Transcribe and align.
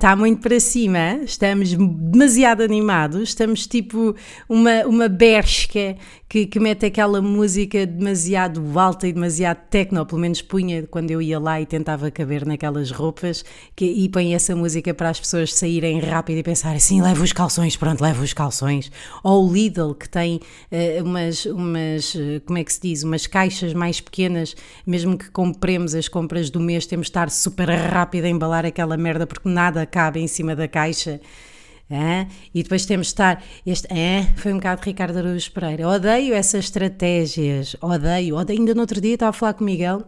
Está 0.00 0.16
muito 0.16 0.40
para 0.40 0.58
cima, 0.58 1.20
estamos 1.24 1.74
demasiado 1.74 2.62
animados, 2.62 3.28
estamos 3.28 3.66
tipo 3.66 4.16
uma, 4.48 4.86
uma 4.86 5.10
bershka 5.10 5.94
que, 6.30 6.46
que 6.46 6.60
mete 6.60 6.86
aquela 6.86 7.20
música 7.20 7.84
demasiado 7.84 8.78
alta 8.78 9.08
e 9.08 9.12
demasiado 9.12 9.66
techno, 9.68 10.06
pelo 10.06 10.20
menos 10.20 10.40
punha 10.40 10.86
quando 10.86 11.10
eu 11.10 11.20
ia 11.20 11.40
lá 11.40 11.60
e 11.60 11.66
tentava 11.66 12.08
caber 12.08 12.46
naquelas 12.46 12.92
roupas, 12.92 13.44
que, 13.74 13.84
e 13.84 14.08
põe 14.08 14.32
essa 14.32 14.54
música 14.54 14.94
para 14.94 15.10
as 15.10 15.18
pessoas 15.18 15.52
saírem 15.52 15.98
rápido 15.98 16.38
e 16.38 16.42
pensar 16.44 16.76
assim, 16.76 17.02
levo 17.02 17.24
os 17.24 17.32
calções, 17.32 17.76
pronto, 17.76 18.00
levo 18.00 18.22
os 18.22 18.32
calções. 18.32 18.92
Ou 19.24 19.48
o 19.48 19.52
Lidl, 19.52 19.92
que 19.92 20.08
tem 20.08 20.36
uh, 20.70 21.02
umas, 21.02 21.46
umas, 21.46 22.14
uh, 22.14 22.40
como 22.46 22.58
é 22.58 22.62
que 22.62 22.72
se 22.72 22.80
diz, 22.80 23.02
umas 23.02 23.26
caixas 23.26 23.74
mais 23.74 24.00
pequenas, 24.00 24.54
mesmo 24.86 25.18
que 25.18 25.28
compremos 25.32 25.96
as 25.96 26.06
compras 26.06 26.48
do 26.48 26.60
mês, 26.60 26.86
temos 26.86 27.06
de 27.06 27.10
estar 27.10 27.28
super 27.28 27.68
rápido 27.68 28.26
a 28.26 28.28
embalar 28.28 28.64
aquela 28.64 28.96
merda 28.96 29.26
porque 29.26 29.48
nada 29.48 29.84
cabe 29.84 30.20
em 30.20 30.28
cima 30.28 30.54
da 30.54 30.68
caixa. 30.68 31.20
E 32.54 32.62
depois 32.62 32.86
temos 32.86 33.08
de 33.08 33.12
estar. 33.12 33.44
Este 33.66 33.88
foi 34.36 34.52
um 34.52 34.56
bocado 34.56 34.80
de 34.80 34.86
Ricardo 34.86 35.18
Araújo 35.18 35.50
Pereira. 35.50 35.88
Odeio 35.88 36.34
essas 36.34 36.66
estratégias. 36.66 37.76
Odeio. 37.80 38.36
odeio. 38.36 38.60
Ainda 38.60 38.74
no 38.74 38.82
outro 38.82 39.00
dia 39.00 39.14
estava 39.14 39.30
a 39.30 39.32
falar 39.32 39.54
com 39.54 39.62
o 39.62 39.66
Miguel 39.66 40.04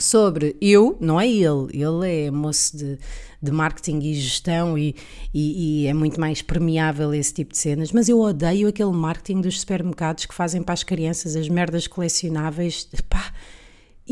sobre 0.00 0.56
eu, 0.60 0.96
não 1.00 1.20
é 1.20 1.28
ele, 1.28 1.68
ele 1.72 2.26
é 2.26 2.30
moço 2.30 2.76
de, 2.76 2.98
de 3.42 3.52
marketing 3.52 3.98
e 3.98 4.14
gestão 4.14 4.78
e, 4.78 4.94
e, 5.34 5.82
e, 5.82 5.86
é 5.86 5.92
muito 5.92 6.18
mais 6.18 6.40
permeável 6.40 7.12
esse 7.12 7.34
tipo 7.34 7.52
de 7.52 7.58
cenas, 7.58 7.92
mas 7.92 8.08
eu 8.08 8.18
odeio 8.18 8.68
aquele 8.68 8.92
marketing 8.92 9.42
dos 9.42 9.60
supermercados 9.60 10.24
que 10.24 10.34
fazem 10.34 10.62
para 10.62 10.72
as 10.72 10.82
crianças 10.82 11.36
as 11.36 11.48
merdas 11.48 11.86
colecionáveis. 11.86 12.88
Pá, 13.08 13.32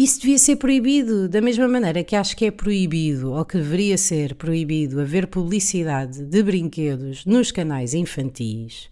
isso 0.02 0.20
devia 0.20 0.38
ser 0.38 0.56
proibido, 0.56 1.28
da 1.28 1.42
mesma 1.42 1.68
maneira 1.68 2.02
que 2.02 2.16
acho 2.16 2.34
que 2.34 2.46
é 2.46 2.50
proibido, 2.50 3.32
ou 3.32 3.44
que 3.44 3.58
deveria 3.58 3.98
ser 3.98 4.34
proibido, 4.34 4.98
haver 4.98 5.26
publicidade 5.26 6.24
de 6.24 6.42
brinquedos 6.42 7.26
nos 7.26 7.52
canais 7.52 7.92
infantis, 7.92 8.88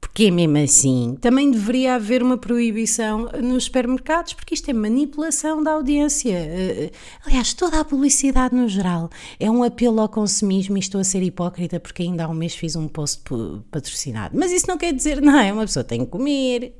porque 0.00 0.24
é 0.24 0.30
mesmo 0.30 0.56
assim, 0.56 1.18
também 1.20 1.50
deveria 1.50 1.96
haver 1.96 2.22
uma 2.22 2.38
proibição 2.38 3.28
nos 3.42 3.64
supermercados, 3.64 4.32
porque 4.32 4.54
isto 4.54 4.70
é 4.70 4.72
manipulação 4.72 5.62
da 5.62 5.72
audiência. 5.72 6.32
Eh, 6.32 6.90
eh, 6.90 6.90
aliás, 7.26 7.52
toda 7.52 7.78
a 7.78 7.84
publicidade 7.84 8.54
no 8.54 8.66
geral 8.66 9.10
é 9.38 9.50
um 9.50 9.62
apelo 9.62 10.00
ao 10.00 10.08
consumismo 10.08 10.78
e 10.78 10.80
estou 10.80 11.02
a 11.02 11.04
ser 11.04 11.22
hipócrita 11.22 11.78
porque 11.78 12.02
ainda 12.02 12.24
há 12.24 12.28
um 12.28 12.34
mês 12.34 12.54
fiz 12.54 12.76
um 12.76 12.88
post 12.88 13.22
patrocinado. 13.70 14.34
Mas 14.38 14.52
isso 14.52 14.66
não 14.68 14.78
quer 14.78 14.94
dizer, 14.94 15.20
não, 15.20 15.38
é 15.38 15.52
uma 15.52 15.66
pessoa 15.66 15.84
tem 15.84 16.00
que 16.00 16.06
comer 16.06 16.74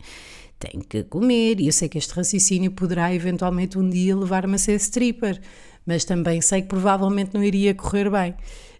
tenho 0.58 0.82
que 0.84 1.04
comer, 1.04 1.60
e 1.60 1.66
eu 1.66 1.72
sei 1.72 1.88
que 1.88 1.98
este 1.98 2.12
raciocínio 2.14 2.70
poderá 2.70 3.14
eventualmente 3.14 3.78
um 3.78 3.88
dia 3.88 4.16
levar-me 4.16 4.54
a 4.54 4.58
ser 4.58 4.76
stripper, 4.76 5.40
mas 5.84 6.04
também 6.04 6.40
sei 6.40 6.62
que 6.62 6.68
provavelmente 6.68 7.34
não 7.34 7.42
iria 7.42 7.74
correr 7.74 8.10
bem. 8.10 8.34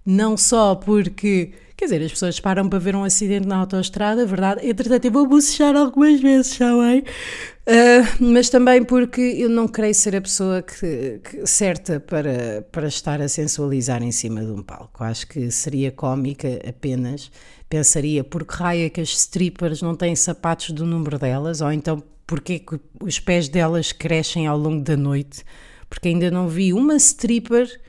Não 0.04 0.36
só 0.36 0.74
porque, 0.74 1.52
quer 1.76 1.84
dizer, 1.86 2.02
as 2.02 2.12
pessoas 2.12 2.40
param 2.40 2.68
para 2.68 2.78
ver 2.78 2.96
um 2.96 3.04
acidente 3.04 3.46
na 3.46 3.56
autoestrada, 3.58 4.24
verdade? 4.24 4.66
Entretanto, 4.66 5.04
eu 5.04 5.12
vou 5.12 5.26
bucejar 5.26 5.76
algumas 5.76 6.20
vezes, 6.20 6.56
já 6.56 6.72
bem? 6.74 7.00
Uh, 7.00 8.24
mas 8.32 8.48
também 8.48 8.84
porque 8.84 9.20
eu 9.20 9.48
não 9.48 9.66
creio 9.68 9.94
ser 9.94 10.16
a 10.16 10.20
pessoa 10.20 10.62
que, 10.62 11.20
que, 11.22 11.46
certa 11.46 12.00
para, 12.00 12.66
para 12.72 12.86
estar 12.86 13.20
a 13.20 13.28
sensualizar 13.28 14.02
em 14.02 14.12
cima 14.12 14.40
de 14.40 14.52
um 14.52 14.62
palco. 14.62 15.04
Acho 15.04 15.26
que 15.26 15.50
seria 15.50 15.90
cómica 15.90 16.48
apenas 16.66 17.30
pensaria 17.68 18.22
por 18.22 18.44
que 18.44 18.54
raio 18.54 18.86
é 18.86 18.90
que 18.90 19.00
as 19.00 19.10
strippers 19.10 19.82
não 19.82 19.94
têm 19.94 20.14
sapatos 20.14 20.70
do 20.70 20.86
número 20.86 21.18
delas, 21.18 21.60
ou 21.60 21.72
então 21.72 22.02
porque 22.26 22.58
que 22.58 22.78
os 23.00 23.20
pés 23.20 23.48
delas 23.48 23.92
crescem 23.92 24.46
ao 24.46 24.58
longo 24.58 24.82
da 24.82 24.96
noite, 24.96 25.44
porque 25.88 26.08
ainda 26.08 26.30
não 26.30 26.48
vi 26.48 26.72
uma 26.72 26.96
stripper 26.96 27.80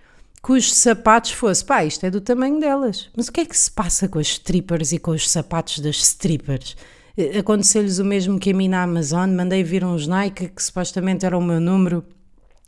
cujos 0.41 0.73
sapatos 0.73 1.31
fosse, 1.31 1.63
pá, 1.63 1.83
isto 1.83 2.05
é 2.05 2.09
do 2.09 2.21
tamanho 2.21 2.59
delas. 2.59 3.09
Mas 3.15 3.27
o 3.27 3.31
que 3.31 3.41
é 3.41 3.45
que 3.45 3.57
se 3.57 3.69
passa 3.71 4.07
com 4.07 4.19
as 4.19 4.27
strippers 4.27 4.91
e 4.91 4.99
com 4.99 5.11
os 5.11 5.29
sapatos 5.29 5.79
das 5.79 5.97
strippers? 5.97 6.75
Eh, 7.17 7.39
aconteceu-lhes 7.39 7.99
o 7.99 8.05
mesmo 8.05 8.39
que 8.39 8.51
a 8.51 8.53
mim 8.53 8.67
na 8.67 8.83
Amazon, 8.83 9.29
mandei 9.31 9.63
vir 9.63 9.83
uns 9.83 10.07
Nike 10.07 10.49
que 10.49 10.63
supostamente 10.63 11.25
eram 11.25 11.39
o 11.39 11.43
meu 11.43 11.59
número, 11.59 12.03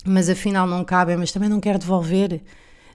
mas 0.06 0.30
afinal 0.30 0.68
não 0.68 0.84
cabem, 0.84 1.18
mas 1.18 1.32
também 1.32 1.50
não 1.50 1.60
quero 1.60 1.80
devolver. 1.80 2.42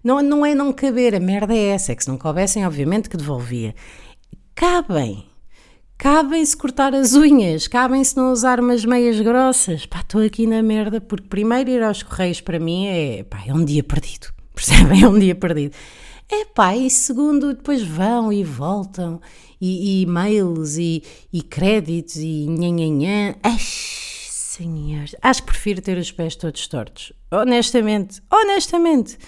Não, 0.03 0.21
não 0.23 0.45
é 0.45 0.55
não 0.55 0.73
caber, 0.73 1.15
a 1.15 1.21
merda 1.21 1.55
é 1.55 1.69
essa, 1.69 1.93
é 1.93 1.95
que 1.95 2.05
se 2.05 2.11
não 2.11 2.19
coubessem, 2.19 2.67
obviamente 2.67 3.09
que 3.09 3.17
devolvia 3.17 3.75
cabem. 4.55 5.27
Cabem-se 5.99 6.56
cortar 6.56 6.95
as 6.95 7.15
unhas, 7.15 7.69
cabem-se 7.69 8.17
não 8.17 8.33
usar 8.33 8.61
umas 8.61 8.85
meias 8.85 9.21
grossas. 9.21 9.87
Pá, 9.87 10.01
estou 10.01 10.23
aqui 10.23 10.47
na 10.47 10.62
merda, 10.62 11.01
porque 11.01 11.29
primeiro 11.29 11.71
ir 11.71 11.83
aos 11.83 12.03
correios 12.03 12.41
para 12.41 12.59
mim 12.59 12.87
é, 12.87 13.25
pá, 13.25 13.43
é 13.47 13.53
um 13.53 13.65
dia 13.65 13.83
perdido. 13.83 14.34
Percebem? 14.54 15.03
É 15.03 15.09
um 15.09 15.19
dia 15.19 15.34
perdido. 15.34 15.75
É 16.31 16.44
pá, 16.47 16.75
e 16.75 16.88
segundo, 16.88 17.53
depois 17.54 17.82
vão 17.82 18.32
e 18.32 18.42
voltam, 18.42 19.20
e, 19.60 20.00
e 20.00 20.03
e-mails, 20.03 20.76
e, 20.78 21.03
e 21.32 21.42
créditos, 21.42 22.16
e 22.16 22.47
nhanhanhã. 22.48 23.34
Ai, 23.43 23.59
senhor, 23.59 25.04
acho 25.20 25.43
que 25.43 25.48
prefiro 25.48 25.82
ter 25.82 25.98
os 25.98 26.10
pés 26.10 26.34
todos 26.37 26.66
tortos. 26.66 27.12
Honestamente, 27.31 28.22
honestamente. 28.31 29.19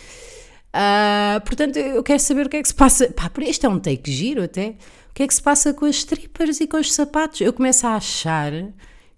Uh, 0.75 1.41
portanto, 1.45 1.77
eu 1.77 2.03
quero 2.03 2.21
saber 2.21 2.47
o 2.47 2.49
que 2.49 2.57
é 2.57 2.63
que 2.63 2.69
se 2.69 2.75
passa. 2.75 3.09
Pá, 3.11 3.31
este 3.41 3.67
é 3.67 3.69
um 3.69 3.79
take 3.79 4.11
giro 4.11 4.43
até 4.43 4.77
que 5.17 5.23
é 5.23 5.27
que 5.27 5.35
se 5.35 5.43
passa 5.43 5.73
com 5.73 5.87
as 5.87 5.97
strippers 5.97 6.61
e 6.61 6.67
com 6.67 6.77
os 6.77 6.93
sapatos? 6.93 7.41
Eu 7.41 7.51
começo 7.51 7.87
a 7.87 7.97
achar 7.97 8.53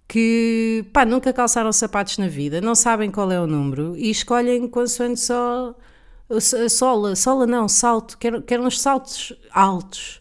que, 0.07 0.85
pá, 0.93 1.05
nunca 1.05 1.33
calçaram 1.33 1.73
sapatos 1.73 2.19
na 2.19 2.29
vida, 2.29 2.61
não 2.61 2.77
sabem 2.77 3.11
qual 3.11 3.33
é 3.33 3.41
o 3.41 3.49
número 3.49 3.97
e 3.97 4.09
escolhem 4.09 4.69
consoante 4.69 5.19
só 5.19 5.75
sola, 6.69 7.17
sola 7.17 7.47
não, 7.47 7.69
salto, 7.69 8.19
quero, 8.19 8.43
quero 8.43 8.65
uns 8.65 8.81
saltos 8.81 9.33
altos. 9.51 10.21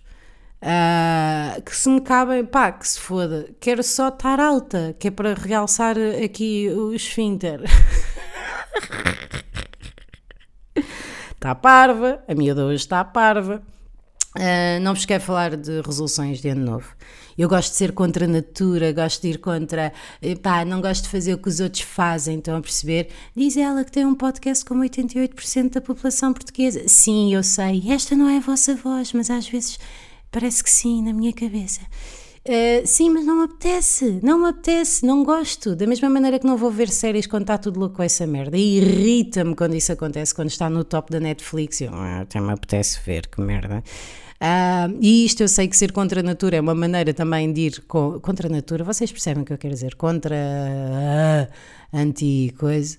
Uh, 0.60 1.62
que 1.62 1.76
se 1.76 1.88
me 1.88 2.02
cabem, 2.02 2.44
pá, 2.44 2.72
que 2.72 2.88
se 2.88 3.00
foda, 3.00 3.48
quero 3.60 3.84
só 3.84 4.08
estar 4.08 4.40
alta, 4.40 4.96
que 5.00 5.10
é 5.10 5.12
para 5.12 5.36
realçar 5.36 5.96
aqui 6.24 6.70
o 6.70 6.94
esfíncter. 6.94 7.62
Está 11.34 11.54
parva, 11.56 12.24
a 12.28 12.34
minha 12.34 12.56
de 12.56 12.62
hoje 12.62 12.82
está 12.82 13.04
parva. 13.04 13.62
Uh, 14.36 14.80
não 14.82 14.94
vos 14.94 15.06
quero 15.06 15.24
falar 15.24 15.56
de 15.56 15.82
resoluções 15.82 16.42
de 16.42 16.50
ano 16.50 16.66
novo. 16.66 16.96
Eu 17.38 17.48
gosto 17.48 17.72
de 17.72 17.78
ser 17.78 17.92
contra 17.92 18.26
a 18.26 18.28
natura, 18.28 18.92
gosto 18.92 19.22
de 19.22 19.30
ir 19.30 19.38
contra. 19.38 19.94
Pá, 20.42 20.66
não 20.66 20.82
gosto 20.82 21.04
de 21.04 21.10
fazer 21.10 21.34
o 21.34 21.38
que 21.38 21.48
os 21.48 21.60
outros 21.60 21.84
fazem, 21.84 22.40
estão 22.40 22.58
a 22.58 22.62
perceber? 22.62 23.10
Diz 23.36 23.56
ela 23.56 23.84
que 23.84 23.92
tem 23.92 24.06
um 24.06 24.16
podcast 24.16 24.66
com 24.66 24.76
88% 24.76 25.74
da 25.74 25.82
população 25.82 26.34
portuguesa. 26.34 26.88
Sim, 26.88 27.36
eu 27.36 27.44
sei, 27.44 27.84
esta 27.90 28.16
não 28.16 28.28
é 28.28 28.38
a 28.38 28.42
vossa 28.42 28.76
voz, 28.76 29.14
mas 29.14 29.30
às 29.30 29.48
vezes 29.48 29.78
parece 30.32 30.64
que 30.64 30.70
sim, 30.70 31.04
na 31.04 31.14
minha 31.14 31.32
cabeça. 31.32 31.82
Uh, 32.48 32.88
sim, 32.88 33.10
mas 33.10 33.26
não 33.26 33.40
me 33.40 33.44
apetece, 33.44 34.22
não 34.24 34.40
me 34.40 34.48
apetece, 34.48 35.06
não 35.06 35.22
gosto. 35.22 35.76
Da 35.76 35.86
mesma 35.86 36.10
maneira 36.10 36.40
que 36.40 36.48
não 36.48 36.56
vou 36.56 36.72
ver 36.72 36.88
séries 36.88 37.28
quando 37.28 37.42
está 37.42 37.58
tudo 37.58 37.78
louco 37.78 37.98
com 37.98 38.04
essa 38.04 38.26
merda. 38.26 38.58
E 38.58 38.78
irrita-me 38.78 39.54
quando 39.54 39.76
isso 39.76 39.92
acontece, 39.92 40.34
quando 40.34 40.50
está 40.50 40.70
no 40.70 40.86
top 40.86 41.12
da 41.12 41.20
Netflix. 41.20 41.82
Eu 41.82 41.94
ah, 41.94 42.22
até 42.22 42.40
me 42.40 42.54
apetece 42.54 43.00
ver, 43.06 43.28
que 43.28 43.42
merda. 43.42 43.84
Uh, 44.40 44.96
e 45.02 45.26
isto 45.26 45.42
eu 45.42 45.48
sei 45.48 45.68
que 45.68 45.76
ser 45.76 45.92
contra 45.92 46.20
a 46.20 46.24
natura 46.24 46.58
é 46.58 46.62
uma 46.62 46.76
maneira 46.76 47.12
também 47.12 47.52
de 47.52 47.62
ir 47.62 47.82
co 47.88 48.20
contra 48.22 48.48
a 48.48 48.52
natura, 48.52 48.84
vocês 48.84 49.12
percebem 49.12 49.42
o 49.42 49.46
que 49.46 49.54
eu 49.54 49.58
quero 49.58 49.74
dizer? 49.74 49.96
Contra 49.96 50.36
uh, 50.36 51.52
anti-coisa. 51.92 52.98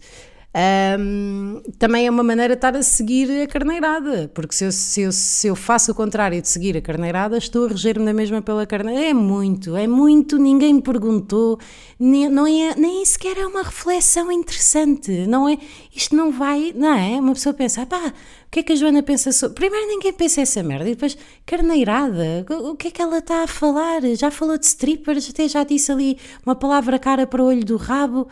Um, 0.59 1.63
também 1.79 2.09
é 2.09 2.11
uma 2.11 2.25
maneira 2.25 2.55
de 2.55 2.59
estar 2.59 2.75
a 2.75 2.83
seguir 2.83 3.43
a 3.43 3.47
carneirada, 3.47 4.29
porque 4.35 4.53
se 4.53 4.65
eu, 4.65 4.73
se, 4.73 5.03
eu, 5.03 5.13
se 5.13 5.47
eu 5.47 5.55
faço 5.55 5.93
o 5.93 5.95
contrário 5.95 6.43
de 6.43 6.49
seguir 6.49 6.77
a 6.77 6.81
carneirada, 6.81 7.39
estou 7.39 7.66
a 7.66 7.69
reger-me 7.69 8.05
da 8.05 8.13
mesma 8.13 8.43
pela 8.43 8.66
carneirada. 8.66 9.07
É 9.07 9.15
muito, 9.15 9.77
é 9.77 9.87
muito, 9.87 10.37
ninguém 10.37 10.75
me 10.75 10.83
perguntou, 10.83 11.60
nem, 11.97 12.28
não 12.28 12.45
é, 12.45 12.75
nem 12.75 13.05
sequer 13.05 13.39
é 13.39 13.47
uma 13.47 13.63
reflexão 13.63 14.33
interessante, 14.33 15.28
não 15.28 15.49
é? 15.49 15.59
Isto 15.95 16.16
não 16.16 16.33
vai, 16.33 16.72
não 16.75 16.93
é? 16.93 17.21
Uma 17.21 17.34
pessoa 17.34 17.54
pensa, 17.54 17.87
pá, 17.87 18.13
o 18.49 18.51
que 18.51 18.59
é 18.59 18.63
que 18.65 18.72
a 18.72 18.77
Joana 18.77 19.03
pensa 19.03 19.31
sobre. 19.31 19.54
Primeiro 19.54 19.87
ninguém 19.87 20.13
pensa 20.13 20.41
essa 20.41 20.61
merda, 20.63 20.89
e 20.89 20.95
depois, 20.95 21.16
carneirada, 21.47 22.45
o 22.49 22.75
que 22.75 22.89
é 22.89 22.91
que 22.91 23.01
ela 23.01 23.19
está 23.19 23.45
a 23.45 23.47
falar? 23.47 24.03
Já 24.16 24.28
falou 24.28 24.59
de 24.59 24.66
strippers, 24.66 25.31
até 25.31 25.47
já 25.47 25.63
disse 25.63 25.93
ali 25.93 26.19
uma 26.45 26.57
palavra 26.57 26.99
cara 26.99 27.28
para 27.28 27.43
o 27.43 27.47
olho 27.47 27.65
do 27.65 27.77
rabo. 27.77 28.27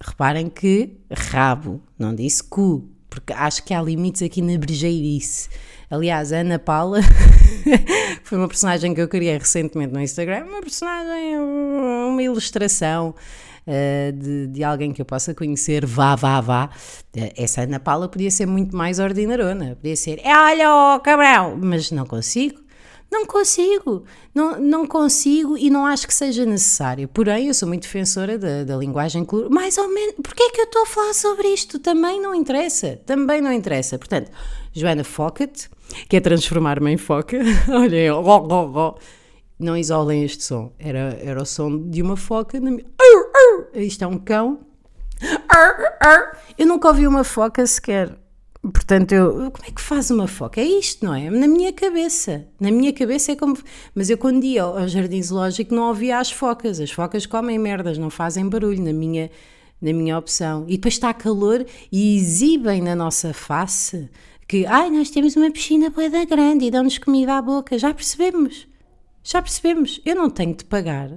Reparem 0.00 0.48
que 0.48 0.98
rabo, 1.10 1.80
não 1.98 2.14
disse 2.14 2.42
cu, 2.42 2.88
porque 3.08 3.32
acho 3.32 3.62
que 3.64 3.72
há 3.74 3.82
limites 3.82 4.22
aqui 4.22 4.42
na 4.42 4.58
brejeirice. 4.58 5.48
Aliás, 5.90 6.32
a 6.32 6.38
Ana 6.38 6.58
Paula 6.58 7.00
foi 8.22 8.38
uma 8.38 8.48
personagem 8.48 8.94
que 8.94 9.00
eu 9.00 9.08
criei 9.08 9.36
recentemente 9.36 9.92
no 9.92 10.00
Instagram, 10.00 10.44
uma 10.44 10.60
personagem, 10.60 11.38
uma 11.38 12.22
ilustração 12.22 13.14
uh, 13.66 14.12
de, 14.12 14.46
de 14.46 14.64
alguém 14.64 14.92
que 14.92 15.02
eu 15.02 15.06
possa 15.06 15.34
conhecer, 15.34 15.84
vá, 15.84 16.14
vá, 16.14 16.40
vá. 16.40 16.70
Uh, 17.16 17.32
essa 17.36 17.62
Ana 17.62 17.80
Paula 17.80 18.08
podia 18.08 18.30
ser 18.30 18.46
muito 18.46 18.76
mais 18.76 18.98
ordinarona, 18.98 19.76
podia 19.76 19.96
ser, 19.96 20.20
olha, 20.24 20.94
oh, 20.94 21.00
cabrão, 21.00 21.56
mas 21.60 21.90
não 21.90 22.06
consigo. 22.06 22.60
Não 23.10 23.26
consigo, 23.26 24.04
não, 24.32 24.60
não 24.60 24.86
consigo 24.86 25.58
e 25.58 25.68
não 25.68 25.84
acho 25.84 26.06
que 26.06 26.14
seja 26.14 26.46
necessário. 26.46 27.08
Porém, 27.08 27.48
eu 27.48 27.54
sou 27.54 27.66
muito 27.66 27.82
defensora 27.82 28.38
da, 28.38 28.62
da 28.62 28.76
linguagem 28.76 29.24
colorida. 29.24 29.52
Mais 29.52 29.76
ou 29.78 29.88
menos, 29.88 30.14
porquê 30.22 30.44
é 30.44 30.50
que 30.50 30.60
eu 30.60 30.64
estou 30.64 30.82
a 30.82 30.86
falar 30.86 31.12
sobre 31.12 31.48
isto? 31.48 31.80
Também 31.80 32.20
não 32.20 32.32
interessa, 32.32 33.00
também 33.04 33.40
não 33.40 33.52
interessa. 33.52 33.98
Portanto, 33.98 34.30
Joana 34.72 35.02
Focket, 35.02 35.66
que 36.08 36.16
é 36.16 36.20
transformar-me 36.20 36.92
em 36.92 36.96
foca, 36.96 37.38
olhem, 37.68 38.12
oh, 38.12 38.22
oh, 38.24 38.78
oh. 38.78 38.94
não 39.58 39.76
isolem 39.76 40.22
este 40.22 40.44
som, 40.44 40.72
era, 40.78 41.18
era 41.20 41.42
o 41.42 41.46
som 41.46 41.90
de 41.90 42.00
uma 42.02 42.16
foca. 42.16 42.60
Na. 42.60 42.70
Isto 43.74 44.04
é 44.04 44.06
um 44.06 44.18
cão. 44.18 44.60
Eu 46.56 46.66
nunca 46.66 46.88
ouvi 46.88 47.08
uma 47.08 47.24
foca 47.24 47.66
sequer. 47.66 48.16
Portanto, 48.62 49.12
eu, 49.12 49.50
como 49.50 49.64
é 49.66 49.70
que 49.70 49.80
faz 49.80 50.10
uma 50.10 50.28
foca? 50.28 50.60
É 50.60 50.64
isto, 50.64 51.04
não 51.04 51.14
é? 51.14 51.30
Na 51.30 51.48
minha 51.48 51.72
cabeça. 51.72 52.46
Na 52.60 52.70
minha 52.70 52.92
cabeça 52.92 53.32
é 53.32 53.36
como. 53.36 53.56
Mas 53.94 54.10
eu, 54.10 54.18
quando 54.18 54.44
ia 54.44 54.62
ao 54.62 54.86
jardim 54.86 55.22
zoológico, 55.22 55.74
não 55.74 55.88
ouvia 55.88 56.18
as 56.18 56.30
focas. 56.30 56.78
As 56.78 56.90
focas 56.90 57.24
comem 57.24 57.58
merdas, 57.58 57.96
não 57.96 58.10
fazem 58.10 58.46
barulho, 58.46 58.82
na 58.82 58.92
minha, 58.92 59.30
na 59.80 59.94
minha 59.94 60.18
opção. 60.18 60.66
E 60.68 60.76
depois 60.76 60.94
está 60.94 61.14
calor 61.14 61.64
e 61.90 62.16
exibem 62.16 62.82
na 62.82 62.94
nossa 62.94 63.32
face 63.32 64.10
que, 64.46 64.66
ai, 64.66 64.90
nós 64.90 65.08
temos 65.08 65.36
uma 65.36 65.50
piscina 65.50 65.88
boeda 65.88 66.22
grande 66.26 66.66
e 66.66 66.70
dão-nos 66.70 66.98
comida 66.98 67.38
à 67.38 67.42
boca. 67.42 67.78
Já 67.78 67.94
percebemos. 67.94 68.68
Já 69.24 69.40
percebemos. 69.40 70.02
Eu 70.04 70.16
não 70.16 70.28
tenho 70.28 70.54
de 70.54 70.66
pagar 70.66 71.10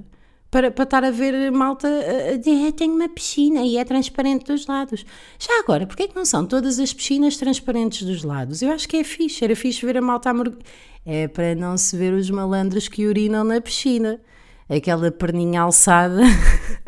para, 0.53 0.69
para 0.69 0.83
estar 0.83 1.03
a 1.03 1.09
ver 1.09 1.51
malta 1.51 1.88
a 2.31 2.38
dizer, 2.38 2.71
tenho 2.73 2.94
uma 2.94 3.09
piscina 3.09 3.63
e 3.63 3.75
é 3.75 3.83
transparente 3.83 4.45
dos 4.45 4.67
lados. 4.67 5.03
Já 5.39 5.59
agora, 5.59 5.88
porquê 5.88 6.03
é 6.03 6.07
que 6.07 6.15
não 6.15 6.25
são 6.25 6.45
todas 6.45 6.77
as 6.77 6.94
piscinas 6.94 7.38
transparentes 7.38 8.03
dos 8.05 8.23
lados? 8.23 8.61
Eu 8.61 8.71
acho 8.71 8.88
que 8.88 8.97
é 8.97 9.03
fixe, 9.03 9.44
era 9.44 9.55
fixe 9.55 9.83
ver 9.83 9.97
a 9.97 10.01
malta 10.01 10.29
a. 10.29 10.55
É 11.03 11.27
para 11.27 11.55
não 11.55 11.75
se 11.75 11.97
ver 11.97 12.13
os 12.13 12.29
malandros 12.29 12.88
que 12.88 13.07
urinam 13.07 13.44
na 13.44 13.59
piscina. 13.59 14.21
Aquela 14.69 15.11
perninha 15.11 15.61
alçada, 15.61 16.21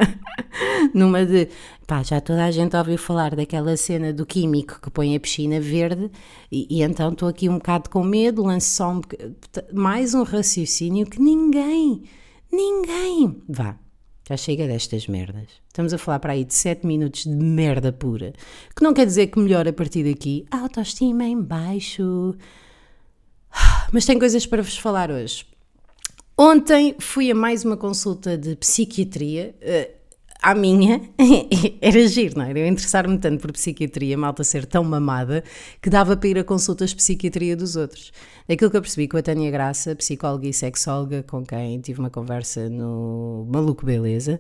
numa 0.94 1.26
de. 1.26 1.50
Pá, 1.88 2.04
já 2.04 2.22
toda 2.22 2.46
a 2.46 2.52
gente 2.52 2.76
ouviu 2.78 3.00
falar 3.00 3.36
daquela 3.36 3.76
cena 3.76 4.14
do 4.14 4.28
químico 4.28 4.80
que 4.80 4.92
põe 4.92 5.16
a 5.16 5.20
piscina 5.20 5.60
verde, 5.60 6.12
e, 6.52 6.68
e 6.70 6.84
então 6.84 7.12
estou 7.12 7.28
aqui 7.28 7.50
um 7.50 7.56
bocado 7.56 7.90
com 7.90 8.04
medo, 8.04 8.44
lanço 8.44 8.76
só 8.76 8.92
um, 8.92 9.02
mais 9.74 10.14
um 10.14 10.22
raciocínio 10.22 11.08
que 11.08 11.20
ninguém 11.20 12.04
Ninguém! 12.56 13.42
Vá, 13.50 13.78
já 14.28 14.38
chega 14.38 14.66
destas 14.66 15.08
merdas. 15.08 15.50
Estamos 15.68 15.94
a 15.94 15.98
falar 15.98 16.20
para 16.20 16.34
aí 16.34 16.46
de 16.46 16.54
7 16.54 16.88
minutos 16.88 17.24
de 17.24 17.36
merda 17.36 17.92
pura. 17.92 18.34
Que 18.76 18.82
não 18.84 18.94
quer 18.94 19.06
dizer 19.06 19.28
que 19.28 19.40
melhor 19.40 19.68
a 19.68 19.74
partir 19.74 20.04
daqui. 20.04 20.46
Autoestima 20.50 21.26
em 21.26 21.42
baixo. 21.42 22.34
Mas 23.92 24.06
tenho 24.06 24.20
coisas 24.20 24.46
para 24.46 24.64
vos 24.64 24.78
falar 24.78 25.12
hoje. 25.12 25.46
Ontem 26.38 26.96
fui 27.00 27.30
a 27.30 27.36
mais 27.36 27.66
uma 27.66 27.76
consulta 27.76 28.38
de 28.38 28.56
psiquiatria. 28.56 29.54
À 30.46 30.54
minha, 30.54 31.02
era 31.82 32.08
giro, 32.08 32.38
não 32.38 32.46
era? 32.46 32.60
Eu 32.60 32.68
interessar-me 32.68 33.18
tanto 33.18 33.42
por 33.42 33.52
psiquiatria, 33.52 34.16
malta 34.16 34.44
ser 34.44 34.64
tão 34.68 34.84
mamada, 34.84 35.44
que 35.82 35.90
dava 35.90 36.16
para 36.16 36.30
ir 36.30 36.38
a 36.38 36.44
consultas 36.44 36.92
de 36.92 36.98
psiquiatria 36.98 37.58
dos 37.58 37.76
outros. 37.76 38.12
Daquilo 38.48 38.70
que 38.70 38.78
eu 38.78 38.82
percebi 38.84 39.08
com 39.08 39.18
a 39.18 39.24
Tânia 39.24 39.50
Graça, 39.50 39.96
psicóloga 39.96 40.48
e 40.48 40.54
sexóloga, 40.54 41.24
com 41.24 41.44
quem 41.44 41.80
tive 41.80 42.00
uma 42.00 42.12
conversa 42.12 42.70
no 42.70 43.48
Maluco 43.50 43.88
Beleza, 43.88 44.40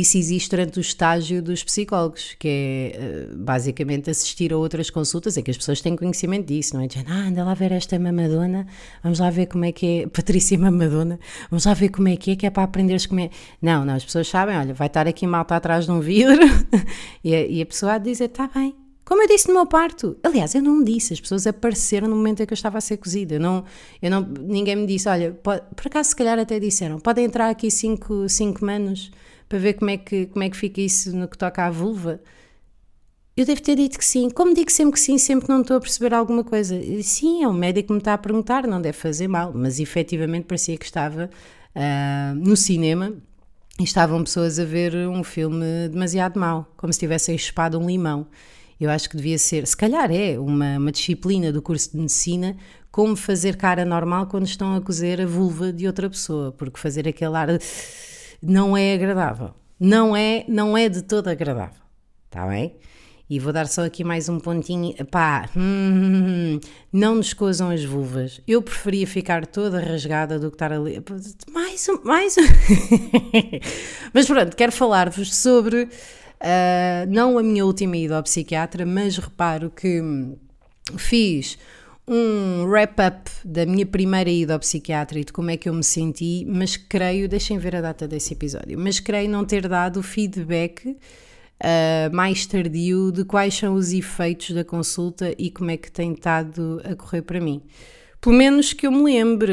isso 0.00 0.18
existe 0.18 0.50
durante 0.50 0.76
o 0.76 0.80
estágio 0.80 1.40
dos 1.40 1.62
psicólogos, 1.62 2.34
que 2.36 2.48
é 2.48 2.96
eh, 2.96 3.28
basicamente 3.32 4.10
assistir 4.10 4.52
a 4.52 4.56
outras 4.56 4.90
consultas, 4.90 5.36
é 5.38 5.42
que 5.42 5.52
as 5.52 5.56
pessoas 5.56 5.80
têm 5.80 5.94
conhecimento 5.94 6.48
disso, 6.48 6.74
não 6.74 6.82
é? 6.82 6.88
Dizendo, 6.88 7.06
ah, 7.10 7.28
anda 7.28 7.44
lá 7.44 7.54
ver 7.54 7.70
esta 7.70 7.96
mamadona, 7.96 8.66
vamos 9.04 9.20
lá 9.20 9.30
ver 9.30 9.46
como 9.46 9.64
é 9.64 9.70
que 9.70 10.00
é, 10.00 10.06
Patrícia 10.10 10.58
Mamadona, 10.58 11.20
vamos 11.48 11.64
lá 11.64 11.74
ver 11.74 11.90
como 11.90 12.08
é 12.08 12.16
que 12.16 12.32
é, 12.32 12.36
que 12.36 12.44
é 12.44 12.50
para 12.50 12.64
aprenderes 12.64 13.06
como 13.06 13.20
é. 13.20 13.30
Não, 13.62 13.84
não, 13.84 13.94
as 13.94 14.04
pessoas 14.04 14.26
sabem, 14.26 14.56
olha, 14.56 14.74
vai 14.74 14.88
estar 14.88 15.06
aqui 15.06 15.28
malta 15.28 15.54
atrás 15.54 15.84
de 15.84 15.92
um 15.92 16.00
vidro 16.00 16.42
e, 17.22 17.32
a, 17.32 17.46
e 17.46 17.62
a 17.62 17.66
pessoa 17.66 17.92
a 17.92 17.98
dizer, 17.98 18.24
está 18.24 18.50
bem, 18.52 18.74
como 19.04 19.22
eu 19.22 19.28
disse 19.28 19.46
no 19.46 19.54
meu 19.54 19.66
parto. 19.66 20.16
Aliás, 20.24 20.56
eu 20.56 20.62
não 20.62 20.82
disse, 20.82 21.12
as 21.12 21.20
pessoas 21.20 21.46
apareceram 21.46 22.08
no 22.08 22.16
momento 22.16 22.42
em 22.42 22.46
que 22.46 22.52
eu 22.52 22.56
estava 22.56 22.78
a 22.78 22.80
ser 22.80 22.96
cozida. 22.96 23.34
Eu 23.36 23.40
não, 23.40 23.64
eu 24.02 24.10
não, 24.10 24.22
ninguém 24.22 24.74
me 24.74 24.86
disse, 24.86 25.08
olha, 25.08 25.30
pode, 25.40 25.62
por 25.76 25.86
acaso 25.86 26.08
se 26.08 26.16
calhar 26.16 26.36
até 26.36 26.58
disseram, 26.58 26.98
podem 26.98 27.26
entrar 27.26 27.48
aqui 27.48 27.70
cinco, 27.70 28.28
cinco 28.28 28.64
manos 28.64 29.12
para 29.48 29.58
ver 29.58 29.74
como 29.74 29.90
é, 29.90 29.96
que, 29.96 30.26
como 30.26 30.42
é 30.42 30.50
que 30.50 30.56
fica 30.56 30.80
isso 30.80 31.14
no 31.16 31.28
que 31.28 31.38
toca 31.38 31.64
à 31.64 31.70
vulva. 31.70 32.20
Eu 33.36 33.44
devo 33.44 33.60
ter 33.60 33.76
dito 33.76 33.98
que 33.98 34.04
sim. 34.04 34.30
Como 34.30 34.54
digo 34.54 34.70
sempre 34.70 34.92
que 34.94 35.00
sim, 35.00 35.18
sempre 35.18 35.46
que 35.46 35.52
não 35.52 35.62
estou 35.62 35.76
a 35.76 35.80
perceber 35.80 36.14
alguma 36.14 36.44
coisa. 36.44 36.80
sim, 37.02 37.42
é 37.42 37.48
um 37.48 37.52
médico 37.52 37.88
que 37.88 37.92
me 37.92 37.98
está 37.98 38.14
a 38.14 38.18
perguntar, 38.18 38.66
não 38.66 38.80
deve 38.80 38.96
fazer 38.96 39.26
mal. 39.26 39.52
Mas 39.54 39.80
efetivamente 39.80 40.44
parecia 40.44 40.76
que 40.76 40.84
estava 40.84 41.28
uh, 41.74 42.34
no 42.36 42.56
cinema 42.56 43.12
e 43.78 43.82
estavam 43.82 44.22
pessoas 44.22 44.58
a 44.58 44.64
ver 44.64 44.94
um 45.08 45.24
filme 45.24 45.88
demasiado 45.90 46.38
mau, 46.38 46.72
como 46.76 46.92
se 46.92 46.98
tivessem 47.00 47.36
chupado 47.36 47.78
um 47.78 47.86
limão. 47.86 48.26
Eu 48.80 48.90
acho 48.90 49.08
que 49.08 49.16
devia 49.16 49.38
ser, 49.38 49.66
se 49.66 49.76
calhar 49.76 50.10
é, 50.12 50.38
uma, 50.38 50.78
uma 50.78 50.92
disciplina 50.92 51.52
do 51.52 51.62
curso 51.62 51.90
de 51.92 51.96
medicina 51.96 52.56
como 52.90 53.16
fazer 53.16 53.56
cara 53.56 53.84
normal 53.84 54.26
quando 54.26 54.46
estão 54.46 54.76
a 54.76 54.80
cozer 54.80 55.20
a 55.20 55.26
vulva 55.26 55.72
de 55.72 55.84
outra 55.86 56.08
pessoa, 56.08 56.52
porque 56.52 56.78
fazer 56.78 57.08
aquele 57.08 57.36
ar 57.36 57.48
não 58.44 58.76
é 58.76 58.94
agradável. 58.94 59.50
Não 59.78 60.16
é, 60.16 60.44
não 60.48 60.76
é 60.76 60.88
de 60.88 61.02
todo 61.02 61.28
agradável. 61.28 61.82
Está 62.26 62.46
bem? 62.46 62.76
E 63.28 63.38
vou 63.38 63.52
dar 63.52 63.66
só 63.66 63.84
aqui 63.84 64.04
mais 64.04 64.28
um 64.28 64.38
pontinho. 64.38 64.94
Pá, 65.06 65.48
hum, 65.56 66.60
não 66.92 67.16
nos 67.16 67.32
cozam 67.32 67.70
as 67.70 67.84
vulvas. 67.84 68.40
Eu 68.46 68.60
preferia 68.62 69.06
ficar 69.06 69.46
toda 69.46 69.80
rasgada 69.80 70.38
do 70.38 70.50
que 70.50 70.56
estar 70.56 70.72
ali. 70.72 71.02
Mais 71.50 71.88
um. 71.88 72.04
Mais 72.04 72.36
um. 72.36 72.42
Mas 74.12 74.26
pronto, 74.26 74.54
quero 74.54 74.72
falar-vos 74.72 75.34
sobre 75.34 75.88
Uh, 76.44 77.08
não 77.08 77.38
a 77.38 77.42
minha 77.42 77.64
última 77.64 77.96
ida 77.96 78.18
ao 78.18 78.22
psiquiatra, 78.22 78.84
mas 78.84 79.16
reparo 79.16 79.70
que 79.70 80.02
fiz 80.98 81.56
um 82.06 82.64
wrap-up 82.66 83.30
da 83.44 83.64
minha 83.64 83.86
primeira 83.86 84.28
ida 84.28 84.52
ao 84.52 84.60
psiquiatra 84.60 85.18
e 85.18 85.24
de 85.24 85.32
como 85.32 85.50
é 85.50 85.56
que 85.56 85.68
eu 85.68 85.74
me 85.74 85.82
senti, 85.82 86.44
mas 86.46 86.76
creio, 86.76 87.28
deixem 87.28 87.58
ver 87.58 87.76
a 87.76 87.80
data 87.80 88.06
desse 88.06 88.34
episódio, 88.34 88.78
mas 88.78 89.00
creio 89.00 89.30
não 89.30 89.44
ter 89.44 89.66
dado 89.66 90.02
feedback 90.02 90.86
uh, 90.88 92.14
mais 92.14 92.44
tardio 92.46 93.10
de 93.10 93.24
quais 93.24 93.54
são 93.54 93.74
os 93.74 93.92
efeitos 93.92 94.50
da 94.50 94.64
consulta 94.64 95.34
e 95.38 95.50
como 95.50 95.70
é 95.70 95.76
que 95.76 95.90
tem 95.90 96.12
estado 96.12 96.82
a 96.84 96.94
correr 96.94 97.22
para 97.22 97.40
mim. 97.40 97.62
Pelo 98.20 98.36
menos 98.36 98.72
que 98.72 98.86
eu 98.86 98.90
me 98.90 99.02
lembre. 99.02 99.52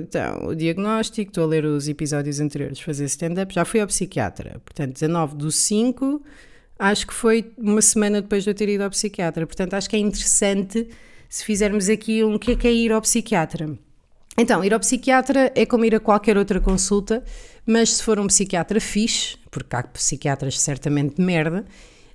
Então, 0.00 0.46
o 0.46 0.54
diagnóstico, 0.54 1.30
estou 1.30 1.44
a 1.44 1.46
ler 1.46 1.66
os 1.66 1.88
episódios 1.88 2.40
anteriores, 2.40 2.80
fazer 2.80 3.04
stand-up, 3.04 3.52
já 3.52 3.66
fui 3.66 3.80
ao 3.80 3.86
psiquiatra. 3.86 4.62
Portanto, 4.64 4.94
19 4.94 5.36
do 5.36 5.50
5, 5.50 6.22
acho 6.78 7.06
que 7.06 7.12
foi 7.12 7.52
uma 7.58 7.82
semana 7.82 8.22
depois 8.22 8.44
de 8.44 8.50
eu 8.50 8.54
ter 8.54 8.70
ido 8.70 8.82
ao 8.82 8.88
psiquiatra. 8.88 9.46
Portanto, 9.46 9.74
acho 9.74 9.90
que 9.90 9.96
é 9.96 9.98
interessante 9.98 10.88
se 11.34 11.44
fizermos 11.44 11.88
aqui 11.88 12.22
um 12.22 12.38
que 12.38 12.52
é 12.52 12.54
que 12.54 12.68
é 12.68 12.72
ir 12.72 12.92
ao 12.92 13.02
psiquiatra. 13.02 13.76
Então, 14.38 14.62
ir 14.62 14.72
ao 14.72 14.78
psiquiatra 14.78 15.50
é 15.56 15.66
como 15.66 15.84
ir 15.84 15.92
a 15.92 15.98
qualquer 15.98 16.38
outra 16.38 16.60
consulta, 16.60 17.24
mas 17.66 17.94
se 17.94 18.04
for 18.04 18.20
um 18.20 18.28
psiquiatra 18.28 18.80
fixe, 18.80 19.36
porque 19.50 19.74
há 19.74 19.82
psiquiatras 19.82 20.60
certamente 20.60 21.16
de 21.16 21.22
merda, 21.22 21.64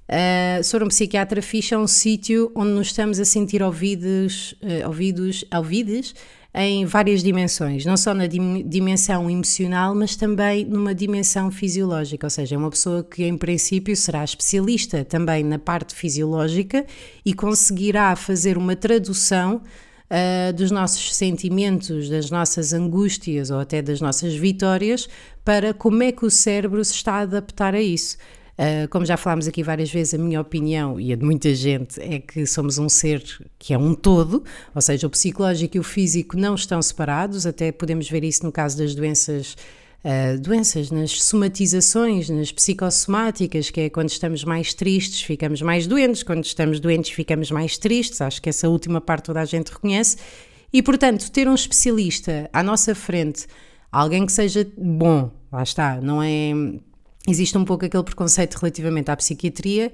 Uh, 0.09 0.63
se 0.63 0.71
for 0.71 0.81
um 0.81 0.87
psiquiatra 0.87 1.39
fixe, 1.39 1.75
é 1.75 1.77
um 1.77 1.85
sítio 1.85 2.51
onde 2.55 2.71
nos 2.71 2.87
estamos 2.87 3.19
a 3.19 3.25
sentir 3.25 3.61
ouvidos, 3.61 4.53
uh, 4.53 4.87
ouvidos, 4.87 5.45
ouvidos 5.55 6.15
em 6.53 6.83
várias 6.85 7.21
dimensões, 7.21 7.85
não 7.85 7.95
só 7.95 8.13
na 8.13 8.25
dim 8.25 8.67
dimensão 8.67 9.29
emocional, 9.29 9.93
mas 9.93 10.15
também 10.15 10.65
numa 10.65 10.95
dimensão 10.95 11.51
fisiológica, 11.51 12.25
ou 12.25 12.31
seja, 12.31 12.55
é 12.55 12.57
uma 12.57 12.71
pessoa 12.71 13.03
que 13.03 13.23
em 13.23 13.37
princípio 13.37 13.95
será 13.95 14.23
especialista 14.23 15.05
também 15.05 15.43
na 15.43 15.59
parte 15.59 15.93
fisiológica 15.93 16.85
e 17.23 17.33
conseguirá 17.33 18.15
fazer 18.15 18.57
uma 18.57 18.75
tradução 18.75 19.61
uh, 20.09 20.53
dos 20.53 20.71
nossos 20.71 21.15
sentimentos, 21.15 22.09
das 22.09 22.31
nossas 22.31 22.73
angústias 22.73 23.51
ou 23.51 23.59
até 23.59 23.81
das 23.81 24.01
nossas 24.01 24.33
vitórias 24.33 25.07
para 25.45 25.73
como 25.73 26.01
é 26.01 26.11
que 26.11 26.25
o 26.25 26.31
cérebro 26.31 26.83
se 26.83 26.93
está 26.93 27.13
a 27.13 27.19
adaptar 27.21 27.75
a 27.75 27.81
isso. 27.81 28.17
Uh, 28.59 28.89
como 28.89 29.05
já 29.05 29.15
falámos 29.15 29.47
aqui 29.47 29.63
várias 29.63 29.89
vezes, 29.89 30.13
a 30.13 30.17
minha 30.17 30.41
opinião 30.41 30.99
e 30.99 31.13
a 31.13 31.15
de 31.15 31.23
muita 31.23 31.55
gente 31.55 31.97
é 32.01 32.19
que 32.19 32.45
somos 32.45 32.77
um 32.77 32.89
ser 32.89 33.23
que 33.57 33.73
é 33.73 33.77
um 33.77 33.93
todo, 33.93 34.43
ou 34.75 34.81
seja, 34.81 35.07
o 35.07 35.09
psicológico 35.09 35.77
e 35.77 35.79
o 35.79 35.83
físico 35.83 36.35
não 36.35 36.55
estão 36.55 36.81
separados, 36.81 37.45
até 37.45 37.71
podemos 37.71 38.09
ver 38.09 38.21
isso 38.25 38.45
no 38.45 38.51
caso 38.51 38.77
das 38.77 38.93
doenças. 38.93 39.55
Uh, 40.03 40.39
doenças, 40.39 40.91
nas 40.91 41.21
somatizações, 41.23 42.29
nas 42.29 42.53
psicossomáticas, 42.53 43.69
que 43.69 43.81
é 43.81 43.89
quando 43.89 44.09
estamos 44.09 44.45
mais 44.45 44.73
tristes, 44.73 45.21
ficamos 45.21 45.61
mais 45.61 45.87
doentes, 45.87 46.23
quando 46.23 46.43
estamos 46.43 46.79
doentes, 46.79 47.11
ficamos 47.11 47.51
mais 47.51 47.77
tristes. 47.77 48.21
Acho 48.21 48.41
que 48.41 48.47
essa 48.47 48.69
última 48.69 49.01
parte 49.01 49.25
toda 49.25 49.41
a 49.41 49.45
gente 49.45 49.73
reconhece. 49.73 50.17
E, 50.71 50.81
portanto, 50.81 51.29
ter 51.31 51.49
um 51.49 51.53
especialista 51.53 52.49
à 52.53 52.63
nossa 52.63 52.95
frente, 52.95 53.45
alguém 53.91 54.25
que 54.25 54.31
seja 54.31 54.65
bom, 54.77 55.31
lá 55.51 55.63
está, 55.63 55.99
não 55.99 56.23
é 56.23 56.53
existe 57.29 57.57
um 57.57 57.65
pouco 57.65 57.85
aquele 57.85 58.03
preconceito 58.03 58.55
relativamente 58.55 59.09
à 59.11 59.15
psiquiatria 59.15 59.91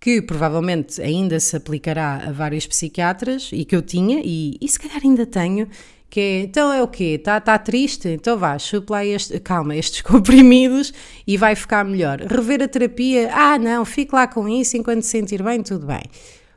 que 0.00 0.22
provavelmente 0.22 1.00
ainda 1.02 1.38
se 1.38 1.54
aplicará 1.54 2.22
a 2.26 2.32
vários 2.32 2.66
psiquiatras 2.66 3.50
e 3.52 3.64
que 3.66 3.76
eu 3.76 3.82
tinha 3.82 4.22
e, 4.24 4.56
e 4.58 4.66
se 4.66 4.78
calhar 4.78 5.00
ainda 5.04 5.26
tenho, 5.26 5.68
que 6.08 6.18
é, 6.18 6.40
então 6.40 6.72
é 6.72 6.82
o 6.82 6.88
quê? 6.88 7.16
Está 7.18 7.38
tá 7.38 7.58
triste? 7.58 8.08
Então 8.08 8.38
vá, 8.38 8.58
chupa 8.58 8.94
lá 8.94 9.04
este, 9.04 9.38
calma, 9.38 9.76
estes 9.76 10.00
comprimidos 10.02 10.92
e 11.26 11.36
vai 11.36 11.54
ficar 11.54 11.84
melhor. 11.84 12.20
Rever 12.20 12.62
a 12.62 12.68
terapia? 12.68 13.30
Ah, 13.32 13.58
não, 13.58 13.84
fique 13.84 14.14
lá 14.14 14.26
com 14.26 14.48
isso, 14.48 14.76
enquanto 14.76 15.02
se 15.02 15.10
sentir 15.10 15.42
bem, 15.42 15.62
tudo 15.62 15.86
bem. 15.86 16.02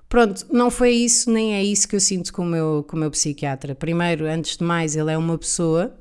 Pronto, 0.08 0.46
não 0.52 0.72
foi 0.72 0.92
isso, 0.92 1.30
nem 1.30 1.56
é 1.56 1.64
isso 1.64 1.88
que 1.88 1.96
eu 1.96 2.00
sinto 2.00 2.32
com 2.32 2.44
o 2.44 2.46
meu, 2.46 2.86
com 2.88 2.96
o 2.96 3.00
meu 3.00 3.12
psiquiatra. 3.12 3.76
Primeiro, 3.76 4.26
antes 4.26 4.58
de 4.58 4.64
mais, 4.64 4.96
ele 4.96 5.12
é 5.12 5.18
uma 5.18 5.38
pessoa 5.38 5.94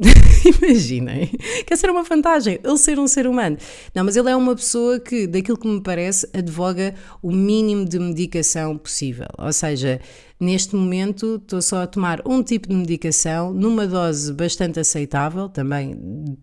Imaginem, 0.62 1.30
quer 1.66 1.76
ser 1.76 1.90
uma 1.90 2.02
vantagem, 2.02 2.58
ele 2.64 2.78
ser 2.78 2.98
um 2.98 3.06
ser 3.06 3.26
humano. 3.26 3.58
Não, 3.94 4.04
mas 4.04 4.16
ele 4.16 4.30
é 4.30 4.36
uma 4.36 4.54
pessoa 4.54 4.98
que, 4.98 5.26
daquilo 5.26 5.58
que 5.58 5.68
me 5.68 5.80
parece, 5.82 6.28
advoga 6.32 6.94
o 7.22 7.30
mínimo 7.30 7.84
de 7.84 7.98
medicação 7.98 8.78
possível. 8.78 9.28
Ou 9.36 9.52
seja, 9.52 10.00
neste 10.40 10.74
momento 10.74 11.36
estou 11.36 11.60
só 11.60 11.82
a 11.82 11.86
tomar 11.86 12.22
um 12.26 12.42
tipo 12.42 12.66
de 12.66 12.74
medicação, 12.74 13.52
numa 13.52 13.86
dose 13.86 14.32
bastante 14.32 14.80
aceitável, 14.80 15.50
também 15.50 15.94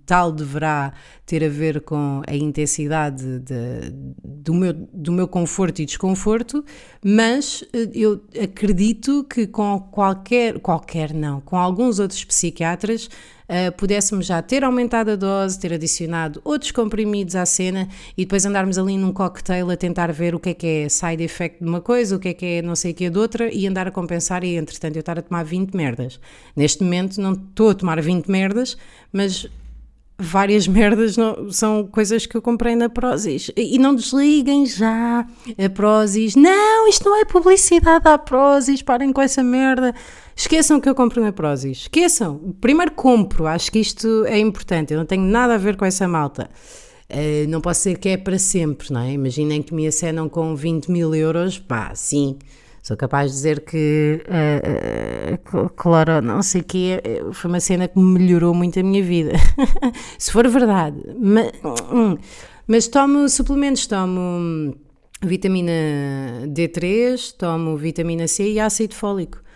tal 0.06 0.32
deverá 0.32 0.94
ter 1.26 1.44
a 1.44 1.50
ver 1.50 1.82
com 1.82 2.22
a 2.28 2.36
intensidade 2.36 3.40
de, 3.40 3.92
do, 4.24 4.54
meu, 4.54 4.74
do 4.74 5.12
meu 5.12 5.28
conforto 5.28 5.82
e 5.82 5.86
desconforto, 5.86 6.64
mas 7.04 7.64
eh, 7.74 7.90
eu 7.94 8.22
acredito 8.42 9.24
que 9.24 9.48
com 9.48 9.80
qualquer, 9.92 10.60
qualquer 10.60 11.12
não, 11.12 11.42
com 11.42 11.58
alguns 11.58 11.98
outros 11.98 12.24
psiquiatras 12.24 13.10
uh, 13.50 13.72
pudéssemos 13.78 14.26
já 14.26 14.42
ter 14.42 14.64
aumentado 14.64 15.12
a 15.12 15.16
dose, 15.16 15.60
ter 15.60 15.74
adicionado 15.74 16.42
outros 16.44 16.72
comprimidos 16.72 17.36
à 17.36 17.46
cena 17.46 17.88
e 18.18 18.26
depois 18.26 18.46
andarmos 18.46 18.78
ali 18.78 18.98
num 18.98 19.12
cocktail 19.12 19.70
a 19.72 19.78
tentar 19.78 20.12
ver 20.12 20.36
o 20.36 20.40
que 20.40 20.50
é 20.50 20.54
que 20.54 20.68
é 20.68 20.90
side 20.90 21.24
effect 21.24 21.64
de 21.64 21.70
uma 21.70 21.82
coisa, 21.82 22.16
o 22.16 22.20
que 22.20 22.30
é 22.30 22.34
que 22.34 22.46
é 22.46 22.62
não 22.62 22.76
sei 22.76 22.92
o 22.92 22.96
que 22.96 23.06
é 23.06 23.10
de 23.10 23.18
outra 23.18 23.54
e 23.54 23.68
andar 23.68 23.88
a 23.88 23.92
compensar 23.92 24.44
e 24.44 24.56
entretanto 24.56 24.96
eu 24.96 25.02
estar 25.02 25.18
a 25.18 25.22
tomar 25.22 25.44
20 25.44 25.74
merdas. 25.74 26.20
Neste 26.56 26.84
momento 26.84 27.20
não 27.22 27.34
estou 27.34 27.70
a 27.70 27.74
tomar 27.74 28.02
20 28.02 28.28
merdas, 28.28 28.78
mas 29.12 29.50
várias 30.18 30.68
merdas 30.68 31.16
não, 31.16 31.52
são 31.52 31.86
coisas 31.88 32.26
que 32.26 32.36
eu 32.36 32.42
comprei 32.42 32.76
na 32.76 32.90
Prozis. 32.90 33.52
E 33.56 33.78
não 33.78 33.94
desliguem 33.96 34.66
já 34.66 35.26
a 35.58 35.70
Prozis. 35.70 36.36
Não, 36.36 36.88
isto 36.88 37.06
não 37.06 37.20
é 37.20 37.26
publicidade 37.26 38.04
da 38.04 38.18
Prozis, 38.18 38.82
parem 38.82 39.14
com 39.14 39.22
essa 39.22 39.44
merda. 39.44 39.94
Esqueçam 40.38 40.80
que 40.80 40.88
eu 40.88 40.94
compro 40.94 41.20
na 41.20 41.32
Prozis. 41.32 41.80
Esqueçam. 41.80 42.56
Primeiro 42.62 42.92
compro, 42.92 43.48
acho 43.48 43.72
que 43.72 43.80
isto 43.80 44.24
é 44.28 44.38
importante. 44.38 44.94
Eu 44.94 45.00
não 45.00 45.06
tenho 45.06 45.24
nada 45.24 45.56
a 45.56 45.58
ver 45.58 45.76
com 45.76 45.84
essa 45.84 46.08
malta. 46.08 46.48
Uh, 47.10 47.50
não 47.50 47.60
posso 47.60 47.82
ser 47.82 47.98
que 47.98 48.10
é 48.10 48.18
para 48.18 48.38
sempre, 48.38 48.94
não 48.94 49.02
é? 49.02 49.14
Imaginem 49.14 49.64
que 49.64 49.74
me 49.74 49.88
acenam 49.88 50.30
com 50.30 50.56
20 50.56 50.92
mil 50.92 51.16
euros, 51.16 51.58
pá, 51.58 51.92
sim. 51.96 52.38
Sou 52.84 52.96
capaz 52.96 53.32
de 53.32 53.38
dizer 53.38 53.62
que 53.62 54.22
uh, 54.28 55.58
uh, 55.58 55.70
claro, 55.76 56.22
não 56.22 56.44
sei 56.44 56.62
o 56.62 56.64
que 56.64 57.02
foi 57.34 57.50
uma 57.50 57.60
cena 57.60 57.88
que 57.88 57.98
melhorou 57.98 58.54
muito 58.54 58.80
a 58.80 58.84
minha 58.84 59.02
vida. 59.02 59.32
Se 60.20 60.32
for 60.32 60.48
verdade. 60.48 60.98
Mas, 61.20 61.52
hum, 61.92 62.16
mas 62.68 62.88
tomo 62.88 63.28
suplementos, 63.28 63.88
tomo 63.88 64.76
vitamina 65.24 65.72
D3, 66.46 67.34
tomo 67.36 67.76
vitamina 67.76 68.28
C 68.28 68.52
e 68.52 68.60
ácido 68.60 68.94
fólico. 68.94 69.47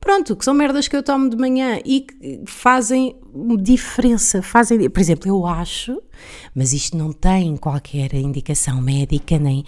Pronto, 0.00 0.34
que 0.34 0.46
são 0.46 0.54
merdas 0.54 0.88
que 0.88 0.96
eu 0.96 1.02
tomo 1.02 1.28
de 1.28 1.36
manhã 1.36 1.78
e 1.84 2.00
que 2.00 2.40
fazem 2.46 3.16
diferença. 3.60 4.40
Fazem, 4.40 4.88
por 4.88 4.98
exemplo, 4.98 5.28
eu 5.28 5.44
acho, 5.44 6.02
mas 6.54 6.72
isto 6.72 6.96
não 6.96 7.12
tem 7.12 7.54
qualquer 7.58 8.14
indicação 8.14 8.80
médica, 8.80 9.38
nem 9.38 9.62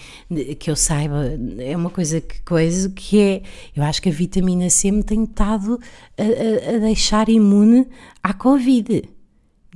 que 0.58 0.70
eu 0.70 0.74
saiba, 0.74 1.38
é 1.58 1.76
uma 1.76 1.90
coisa 1.90 2.18
que, 2.18 2.40
coisa 2.42 2.88
que 2.88 3.20
é, 3.20 3.42
eu 3.76 3.82
acho 3.82 4.00
que 4.00 4.08
a 4.08 4.12
vitamina 4.12 4.70
C 4.70 4.90
me 4.90 5.02
tem 5.02 5.24
estado 5.24 5.78
a, 6.16 6.22
a, 6.22 6.76
a 6.76 6.78
deixar 6.78 7.28
imune 7.28 7.86
à 8.22 8.32
Covid. 8.32 9.02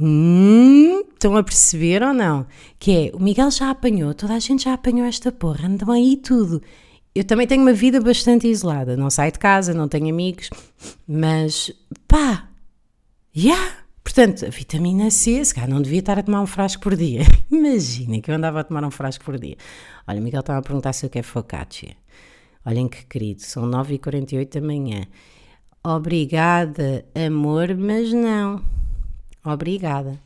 Hum, 0.00 1.02
estão 1.12 1.36
a 1.36 1.42
perceber 1.42 2.02
ou 2.02 2.14
não? 2.14 2.46
Que 2.78 3.08
é, 3.08 3.10
o 3.14 3.22
Miguel 3.22 3.50
já 3.50 3.70
apanhou, 3.70 4.14
toda 4.14 4.32
a 4.32 4.38
gente 4.38 4.64
já 4.64 4.72
apanhou 4.72 5.06
esta 5.06 5.30
porra, 5.30 5.68
andam 5.68 5.90
aí 5.90 6.16
tudo 6.16 6.62
eu 7.18 7.24
também 7.24 7.46
tenho 7.46 7.62
uma 7.62 7.72
vida 7.72 8.00
bastante 8.00 8.46
isolada. 8.46 8.96
Não 8.96 9.08
saio 9.08 9.32
de 9.32 9.38
casa, 9.38 9.72
não 9.72 9.88
tenho 9.88 10.08
amigos, 10.10 10.50
mas 11.08 11.72
pá, 12.06 12.48
yeah. 13.34 13.76
Portanto, 14.04 14.46
a 14.46 14.50
vitamina 14.50 15.10
C, 15.10 15.44
se 15.44 15.52
calhar 15.52 15.68
não 15.68 15.82
devia 15.82 15.98
estar 15.98 16.18
a 16.18 16.22
tomar 16.22 16.40
um 16.40 16.46
frasco 16.46 16.82
por 16.82 16.94
dia. 16.94 17.22
Imaginem 17.50 18.20
que 18.20 18.30
eu 18.30 18.34
andava 18.34 18.60
a 18.60 18.64
tomar 18.64 18.84
um 18.84 18.90
frasco 18.90 19.24
por 19.24 19.38
dia. 19.38 19.56
Olha, 20.06 20.20
Miguel 20.20 20.40
estava 20.40 20.58
a 20.60 20.62
perguntar 20.62 20.92
se 20.92 21.06
eu 21.06 21.10
quero 21.10 21.26
focaccia. 21.26 21.96
Olhem 22.64 22.86
que 22.86 23.04
querido, 23.06 23.42
são 23.42 23.64
9h48 23.64 24.60
da 24.60 24.60
manhã. 24.60 25.06
Obrigada, 25.82 27.04
amor, 27.14 27.74
mas 27.76 28.12
não. 28.12 28.62
Obrigada. 29.44 30.18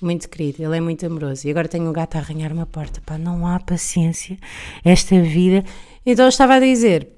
Muito 0.00 0.28
querido, 0.28 0.62
ele 0.62 0.76
é 0.76 0.80
muito 0.80 1.04
amoroso. 1.04 1.46
E 1.46 1.50
agora 1.50 1.68
tenho 1.68 1.88
um 1.88 1.92
gato 1.92 2.16
a 2.16 2.18
arranhar 2.18 2.52
uma 2.52 2.66
porta. 2.66 3.00
Pá, 3.04 3.18
não 3.18 3.46
há 3.46 3.58
paciência. 3.58 4.38
Esta 4.84 5.20
vida 5.20 5.64
então 6.06 6.24
eu 6.24 6.28
estava 6.30 6.54
a 6.54 6.60
dizer, 6.60 7.16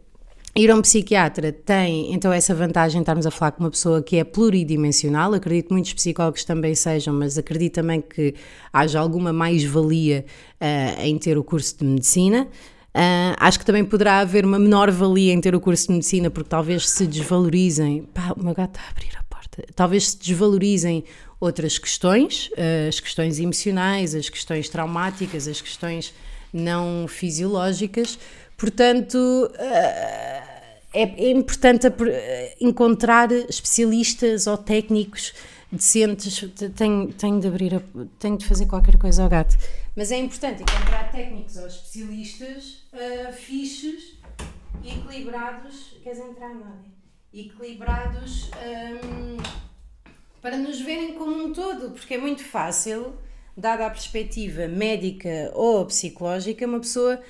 Ir 0.59 0.73
a 0.73 0.75
um 0.75 0.83
psiquiatra 0.83 1.53
tem 1.53 2.13
então 2.13 2.33
essa 2.33 2.53
vantagem 2.53 2.99
de 2.99 3.03
estarmos 3.03 3.25
a 3.27 3.31
falar 3.31 3.53
com 3.53 3.63
uma 3.63 3.71
pessoa 3.71 4.03
que 4.03 4.17
é 4.17 4.25
pluridimensional, 4.25 5.33
acredito 5.33 5.69
que 5.69 5.73
muitos 5.73 5.93
psicólogos 5.93 6.43
também 6.43 6.75
sejam, 6.75 7.15
mas 7.15 7.39
acredito 7.39 7.75
também 7.75 8.01
que 8.01 8.35
haja 8.73 8.99
alguma 8.99 9.33
mais-valia 9.33 10.25
uh, 10.61 11.01
em 11.01 11.17
ter 11.17 11.39
o 11.39 11.45
curso 11.45 11.79
de 11.79 11.85
medicina. 11.85 12.49
Uh, 12.89 13.37
acho 13.39 13.57
que 13.61 13.65
também 13.65 13.85
poderá 13.85 14.19
haver 14.19 14.45
uma 14.45 14.59
menor 14.59 14.91
valia 14.91 15.33
em 15.33 15.41
ter 15.41 15.55
o 15.55 15.61
curso 15.61 15.87
de 15.87 15.93
medicina, 15.93 16.29
porque 16.29 16.49
talvez 16.49 16.89
se 16.89 17.07
desvalorizem. 17.07 18.09
Pá, 18.13 18.35
o 18.37 18.43
meu 18.43 18.53
gato 18.53 18.71
está 18.71 18.89
a 18.89 18.91
abrir 18.91 19.17
a 19.17 19.23
porta. 19.23 19.63
Talvez 19.77 20.09
se 20.09 20.19
desvalorizem 20.19 21.05
outras 21.39 21.79
questões, 21.79 22.51
uh, 22.55 22.89
as 22.89 22.99
questões 22.99 23.39
emocionais, 23.39 24.13
as 24.13 24.29
questões 24.29 24.69
traumáticas, 24.69 25.47
as 25.47 25.61
questões 25.61 26.13
não 26.53 27.07
fisiológicas, 27.07 28.19
Portanto, 28.59 29.51
eh, 29.57 30.43
é, 30.93 31.03
é 31.03 31.31
importante 31.31 31.87
encontrar 32.61 33.31
especialistas 33.31 34.49
ou 34.49 34.59
técnicos 34.59 35.33
decentes. 35.71 36.45
Tenho, 36.75 37.13
tenho 37.13 37.41
de 37.41 37.47
abrir, 37.47 37.77
a, 37.77 37.81
tenho 38.19 38.37
de 38.37 38.45
fazer 38.45 38.67
qualquer 38.67 38.99
coisa 38.99 39.23
ao 39.23 39.29
gato. 39.29 39.57
Mas 39.95 40.11
é 40.11 40.19
importante 40.19 40.63
encontrar 40.63 41.11
técnicos 41.13 41.57
ou 41.57 41.69
especialistas 41.69 42.85
uh, 42.93 43.33
fixes 43.33 44.19
e 44.83 44.91
equilibrados. 44.91 45.97
Queres 46.03 46.19
entrar, 46.19 46.53
Nádia? 46.53 46.99
Equilibrados 47.33 48.51
um, 49.05 49.37
para 50.43 50.57
nos 50.57 50.81
verem 50.81 51.15
como 51.15 51.45
um 51.45 51.53
todo, 51.53 51.91
porque 51.91 52.15
é 52.15 52.19
muito 52.19 52.43
fácil, 52.43 53.15
dada 53.57 53.87
a 53.87 53.91
perspectiva 53.91 54.67
médica 54.67 55.53
ou 55.55 55.85
psicológica, 55.87 56.67
uma 56.67 56.81
pessoa 56.81 57.21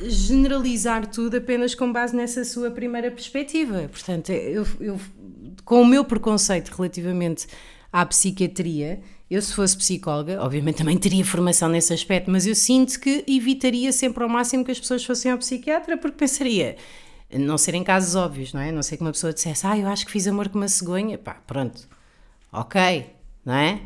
generalizar 0.00 1.06
tudo 1.06 1.36
apenas 1.36 1.74
com 1.74 1.92
base 1.92 2.14
nessa 2.14 2.44
sua 2.44 2.70
primeira 2.70 3.10
perspectiva. 3.10 3.88
Portanto, 3.90 4.30
eu, 4.30 4.66
eu, 4.80 5.00
com 5.64 5.82
o 5.82 5.86
meu 5.86 6.04
preconceito 6.04 6.68
relativamente 6.70 7.46
à 7.92 8.04
psiquiatria, 8.04 9.00
eu 9.30 9.40
se 9.40 9.54
fosse 9.54 9.76
psicóloga, 9.76 10.42
obviamente 10.42 10.76
também 10.76 10.96
teria 10.98 11.24
formação 11.24 11.68
nesse 11.68 11.92
aspecto, 11.92 12.30
mas 12.30 12.46
eu 12.46 12.54
sinto 12.54 12.98
que 13.00 13.24
evitaria 13.26 13.92
sempre 13.92 14.22
ao 14.22 14.28
máximo 14.28 14.64
que 14.64 14.70
as 14.70 14.78
pessoas 14.78 15.04
fossem 15.04 15.32
ao 15.32 15.38
psiquiatra, 15.38 15.96
porque 15.96 16.16
pensaria, 16.16 16.76
não 17.32 17.58
serem 17.58 17.82
casos 17.82 18.14
óbvios, 18.14 18.52
não 18.52 18.60
é? 18.60 18.70
Não 18.70 18.82
sei 18.82 18.96
que 18.96 19.04
uma 19.04 19.12
pessoa 19.12 19.32
dissesse, 19.32 19.66
ah, 19.66 19.78
eu 19.78 19.88
acho 19.88 20.06
que 20.06 20.12
fiz 20.12 20.26
amor 20.26 20.48
com 20.48 20.58
uma 20.58 20.68
cegonha, 20.68 21.16
pá, 21.18 21.34
pronto, 21.46 21.88
ok, 22.52 23.06
não 23.44 23.54
é? 23.54 23.80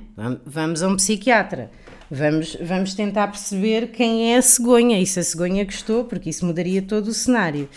Vamos 0.45 0.83
a 0.83 0.89
um 0.89 0.97
psiquiatra. 0.97 1.71
Vamos, 2.11 2.57
vamos 2.61 2.95
tentar 2.95 3.29
perceber 3.29 3.89
quem 3.89 4.33
é 4.33 4.39
a 4.39 4.43
cegonha 4.43 4.99
e 4.99 5.07
se 5.07 5.21
a 5.21 5.23
cegonha 5.23 5.65
gostou, 5.65 6.05
porque 6.05 6.31
isso 6.31 6.47
mudaria 6.47 6.81
todo 6.81 7.09
o 7.09 7.15
cenário. 7.15 7.69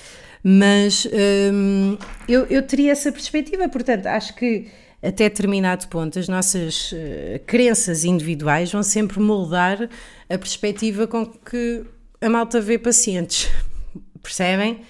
Mas 0.44 1.06
hum, 1.54 1.98
eu, 2.28 2.46
eu 2.46 2.62
teria 2.64 2.94
essa 2.94 3.12
perspectiva, 3.12 3.68
portanto, 3.68 4.08
acho 4.08 4.34
que 4.36 4.68
até 5.04 5.30
determinado 5.30 5.88
ponto 5.88 6.18
as 6.18 6.28
nossas 6.28 6.92
uh, 6.92 7.40
crenças 7.46 8.06
individuais 8.06 8.72
vão 8.72 8.84
sempre 8.84 9.20
moldar 9.20 9.90
a 10.30 10.38
perspectiva 10.38 11.08
com 11.08 11.26
que 11.26 11.84
a 12.22 12.30
malta 12.30 12.62
vê 12.62 12.78
pacientes. 12.78 13.50
Percebem? 14.22 14.82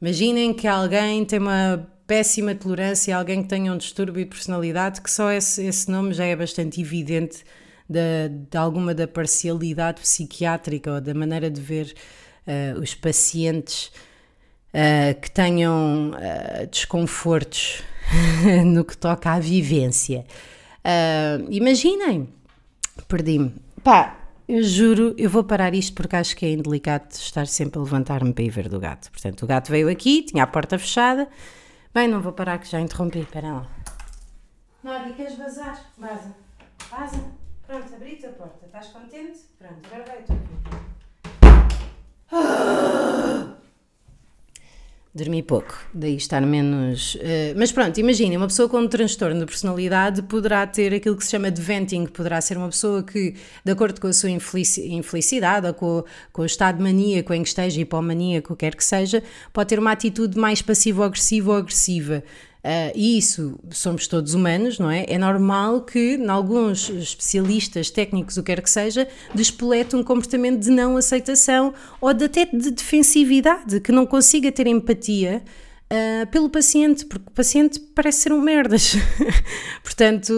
Imaginem 0.00 0.54
que 0.54 0.66
alguém 0.66 1.24
tem 1.24 1.38
uma 1.38 1.86
péssima 2.06 2.54
tolerância, 2.54 3.16
alguém 3.16 3.42
que 3.42 3.48
tenha 3.48 3.72
um 3.72 3.76
distúrbio 3.76 4.24
de 4.24 4.30
personalidade, 4.30 5.00
que 5.00 5.10
só 5.10 5.32
esse, 5.32 5.64
esse 5.66 5.90
nome 5.90 6.14
já 6.14 6.24
é 6.24 6.36
bastante 6.36 6.80
evidente 6.80 7.44
de, 7.88 8.28
de 8.50 8.56
alguma 8.56 8.94
da 8.94 9.06
parcialidade 9.06 10.00
psiquiátrica 10.00 10.92
ou 10.92 11.00
da 11.00 11.14
maneira 11.14 11.50
de 11.50 11.60
ver 11.60 11.94
uh, 12.46 12.80
os 12.80 12.94
pacientes 12.94 13.92
uh, 14.74 15.20
que 15.20 15.30
tenham 15.30 16.10
uh, 16.10 16.66
desconfortos 16.66 17.82
no 18.64 18.84
que 18.84 18.96
toca 18.96 19.32
à 19.32 19.38
vivência. 19.38 20.24
imaginem, 21.50 22.28
perdi-me. 23.08 23.54
Pá, 23.82 24.16
eu 24.48 24.62
juro, 24.62 25.14
eu 25.18 25.28
vou 25.28 25.42
parar 25.42 25.74
isto 25.74 25.94
porque 25.94 26.14
acho 26.14 26.36
que 26.36 26.46
é 26.46 26.52
indelicado 26.52 27.10
estar 27.10 27.46
sempre 27.46 27.78
a 27.78 27.82
levantar-me 27.82 28.32
para 28.32 28.44
ir 28.44 28.50
ver 28.50 28.68
do 28.68 28.78
gato. 28.78 29.10
Portanto, 29.10 29.42
o 29.42 29.46
gato 29.46 29.70
veio 29.70 29.88
aqui, 29.88 30.22
tinha 30.22 30.44
a 30.44 30.46
porta 30.46 30.78
fechada. 30.78 31.28
Bem, 31.92 32.06
não 32.06 32.20
vou 32.20 32.32
parar 32.32 32.58
que 32.58 32.68
já 32.68 32.80
interrompi, 32.80 33.20
espera 33.20 33.52
lá. 33.52 33.66
Nódia, 34.84 35.14
queres 35.14 35.36
vazar? 35.36 35.80
Vaza. 35.98 36.32
Vaza. 36.88 37.45
Pronto, 37.66 37.94
abri 37.94 38.24
a 38.24 38.28
porta. 38.28 38.64
Estás 38.64 38.86
contente? 38.88 39.40
Pronto, 39.58 39.80
agora 39.86 40.04
vai 40.04 40.18
o 40.20 40.22
teu 40.22 40.36
Dormi 45.16 45.42
pouco, 45.42 45.74
daí 45.94 46.14
estar 46.14 46.42
menos. 46.42 47.14
Uh, 47.14 47.56
mas 47.56 47.72
pronto, 47.72 47.98
imagine, 47.98 48.36
uma 48.36 48.48
pessoa 48.48 48.68
com 48.68 48.80
um 48.80 48.86
transtorno 48.86 49.40
de 49.40 49.46
personalidade 49.46 50.22
poderá 50.22 50.66
ter 50.66 50.92
aquilo 50.92 51.16
que 51.16 51.24
se 51.24 51.30
chama 51.30 51.50
de 51.50 51.62
venting, 51.62 52.04
poderá 52.04 52.38
ser 52.38 52.58
uma 52.58 52.68
pessoa 52.68 53.02
que, 53.02 53.34
de 53.64 53.72
acordo 53.72 53.98
com 53.98 54.08
a 54.08 54.12
sua 54.12 54.28
infelicidade 54.28 55.66
ou 55.66 55.72
com, 55.72 56.04
com 56.34 56.42
o 56.42 56.44
estado 56.46 56.82
maníaco 56.82 57.32
em 57.32 57.42
que 57.42 57.48
esteja, 57.48 57.80
hipomaníaco, 57.80 58.54
quer 58.54 58.76
que 58.76 58.84
seja, 58.84 59.22
pode 59.54 59.70
ter 59.70 59.78
uma 59.78 59.92
atitude 59.92 60.38
mais 60.38 60.60
passivo-agressiva 60.60 61.50
ou 61.50 61.56
agressiva. 61.56 62.22
Uh, 62.66 62.90
e 62.96 63.16
isso, 63.16 63.56
somos 63.70 64.08
todos 64.08 64.34
humanos, 64.34 64.76
não 64.80 64.90
é? 64.90 65.04
É 65.08 65.16
normal 65.16 65.82
que, 65.82 66.16
em 66.16 66.28
alguns 66.28 66.90
especialistas, 66.90 67.90
técnicos, 67.90 68.36
o 68.36 68.42
que 68.42 68.52
quer 68.52 68.60
que 68.60 68.68
seja, 68.68 69.06
despolete 69.32 69.94
um 69.94 70.02
comportamento 70.02 70.58
de 70.62 70.70
não 70.70 70.96
aceitação 70.96 71.72
ou 72.00 72.12
de, 72.12 72.24
até 72.24 72.44
de 72.44 72.72
defensividade, 72.72 73.78
que 73.78 73.92
não 73.92 74.04
consiga 74.04 74.50
ter 74.50 74.66
empatia 74.66 75.44
uh, 75.92 76.26
pelo 76.30 76.48
paciente, 76.48 77.04
porque 77.06 77.28
o 77.28 77.32
paciente 77.32 77.78
parece 77.94 78.22
ser 78.22 78.32
um 78.32 78.40
merdas. 78.40 78.96
Portanto, 79.82 80.32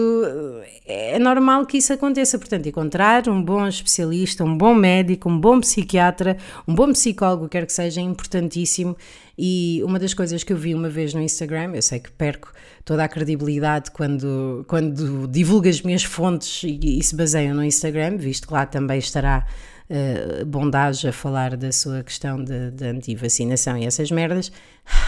é 0.85 1.17
normal 1.19 1.65
que 1.65 1.77
isso 1.77 1.91
aconteça. 1.93 2.37
Portanto, 2.37 2.67
encontrar 2.67 3.27
um 3.27 3.41
bom 3.41 3.67
especialista, 3.67 4.43
um 4.43 4.57
bom 4.57 4.73
médico, 4.73 5.29
um 5.29 5.39
bom 5.39 5.59
psiquiatra, 5.59 6.37
um 6.67 6.73
bom 6.73 6.91
psicólogo, 6.91 7.49
quer 7.49 7.65
que 7.65 7.73
seja, 7.73 8.01
é 8.01 8.03
importantíssimo. 8.03 8.95
E 9.37 9.81
uma 9.85 9.97
das 9.97 10.13
coisas 10.13 10.43
que 10.43 10.51
eu 10.51 10.57
vi 10.57 10.75
uma 10.75 10.89
vez 10.89 11.13
no 11.13 11.21
Instagram, 11.21 11.71
eu 11.73 11.81
sei 11.81 11.99
que 11.99 12.11
perco 12.11 12.51
toda 12.83 13.03
a 13.03 13.07
credibilidade 13.07 13.91
quando, 13.91 14.65
quando 14.67 15.27
divulgo 15.27 15.67
as 15.69 15.81
minhas 15.81 16.03
fontes 16.03 16.63
e, 16.63 16.99
e 16.99 17.03
se 17.03 17.15
baseiam 17.15 17.55
no 17.55 17.63
Instagram, 17.63 18.17
visto 18.17 18.47
que 18.47 18.53
lá 18.53 18.65
também 18.65 18.99
estará 18.99 19.45
uh, 19.89 20.45
bondage 20.45 21.07
a 21.07 21.11
falar 21.11 21.57
da 21.57 21.71
sua 21.71 22.03
questão 22.03 22.43
de, 22.43 22.71
de 22.71 22.85
anti-vacinação 22.85 23.77
e 23.77 23.85
essas 23.85 24.11
merdas. 24.11 24.51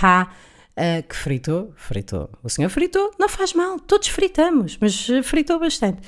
Ha! 0.02 0.28
Uh, 0.72 1.04
que 1.08 1.16
fritou, 1.16 1.74
fritou. 1.76 2.30
O 2.42 2.50
senhor 2.50 2.70
fritou, 2.70 3.12
não 3.20 3.28
faz 3.28 3.54
mal, 3.54 3.78
todos 3.78 4.08
fritamos, 4.08 4.78
mas 4.80 5.10
eh, 5.10 5.22
fritou 5.22 5.60
bastante. 5.60 6.02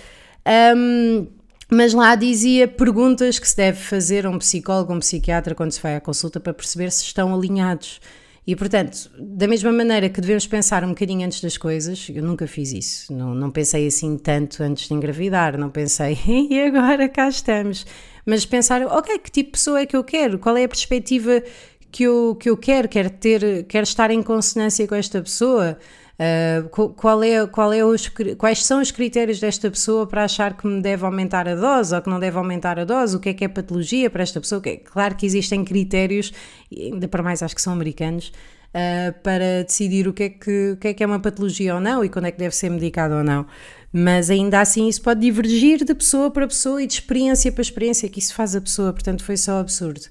Um, 0.75 1.27
mas 1.69 1.93
lá 1.93 2.15
dizia 2.15 2.67
perguntas 2.67 3.39
que 3.39 3.47
se 3.47 3.57
deve 3.57 3.79
fazer 3.79 4.25
a 4.25 4.29
um 4.29 4.37
psicólogo, 4.37 4.93
a 4.93 4.95
um 4.95 4.99
psiquiatra 4.99 5.53
quando 5.53 5.71
se 5.71 5.81
vai 5.81 5.95
à 5.95 6.01
consulta 6.01 6.39
para 6.39 6.53
perceber 6.53 6.91
se 6.91 7.03
estão 7.03 7.33
alinhados. 7.33 7.99
E, 8.45 8.55
portanto, 8.55 9.09
da 9.17 9.47
mesma 9.47 9.71
maneira 9.71 10.09
que 10.09 10.19
devemos 10.19 10.45
pensar 10.45 10.83
um 10.83 10.89
bocadinho 10.89 11.25
antes 11.25 11.39
das 11.39 11.57
coisas, 11.57 12.07
eu 12.13 12.21
nunca 12.21 12.45
fiz 12.45 12.73
isso, 12.73 13.13
não, 13.13 13.33
não 13.33 13.49
pensei 13.49 13.87
assim 13.87 14.17
tanto 14.17 14.61
antes 14.61 14.87
de 14.89 14.93
engravidar, 14.93 15.57
não 15.57 15.69
pensei, 15.69 16.17
e 16.27 16.59
agora 16.61 17.07
cá 17.07 17.29
estamos. 17.29 17.85
Mas 18.25 18.45
pensar, 18.45 18.81
ok, 18.85 19.17
que 19.19 19.31
tipo 19.31 19.47
de 19.47 19.51
pessoa 19.53 19.79
é 19.79 19.85
que 19.85 19.95
eu 19.95 20.03
quero? 20.03 20.39
Qual 20.39 20.57
é 20.57 20.63
a 20.65 20.67
perspectiva 20.67 21.41
que 21.89 22.03
eu, 22.03 22.35
que 22.35 22.49
eu 22.49 22.57
quero? 22.57 22.89
Quero, 22.89 23.09
ter, 23.09 23.63
quero 23.65 23.83
estar 23.83 24.11
em 24.11 24.21
consonância 24.21 24.85
com 24.87 24.95
esta 24.95 25.21
pessoa? 25.21 25.77
Uh, 26.13 26.69
qual 26.69 27.23
é, 27.23 27.47
qual 27.47 27.73
é 27.73 27.83
os, 27.83 28.07
quais 28.37 28.63
são 28.63 28.79
os 28.79 28.91
critérios 28.91 29.39
desta 29.39 29.69
pessoa 29.69 30.05
para 30.05 30.23
achar 30.23 30.55
que 30.55 30.67
me 30.67 30.79
deve 30.79 31.03
aumentar 31.03 31.49
a 31.49 31.55
dose 31.55 31.93
ou 31.95 32.01
que 32.01 32.09
não 32.09 32.19
deve 32.19 32.37
aumentar 32.37 32.77
a 32.79 32.85
dose? 32.85 33.15
O 33.15 33.19
que 33.19 33.29
é 33.29 33.33
que 33.33 33.43
é 33.43 33.47
patologia 33.47 34.09
para 34.09 34.21
esta 34.21 34.39
pessoa? 34.39 34.61
Claro 34.61 35.15
que 35.15 35.25
existem 35.25 35.65
critérios, 35.65 36.31
ainda 36.71 37.07
para 37.07 37.23
mais 37.23 37.41
acho 37.41 37.55
que 37.55 37.61
são 37.61 37.73
americanos, 37.73 38.31
uh, 38.73 39.13
para 39.23 39.63
decidir 39.63 40.07
o 40.07 40.13
que, 40.13 40.23
é 40.23 40.29
que, 40.29 40.71
o 40.71 40.77
que 40.77 40.87
é 40.89 40.93
que 40.93 41.03
é 41.03 41.05
uma 41.05 41.19
patologia 41.19 41.73
ou 41.73 41.81
não 41.81 42.05
e 42.05 42.09
quando 42.09 42.25
é 42.25 42.31
que 42.31 42.37
deve 42.37 42.55
ser 42.55 42.69
medicado 42.69 43.15
ou 43.15 43.23
não. 43.23 43.47
Mas 43.91 44.29
ainda 44.29 44.61
assim 44.61 44.87
isso 44.87 45.01
pode 45.01 45.19
divergir 45.19 45.83
de 45.83 45.95
pessoa 45.95 46.29
para 46.29 46.47
pessoa 46.47 46.81
e 46.81 46.85
de 46.85 46.93
experiência 46.93 47.51
para 47.51 47.61
experiência, 47.61 48.07
que 48.07 48.19
isso 48.19 48.35
faz 48.35 48.55
a 48.55 48.61
pessoa, 48.61 48.93
portanto 48.93 49.23
foi 49.23 49.35
só 49.35 49.59
absurdo. 49.59 50.01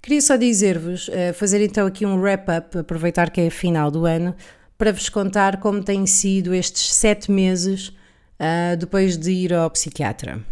Queria 0.00 0.20
só 0.20 0.36
dizer-vos, 0.36 1.08
uh, 1.08 1.34
fazer 1.34 1.60
então 1.60 1.88
aqui 1.88 2.06
um 2.06 2.20
wrap-up, 2.20 2.78
aproveitar 2.78 3.30
que 3.30 3.40
é 3.40 3.48
a 3.48 3.50
final 3.50 3.90
do 3.90 4.06
ano, 4.06 4.34
para 4.80 4.94
vos 4.94 5.10
contar 5.10 5.58
como 5.58 5.84
têm 5.84 6.06
sido 6.06 6.54
estes 6.54 6.94
sete 6.94 7.30
meses 7.30 7.88
uh, 7.88 8.74
depois 8.78 9.18
de 9.18 9.30
ir 9.30 9.52
ao 9.52 9.68
psiquiatra. 9.70 10.42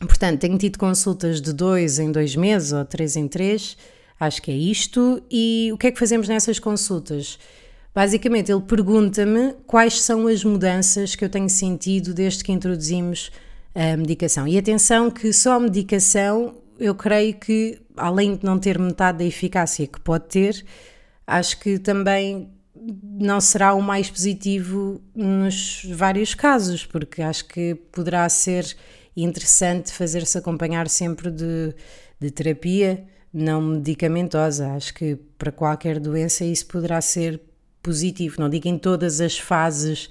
Portanto, 0.00 0.40
tenho 0.40 0.58
tido 0.58 0.78
consultas 0.78 1.40
de 1.40 1.50
dois 1.50 1.98
em 1.98 2.12
dois 2.12 2.36
meses 2.36 2.74
ou 2.74 2.84
três 2.84 3.16
em 3.16 3.26
três, 3.26 3.74
acho 4.20 4.42
que 4.42 4.50
é 4.50 4.54
isto. 4.54 5.22
E 5.30 5.70
o 5.72 5.78
que 5.78 5.86
é 5.86 5.90
que 5.90 5.98
fazemos 5.98 6.28
nessas 6.28 6.58
consultas? 6.58 7.38
Basicamente, 7.94 8.52
ele 8.52 8.60
pergunta-me 8.60 9.54
quais 9.66 9.98
são 10.02 10.26
as 10.26 10.44
mudanças 10.44 11.14
que 11.14 11.24
eu 11.24 11.30
tenho 11.30 11.48
sentido 11.48 12.12
desde 12.12 12.44
que 12.44 12.52
introduzimos 12.52 13.32
a 13.74 13.96
medicação. 13.96 14.46
E 14.46 14.58
atenção 14.58 15.10
que 15.10 15.32
só 15.32 15.54
a 15.54 15.60
medicação, 15.60 16.54
eu 16.78 16.94
creio 16.94 17.32
que, 17.32 17.80
além 17.96 18.36
de 18.36 18.44
não 18.44 18.58
ter 18.58 18.78
metade 18.78 19.20
da 19.20 19.24
eficácia 19.24 19.86
que 19.86 20.00
pode 20.00 20.26
ter, 20.26 20.66
acho 21.26 21.58
que 21.58 21.78
também 21.78 22.52
não 23.02 23.40
será 23.40 23.74
o 23.74 23.80
mais 23.80 24.10
positivo 24.10 25.00
nos 25.14 25.84
vários 25.92 26.34
casos, 26.34 26.84
porque 26.84 27.22
acho 27.22 27.46
que 27.46 27.74
poderá 27.92 28.28
ser 28.28 28.76
interessante 29.16 29.92
fazer-se 29.92 30.36
acompanhar 30.36 30.88
sempre 30.88 31.30
de, 31.30 31.74
de 32.20 32.30
terapia 32.30 33.04
não 33.32 33.60
medicamentosa. 33.60 34.72
Acho 34.72 34.94
que 34.94 35.16
para 35.36 35.50
qualquer 35.50 35.98
doença 35.98 36.44
isso 36.44 36.66
poderá 36.66 37.00
ser 37.00 37.40
positivo. 37.82 38.36
Não 38.38 38.48
digo 38.48 38.68
em 38.68 38.78
todas 38.78 39.20
as 39.20 39.38
fases 39.38 40.08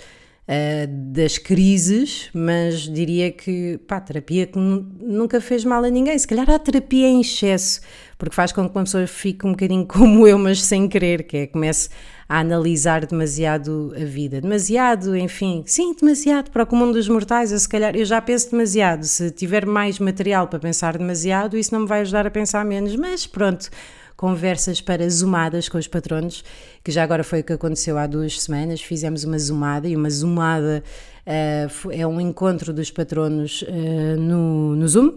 uh, 0.48 0.88
das 1.12 1.38
crises, 1.38 2.30
mas 2.34 2.82
diria 2.82 3.32
que 3.32 3.80
pá, 3.88 4.00
terapia 4.00 4.46
que 4.46 4.58
nunca 4.58 5.40
fez 5.40 5.64
mal 5.64 5.84
a 5.84 5.90
ninguém. 5.90 6.18
Se 6.18 6.28
calhar 6.28 6.50
a 6.50 6.60
terapia 6.60 7.08
em 7.08 7.22
excesso, 7.22 7.82
porque 8.18 8.36
faz 8.36 8.52
com 8.52 8.68
que 8.70 8.78
uma 8.78 8.84
pessoa 8.84 9.08
fique 9.08 9.46
um 9.46 9.52
bocadinho 9.52 9.86
como 9.88 10.28
eu, 10.28 10.38
mas 10.38 10.62
sem 10.62 10.88
querer, 10.88 11.24
que 11.24 11.38
é 11.38 11.48
comece 11.48 11.90
a 12.28 12.40
analisar 12.40 13.06
demasiado 13.06 13.94
a 13.96 14.06
vida. 14.06 14.42
Demasiado, 14.42 15.16
enfim, 15.16 15.64
sim, 15.66 15.94
demasiado 15.94 16.50
para 16.52 16.64
o 16.64 16.66
comum 16.66 16.92
dos 16.92 17.08
mortais. 17.08 17.52
Eu, 17.52 17.60
se 17.60 17.68
calhar, 17.70 17.96
eu 17.96 18.06
já 18.06 18.22
penso 18.22 18.52
demasiado. 18.52 19.04
Se 19.04 19.30
tiver 19.30 19.66
mais 19.66 20.00
material 20.00 20.48
para 20.48 20.60
pensar 20.60 20.98
demasiado, 20.98 21.58
isso 21.58 21.74
não 21.74 21.82
me 21.82 21.88
vai 21.88 22.02
ajudar 22.02 22.26
a 22.26 22.32
pensar 22.32 22.66
menos. 22.66 22.96
Mas 22.96 23.28
pronto, 23.28 23.70
conversas 24.16 24.82
para 24.82 25.08
zoomadas 25.10 25.68
com 25.70 25.78
os 25.78 25.88
patronos, 25.88 26.44
que 26.84 26.92
já 26.92 27.04
agora 27.04 27.24
foi 27.24 27.42
o 27.42 27.44
que 27.44 27.54
aconteceu 27.54 27.98
há 27.98 28.08
duas 28.08 28.42
semanas. 28.42 28.82
Fizemos 28.82 29.24
uma 29.24 29.38
zoomada 29.38 29.88
e 29.88 29.96
uma 29.96 30.10
zoomada 30.10 30.84
uh, 31.26 31.92
é 31.92 32.06
um 32.06 32.20
encontro 32.20 32.74
dos 32.74 32.92
patronos 32.92 33.64
uh, 33.64 34.20
no, 34.20 34.76
no 34.76 34.88
Zoom. 34.88 35.14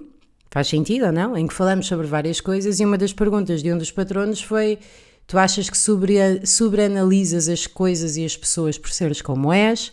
Faz 0.50 0.68
sentido 0.68 1.06
ou 1.06 1.12
não? 1.12 1.36
Em 1.36 1.46
que 1.46 1.54
falamos 1.54 1.86
sobre 1.86 2.06
várias 2.06 2.40
coisas 2.40 2.80
e 2.80 2.84
uma 2.84 2.96
das 2.96 3.12
perguntas 3.12 3.62
de 3.62 3.72
um 3.72 3.78
dos 3.78 3.90
patronos 3.90 4.40
foi 4.40 4.78
Tu 5.26 5.36
achas 5.36 5.68
que 5.68 5.76
sobre, 5.76 6.46
sobreanalisas 6.46 7.48
as 7.48 7.66
coisas 7.66 8.16
e 8.16 8.24
as 8.24 8.36
pessoas 8.36 8.78
por 8.78 8.90
seres 8.90 9.20
como 9.20 9.52
és? 9.52 9.88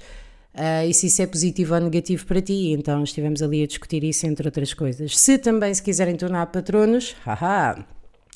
Uh, 0.53 0.87
e 0.87 0.93
se 0.93 1.07
isso 1.07 1.23
é 1.23 1.25
positivo 1.25 1.73
ou 1.73 1.81
negativo 1.81 2.23
para 2.27 2.39
ti? 2.39 2.71
Então 2.71 3.03
estivemos 3.03 3.41
ali 3.41 3.63
a 3.63 3.67
discutir 3.67 4.03
isso, 4.03 4.27
entre 4.27 4.47
outras 4.47 4.75
coisas. 4.75 5.17
Se 5.17 5.39
também 5.39 5.73
se 5.73 5.81
quiserem 5.81 6.15
tornar 6.15 6.45
patronos, 6.47 7.15
haha, 7.25 7.83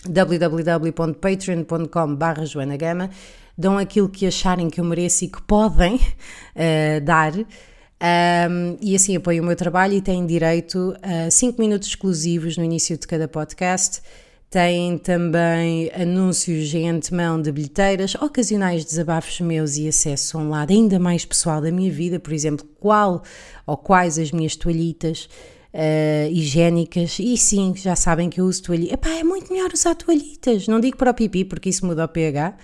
www.patreon.com 0.05 2.15
barra 2.15 2.45
Joana 2.45 2.77
Gama, 2.77 3.09
dão 3.57 3.77
aquilo 3.77 4.09
que 4.09 4.25
acharem 4.25 4.69
que 4.69 4.79
eu 4.79 4.85
mereço 4.85 5.25
e 5.25 5.27
que 5.27 5.41
podem 5.41 5.95
uh, 5.95 7.01
dar. 7.03 7.33
Um, 7.35 8.77
e 8.79 8.95
assim 8.95 9.15
apoiam 9.15 9.43
o 9.43 9.47
meu 9.47 9.55
trabalho 9.55 9.93
e 9.93 10.01
têm 10.01 10.23
direito 10.25 10.95
a 11.01 11.31
5 11.31 11.59
minutos 11.59 11.87
exclusivos 11.87 12.55
no 12.55 12.63
início 12.63 12.95
de 12.95 13.07
cada 13.07 13.27
podcast 13.27 14.03
tem 14.49 14.97
também 14.97 15.91
anúncios 15.93 16.73
em 16.73 16.89
antemão 16.89 17.41
de 17.41 17.51
bilheteiras, 17.51 18.15
ocasionais 18.15 18.85
desabafos 18.85 19.41
meus 19.41 19.75
e 19.75 19.89
acesso 19.89 20.37
a 20.37 20.41
um 20.41 20.49
lado 20.49 20.71
ainda 20.71 20.97
mais 20.97 21.25
pessoal 21.25 21.59
da 21.59 21.69
minha 21.69 21.91
vida, 21.91 22.17
por 22.17 22.31
exemplo, 22.31 22.65
qual 22.79 23.23
ou 23.65 23.75
quais 23.75 24.17
as 24.17 24.31
minhas 24.31 24.55
toalhitas 24.55 25.27
uh, 25.73 26.31
higiênicas. 26.31 27.17
E 27.19 27.37
sim, 27.37 27.73
já 27.75 27.95
sabem 27.95 28.29
que 28.29 28.41
eu 28.41 28.45
uso 28.45 28.63
toalhitas. 28.63 28.93
Epá, 28.93 29.09
é 29.09 29.23
muito 29.23 29.51
melhor 29.51 29.71
usar 29.73 29.95
toalhitas. 29.95 30.67
Não 30.67 30.79
digo 30.79 30.97
para 30.97 31.11
o 31.11 31.13
pipi, 31.13 31.45
porque 31.45 31.69
isso 31.69 31.85
muda 31.85 32.05
o 32.05 32.07
pH. 32.07 32.55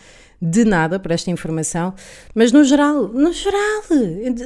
De 0.41 0.65
nada 0.65 0.99
para 0.99 1.13
esta 1.13 1.31
informação, 1.31 1.93
mas 2.35 2.51
no 2.51 2.65
geral, 2.65 3.07
no 3.07 3.31
geral, 3.31 3.83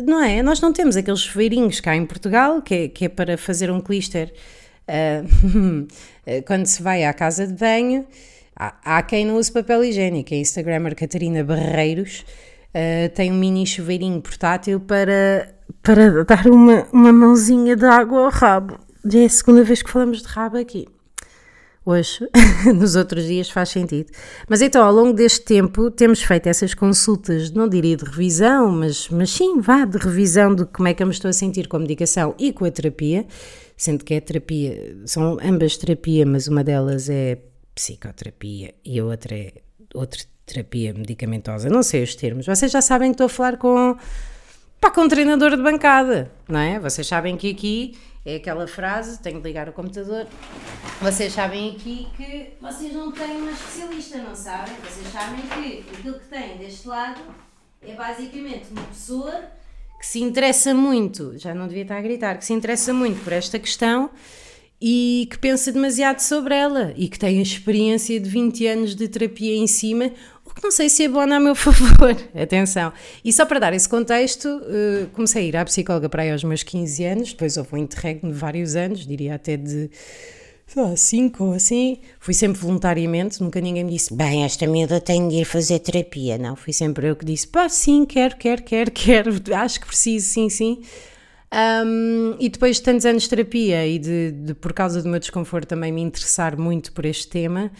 não 0.06 0.24
é? 0.24 0.44
Nós 0.44 0.62
não 0.62 0.72
temos 0.72 0.96
aqueles 0.96 1.22
chuveirinhos 1.22 1.80
cá 1.80 1.96
em 1.96 2.06
Portugal 2.06 2.62
que 2.62 2.76
é, 2.76 2.88
que 2.88 3.06
é 3.06 3.10
para 3.10 3.36
fazer 3.36 3.72
um 3.72 3.82
clister 3.82 4.32
Uh, 4.88 5.88
quando 6.48 6.66
se 6.66 6.82
vai 6.82 7.04
à 7.04 7.14
casa 7.14 7.46
de 7.46 7.54
banho, 7.54 8.08
há, 8.56 8.98
há, 8.98 9.04
quem 9.04 9.26
não 9.26 9.36
use 9.36 9.52
papel 9.52 9.84
higiênico. 9.84 10.34
A 10.34 10.38
Instagrammer 10.38 10.96
Catarina 10.96 11.44
Barreiros 11.44 12.26
uh, 12.70 13.10
tem 13.14 13.32
um 13.32 13.36
mini 13.36 13.66
chuveirinho 13.68 14.22
portátil 14.22 14.80
para, 14.80 15.54
para 15.82 16.24
dar 16.24 16.48
uma, 16.48 16.86
uma 16.92 17.12
mãozinha 17.12 17.76
de 17.76 17.86
água 17.86 18.26
ao 18.26 18.30
rabo. 18.30 18.78
Já 19.06 19.20
é 19.20 19.26
a 19.26 19.30
segunda 19.30 19.64
vez 19.64 19.82
que 19.82 19.90
falamos 19.90 20.22
de 20.22 20.28
rabo 20.28 20.58
aqui. 20.58 20.88
hoje, 21.86 22.28
nos 22.76 22.96
outros 22.96 23.26
dias 23.26 23.50
faz 23.50 23.70
sentido. 23.70 24.12
Mas 24.50 24.62
então, 24.62 24.84
ao 24.84 24.94
longo 24.94 25.14
deste 25.14 25.46
tempo, 25.46 25.90
temos 25.90 26.22
feito 26.22 26.48
essas 26.48 26.74
consultas, 26.74 27.50
não 27.52 27.70
diria 27.70 27.96
de 27.96 28.04
revisão, 28.04 28.72
mas, 28.72 29.08
mas 29.10 29.30
sim, 29.30 29.62
vá, 29.62 29.86
de 29.86 29.98
revisão 29.98 30.54
de 30.54 30.66
como 30.66 30.88
é 30.88 30.94
que 30.94 31.02
eu 31.02 31.08
me 31.08 31.14
estou 31.14 31.30
a 31.30 31.34
sentir 31.34 31.68
com 31.68 31.78
a 31.78 31.80
medicação 31.80 32.36
e 32.38 32.52
com 32.52 32.66
a 32.66 32.72
terapia, 32.72 33.26
sendo 33.78 34.04
que 34.04 34.14
é 34.14 34.20
terapia, 34.20 34.98
são 35.06 35.38
ambas 35.42 35.78
terapia, 35.78 36.26
mas 36.26 36.48
uma 36.48 36.64
delas 36.64 37.10
é 37.10 37.40
psicoterapia 37.74 38.74
e 38.84 39.00
a 39.00 39.06
outra 39.06 39.36
é 39.36 39.54
outra 39.94 40.22
terapia 40.46 40.94
medicamentosa. 40.94 41.70
Não 41.70 41.84
sei 41.84 42.04
os 42.04 42.16
termos. 42.16 42.46
Vocês 42.46 42.72
já 42.72 42.82
sabem 42.82 43.12
que 43.12 43.16
estou 43.16 43.26
a 43.26 43.30
falar 43.30 43.58
com, 43.58 43.96
pá, 44.80 44.92
com 44.92 45.02
um 45.02 45.08
treinador 45.08 45.56
de 45.56 45.62
bancada, 45.62 46.32
não 46.48 46.60
é? 46.60 46.80
Vocês 46.80 47.08
sabem 47.08 47.36
que 47.38 47.52
aqui 47.52 47.98
é 48.26 48.36
aquela 48.36 48.68
frase, 48.68 49.22
tenho 49.22 49.40
de 49.42 49.48
ligar 49.48 49.70
o 49.70 49.74
computador. 49.74 50.28
Vocês 51.02 51.34
sabem 51.34 51.72
aqui 51.72 52.08
que 52.18 52.54
vocês 52.60 52.94
não 52.94 53.12
têm 53.12 53.38
uma 53.38 53.52
especialista, 53.52 54.18
não 54.18 54.36
sabem? 54.36 54.74
Vocês 54.84 55.08
sabem 55.12 55.42
que 55.42 55.98
aquilo 55.98 56.20
que 56.20 56.28
têm 56.28 56.58
deste 56.58 56.88
lado 56.88 57.22
é 57.82 57.94
basicamente 57.94 58.68
uma 58.72 58.84
pessoa 58.84 59.44
que 60.00 60.06
se 60.06 60.20
interessa 60.20 60.74
muito, 60.74 61.38
já 61.38 61.56
não 61.56 61.68
devia 61.68 61.84
estar 61.84 61.98
a 61.98 62.02
gritar, 62.02 62.38
que 62.38 62.46
se 62.46 62.54
interessa 62.54 62.94
muito 62.94 63.24
por 63.24 63.34
esta 63.34 63.58
questão 63.58 64.12
e 64.80 65.28
que 65.32 65.40
pensa 65.40 65.72
demasiado 65.72 66.20
sobre 66.20 66.54
ela 66.54 66.94
e 66.96 67.08
que 67.08 67.18
tem 67.18 67.40
a 67.40 67.42
experiência 67.42 68.20
de 68.20 68.30
20 68.30 68.68
anos 68.68 68.96
de 68.96 69.08
terapia 69.08 69.56
em 69.56 69.66
cima, 69.66 70.12
não 70.64 70.72
sei 70.72 70.90
se 70.90 71.08
bom 71.08 71.22
a 71.22 71.40
meu 71.40 71.54
favor. 71.56 72.16
Atenção. 72.36 72.92
E 73.24 73.32
só 73.32 73.46
para 73.46 73.60
dar 73.60 73.74
esse 73.74 73.88
contexto, 73.88 74.48
uh, 74.48 75.08
comecei 75.14 75.44
a 75.44 75.48
ir 75.48 75.58
à 75.58 75.66
psicóloga 75.66 76.10
para 76.10 76.24
aí 76.24 76.32
aos 76.32 76.44
meus 76.44 76.64
15 76.64 77.04
anos, 77.04 77.34
depois 77.34 77.58
houve 77.58 77.76
um 77.76 77.78
interregno 77.78 78.32
de 78.32 78.38
vários 78.38 78.76
anos, 78.76 79.06
diria 79.06 79.36
até 79.36 79.58
de 79.58 79.90
5 80.96 81.44
ou 81.44 81.54
assim. 81.54 82.00
Fui 82.20 82.34
sempre 82.34 82.60
voluntariamente, 82.60 83.42
nunca 83.42 83.62
ninguém 83.62 83.84
me 83.84 83.92
disse, 83.92 84.14
bem, 84.14 84.44
esta 84.44 84.68
miúda 84.68 85.00
tem 85.00 85.28
de 85.28 85.36
ir 85.38 85.46
fazer 85.46 85.80
terapia. 85.80 86.38
Não, 86.38 86.56
fui 86.56 86.74
sempre 86.74 87.08
eu 87.08 87.16
que 87.16 87.26
disse, 87.26 87.48
pá, 87.48 87.70
sim, 87.70 88.06
quero, 88.06 88.36
quero, 88.36 88.64
quero, 88.64 88.92
quero, 88.92 89.32
acho 89.56 89.80
que 89.80 89.88
preciso, 89.88 90.28
sim, 90.28 90.50
sim. 90.50 90.82
Um, 91.54 92.36
e 92.40 92.50
depois 92.50 92.76
de 92.76 92.84
tantos 92.84 93.06
anos 93.06 93.24
de 93.24 93.30
terapia 93.30 93.88
e 93.88 93.98
de, 93.98 94.32
de, 94.32 94.54
por 94.54 94.74
causa 94.74 95.02
do 95.02 95.08
meu 95.08 95.20
desconforto 95.20 95.70
também 95.70 95.94
me 95.94 96.02
interessar 96.02 96.58
muito 96.58 96.92
por 96.92 97.06
este 97.06 97.28
tema, 97.30 97.72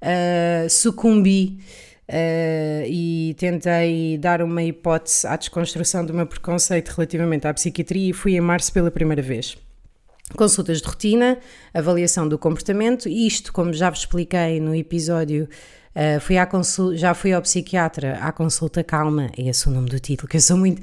uh, 0.00 0.70
sucumbi 0.70 1.58
uh, 2.08 2.86
e 2.86 3.34
tentei 3.38 4.18
dar 4.18 4.42
uma 4.42 4.62
hipótese 4.62 5.26
à 5.26 5.36
desconstrução 5.36 6.04
do 6.04 6.14
meu 6.14 6.26
preconceito 6.26 6.90
relativamente 6.90 7.46
à 7.46 7.54
psiquiatria 7.54 8.10
e 8.10 8.12
fui 8.12 8.36
em 8.36 8.40
março 8.40 8.72
pela 8.72 8.90
primeira 8.90 9.22
vez. 9.22 9.56
Consultas 10.36 10.80
de 10.80 10.88
rotina, 10.88 11.38
avaliação 11.72 12.28
do 12.28 12.36
comportamento, 12.36 13.08
isto, 13.08 13.52
como 13.52 13.72
já 13.72 13.90
vos 13.90 14.00
expliquei 14.00 14.60
no 14.60 14.74
episódio 14.74 15.48
Uh, 15.96 16.20
fui 16.20 16.36
já 16.94 17.14
fui 17.14 17.32
ao 17.32 17.40
psiquiatra 17.40 18.18
à 18.20 18.30
consulta 18.30 18.84
calma, 18.84 19.30
é 19.34 19.48
esse 19.48 19.66
o 19.66 19.70
nome 19.70 19.88
do 19.88 19.98
título, 19.98 20.28
que 20.28 20.36
eu 20.36 20.40
sou 20.42 20.58
muito 20.58 20.82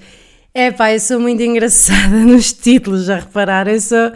é 0.54 0.72
pá, 0.72 0.94
eu 0.94 1.00
sou 1.00 1.20
muito 1.20 1.42
engraçada 1.42 2.16
nos 2.26 2.54
títulos, 2.54 3.06
já 3.06 3.18
repararam? 3.18 3.72
Eu 3.72 3.82
sou. 3.82 4.12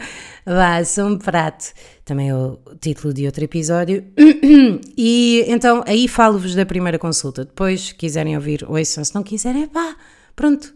Vá, 0.46 0.82
sou 0.84 1.06
um 1.06 1.18
prato. 1.18 1.72
Também 2.04 2.30
é 2.30 2.34
o 2.34 2.58
título 2.80 3.12
de 3.12 3.26
outro 3.26 3.44
episódio. 3.44 4.04
E 5.00 5.44
então 5.46 5.82
aí 5.86 6.08
falo-vos 6.08 6.54
da 6.54 6.66
primeira 6.66 6.98
consulta. 6.98 7.44
Depois, 7.44 7.88
se 7.88 7.94
quiserem 7.94 8.34
ouvir, 8.36 8.64
ouçam. 8.68 9.04
Se 9.04 9.14
não 9.14 9.22
quiserem, 9.22 9.62
é 9.64 9.66
pá, 9.66 9.96
pronto. 10.34 10.74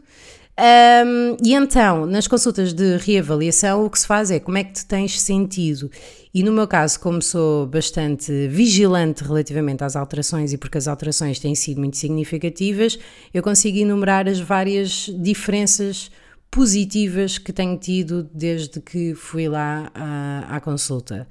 Um, 0.58 1.36
e 1.42 1.54
então, 1.54 2.04
nas 2.04 2.28
consultas 2.28 2.74
de 2.74 2.96
reavaliação, 2.98 3.86
o 3.86 3.90
que 3.90 3.98
se 3.98 4.06
faz 4.06 4.30
é 4.30 4.38
como 4.38 4.58
é 4.58 4.64
que 4.64 4.72
te 4.72 4.86
tens 4.86 5.20
sentido. 5.20 5.90
E 6.34 6.42
no 6.42 6.52
meu 6.52 6.68
caso, 6.68 7.00
como 7.00 7.22
sou 7.22 7.66
bastante 7.66 8.48
vigilante 8.48 9.24
relativamente 9.24 9.82
às 9.82 9.96
alterações 9.96 10.52
e 10.52 10.58
porque 10.58 10.78
as 10.78 10.86
alterações 10.86 11.38
têm 11.38 11.54
sido 11.54 11.78
muito 11.78 11.96
significativas, 11.96 12.98
eu 13.32 13.42
consigo 13.42 13.78
enumerar 13.78 14.28
as 14.28 14.40
várias 14.40 15.10
diferenças 15.18 16.10
positivas 16.50 17.38
que 17.38 17.52
tenho 17.52 17.78
tido 17.78 18.28
desde 18.34 18.78
que 18.80 19.14
fui 19.14 19.48
lá 19.48 19.90
à, 19.94 20.56
à 20.56 20.60
consulta. 20.60 21.26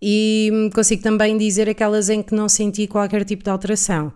E 0.00 0.70
consigo 0.74 1.02
também 1.02 1.36
dizer 1.36 1.68
aquelas 1.68 2.08
em 2.08 2.22
que 2.22 2.34
não 2.34 2.48
senti 2.48 2.86
qualquer 2.86 3.24
tipo 3.24 3.44
de 3.44 3.50
alteração. 3.50 4.12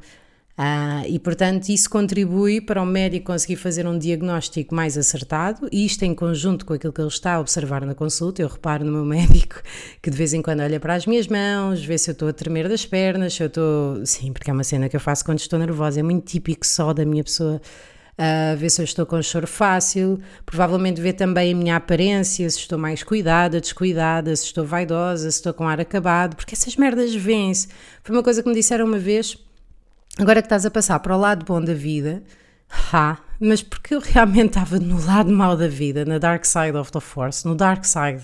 Ah, 0.60 1.04
e, 1.06 1.20
portanto, 1.20 1.68
isso 1.68 1.88
contribui 1.88 2.60
para 2.60 2.82
o 2.82 2.84
médico 2.84 3.26
conseguir 3.26 3.54
fazer 3.54 3.86
um 3.86 3.96
diagnóstico 3.96 4.74
mais 4.74 4.98
acertado, 4.98 5.68
e 5.70 5.86
isto 5.86 6.02
em 6.02 6.12
conjunto 6.12 6.66
com 6.66 6.72
aquilo 6.74 6.92
que 6.92 7.00
ele 7.00 7.06
está 7.06 7.34
a 7.34 7.40
observar 7.40 7.86
na 7.86 7.94
consulta. 7.94 8.42
Eu 8.42 8.48
reparo 8.48 8.84
no 8.84 8.90
meu 8.90 9.04
médico 9.06 9.62
que 10.02 10.10
de 10.10 10.16
vez 10.16 10.34
em 10.34 10.42
quando 10.42 10.58
olha 10.58 10.80
para 10.80 10.94
as 10.94 11.06
minhas 11.06 11.28
mãos, 11.28 11.84
vê 11.84 11.96
se 11.96 12.10
eu 12.10 12.12
estou 12.12 12.26
a 12.28 12.32
tremer 12.32 12.68
das 12.68 12.84
pernas, 12.84 13.34
se 13.34 13.42
eu 13.44 13.46
estou. 13.46 14.04
Sim, 14.04 14.32
porque 14.32 14.50
é 14.50 14.52
uma 14.52 14.64
cena 14.64 14.88
que 14.88 14.96
eu 14.96 15.00
faço 15.00 15.24
quando 15.24 15.38
estou 15.38 15.60
nervosa, 15.60 16.00
é 16.00 16.02
muito 16.02 16.26
típico 16.26 16.66
só 16.66 16.92
da 16.92 17.04
minha 17.04 17.22
pessoa. 17.22 17.62
Uh, 18.18 18.56
ver 18.56 18.68
se 18.68 18.80
eu 18.80 18.84
estou 18.84 19.06
com 19.06 19.22
choro 19.22 19.46
fácil, 19.46 20.18
provavelmente 20.44 21.00
ver 21.00 21.12
também 21.12 21.52
a 21.52 21.56
minha 21.56 21.76
aparência, 21.76 22.50
se 22.50 22.58
estou 22.58 22.76
mais 22.76 23.04
cuidada, 23.04 23.60
descuidada, 23.60 24.34
se 24.34 24.46
estou 24.46 24.64
vaidosa, 24.64 25.30
se 25.30 25.38
estou 25.38 25.54
com 25.54 25.68
ar 25.68 25.80
acabado, 25.80 26.34
porque 26.34 26.52
essas 26.52 26.74
merdas 26.74 27.14
vêm-se. 27.14 27.68
Foi 28.02 28.16
uma 28.16 28.24
coisa 28.24 28.42
que 28.42 28.48
me 28.48 28.56
disseram 28.56 28.86
uma 28.86 28.98
vez 28.98 29.38
Agora 30.16 30.40
que 30.40 30.46
estás 30.46 30.64
a 30.64 30.70
passar 30.70 30.98
para 31.00 31.16
o 31.16 31.20
lado 31.20 31.44
bom 31.44 31.60
da 31.60 31.74
vida, 31.74 32.22
ha, 32.92 33.18
mas 33.40 33.62
porque 33.62 33.94
eu 33.94 34.00
realmente 34.00 34.48
estava 34.48 34.78
no 34.78 35.04
lado 35.04 35.30
mau 35.30 35.56
da 35.56 35.68
vida, 35.68 36.04
na 36.04 36.18
dark 36.18 36.44
side 36.44 36.76
of 36.76 36.90
the 36.92 37.00
force, 37.00 37.46
no 37.46 37.54
dark 37.54 37.84
side 37.84 38.22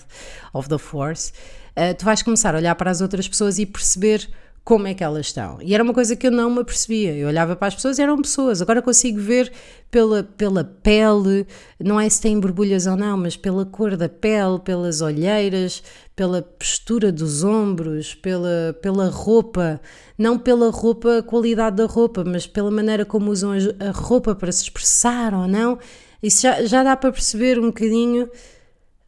of 0.53 0.69
the 0.69 0.79
force, 0.79 1.33
uh, 1.77 1.95
tu 1.97 2.05
vais 2.05 2.23
começar 2.23 2.55
a 2.55 2.59
olhar 2.59 2.75
para 2.75 2.91
as 2.91 3.01
outras 3.01 3.29
pessoas 3.29 3.59
e 3.59 3.67
perceber 3.67 4.29
como 4.65 4.87
é 4.87 4.95
que 4.95 5.05
elas 5.05 5.27
estão. 5.27 5.59
E 5.61 5.75
era 5.75 5.85
uma 5.85 5.93
coisa 5.93 6.17
que 6.17 6.27
eu 6.27 6.31
não 6.31 6.49
me 6.49 6.61
apercebia. 6.61 7.15
Eu 7.15 7.29
olhava 7.29 7.55
para 7.55 7.69
as 7.69 7.75
pessoas 7.75 7.99
e 7.99 8.03
eram 8.03 8.21
pessoas. 8.21 8.63
Agora 8.63 8.81
consigo 8.81 9.21
ver 9.21 9.53
pela, 9.91 10.23
pela 10.23 10.65
pele, 10.65 11.47
não 11.79 12.01
é 12.01 12.09
se 12.09 12.23
têm 12.23 12.41
borbulhas 12.41 12.87
ou 12.87 12.97
não, 12.97 13.15
mas 13.19 13.37
pela 13.37 13.67
cor 13.67 13.95
da 13.95 14.09
pele, 14.09 14.59
pelas 14.65 15.03
olheiras, 15.03 15.83
pela 16.17 16.41
postura 16.41 17.13
dos 17.13 17.45
ombros, 17.45 18.15
pela, 18.15 18.75
pela 18.81 19.11
roupa. 19.11 19.79
Não 20.17 20.39
pela 20.39 20.71
roupa, 20.71 21.23
qualidade 21.23 21.77
da 21.77 21.85
roupa, 21.85 22.25
mas 22.25 22.47
pela 22.47 22.71
maneira 22.71 23.05
como 23.05 23.31
usam 23.31 23.53
a 23.53 23.91
roupa 23.91 24.35
para 24.35 24.51
se 24.51 24.63
expressar 24.63 25.35
ou 25.35 25.47
não. 25.47 25.79
Isso 26.23 26.41
já, 26.41 26.65
já 26.65 26.83
dá 26.83 26.97
para 26.97 27.13
perceber 27.13 27.59
um 27.59 27.67
bocadinho 27.67 28.31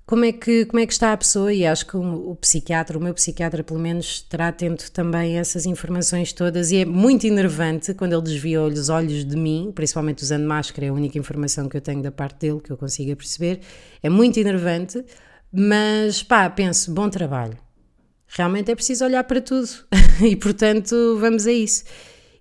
como 0.06 0.24
é 0.24 0.30
que, 0.30 0.64
como 0.66 0.78
é 0.78 0.86
que 0.86 0.92
está 0.92 1.12
a 1.12 1.16
pessoa 1.16 1.52
e 1.52 1.66
acho 1.66 1.84
que 1.84 1.96
o, 1.96 2.30
o, 2.30 2.36
psiquiatra, 2.36 2.96
o 2.96 3.02
meu 3.02 3.12
psiquiatra 3.12 3.64
pelo 3.64 3.80
menos, 3.80 4.06
estará 4.06 4.48
atento 4.48 4.90
também 4.92 5.36
essas 5.36 5.66
informações 5.66 6.32
todas 6.32 6.70
e 6.70 6.76
é 6.76 6.84
muito 6.84 7.26
enervante 7.26 7.92
quando 7.92 8.12
ele 8.12 8.22
desvia 8.22 8.62
os 8.62 8.88
olhos 8.88 9.24
de 9.24 9.36
mim, 9.36 9.72
principalmente 9.74 10.22
usando 10.22 10.46
máscara, 10.46 10.86
é 10.86 10.88
a 10.90 10.92
única 10.92 11.18
informação 11.18 11.68
que 11.68 11.76
eu 11.76 11.80
tenho 11.80 12.00
da 12.02 12.12
parte 12.12 12.38
dele 12.38 12.60
que 12.60 12.70
eu 12.70 12.76
consiga 12.76 13.16
perceber, 13.16 13.60
é 14.00 14.08
muito 14.08 14.38
enervante, 14.38 15.04
mas 15.52 16.22
pá, 16.22 16.48
penso, 16.48 16.92
bom 16.92 17.10
trabalho. 17.10 17.58
Realmente 18.28 18.70
é 18.70 18.76
preciso 18.76 19.04
olhar 19.04 19.24
para 19.24 19.40
tudo 19.40 19.68
e 20.24 20.36
portanto 20.36 21.16
vamos 21.18 21.48
a 21.48 21.52
isso. 21.52 21.82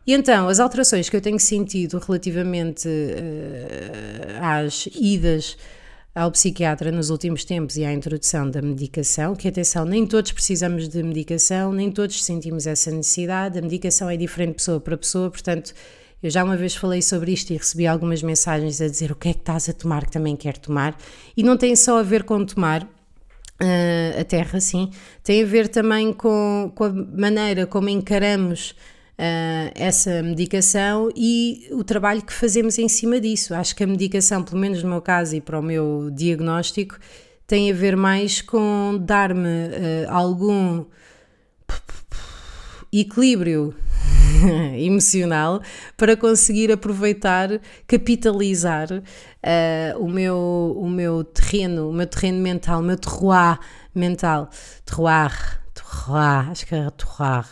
E 0.06 0.14
então, 0.14 0.48
as 0.48 0.60
alterações 0.60 1.10
que 1.10 1.16
eu 1.16 1.22
tenho 1.22 1.40
sentido 1.40 1.98
relativamente 1.98 2.88
uh, 2.88 4.38
às 4.40 4.88
idas 4.96 5.58
ao 6.16 6.32
psiquiatra 6.32 6.94
nos 6.94 7.10
últimos 7.10 7.44
tempos 7.44 7.76
e 7.76 7.84
à 7.84 7.92
introdução 7.92 8.50
da 8.50 8.62
medicação, 8.62 9.36
que 9.36 9.50
atenção, 9.50 9.84
nem 9.84 10.08
todos 10.08 10.32
precisamos 10.32 10.88
de 10.88 11.04
medicação, 11.04 11.74
nem 11.74 11.92
todos 11.92 12.24
sentimos 12.24 12.66
essa 12.66 12.90
necessidade, 12.90 13.60
a 13.60 13.62
medicação 13.62 14.10
é 14.10 14.16
diferente 14.16 14.56
pessoa 14.56 14.80
para 14.80 14.98
pessoa, 14.98 15.30
portanto, 15.30 15.74
eu 16.24 16.30
já 16.30 16.42
uma 16.46 16.56
vez 16.56 16.74
falei 16.74 17.02
sobre 17.02 17.34
isto 17.34 17.52
e 17.52 17.58
recebi 17.58 17.86
algumas 17.86 18.24
mensagens 18.24 18.80
a 18.80 18.88
dizer 18.88 19.12
o 19.12 19.16
que 19.16 19.28
é 19.28 19.34
que 19.34 19.40
estás 19.40 19.68
a 19.68 19.74
tomar 19.74 20.06
que 20.06 20.14
também 20.14 20.38
quero 20.38 20.58
tomar, 20.60 20.98
e 21.36 21.44
não 21.44 21.58
tem 21.58 21.76
só 21.76 22.00
a 22.00 22.04
ver 22.04 22.24
com 22.24 22.46
tomar, 22.46 22.88
Uh, 23.58 24.20
a 24.20 24.24
Terra, 24.26 24.60
sim, 24.60 24.90
tem 25.24 25.42
a 25.42 25.46
ver 25.46 25.70
também 25.70 26.12
com, 26.12 26.70
com 26.76 26.84
a 26.84 26.90
maneira 26.90 27.66
como 27.66 27.88
encaramos 27.88 28.76
uh, 29.20 29.72
essa 29.76 30.22
medicação 30.22 31.10
e 31.16 31.68
o 31.72 31.84
trabalho 31.84 32.22
que 32.22 32.34
fazemos 32.34 32.78
em 32.78 32.88
cima 32.88 33.20
disso. 33.20 33.54
Acho 33.54 33.76
que 33.76 33.84
a 33.84 33.88
medicação, 33.88 34.44
pelo 34.44 34.60
menos 34.60 34.84
no 34.84 34.90
meu 34.90 35.02
caso 35.02 35.36
e 35.36 35.42
para 35.42 35.60
o 35.60 35.64
meu 35.64 36.10
diagnóstico, 36.12 36.98
tem 37.48 37.72
a 37.72 37.76
ver 37.76 37.96
mais 37.96 38.42
com 38.42 38.98
dar-me 39.00 39.68
uh, 39.68 40.10
algum 40.10 40.86
equilíbrio 42.92 43.76
emocional 44.78 45.62
para 45.98 46.16
conseguir 46.16 46.72
aproveitar, 46.72 47.50
capitalizar 47.88 48.92
uh, 48.92 50.00
o, 50.00 50.10
meu, 50.10 50.76
o 50.78 50.90
meu 50.90 51.24
terreno, 51.24 51.90
o 51.90 51.94
meu 51.94 52.08
terreno 52.08 52.40
mental, 52.40 52.80
o 52.80 52.84
meu 52.84 52.98
terroir 52.98 53.60
mental. 53.94 54.50
Terroir, 54.86 55.62
terroir, 55.74 56.50
acho 56.52 56.66
que 56.66 56.76
é 56.76 56.90
terroir 56.90 57.46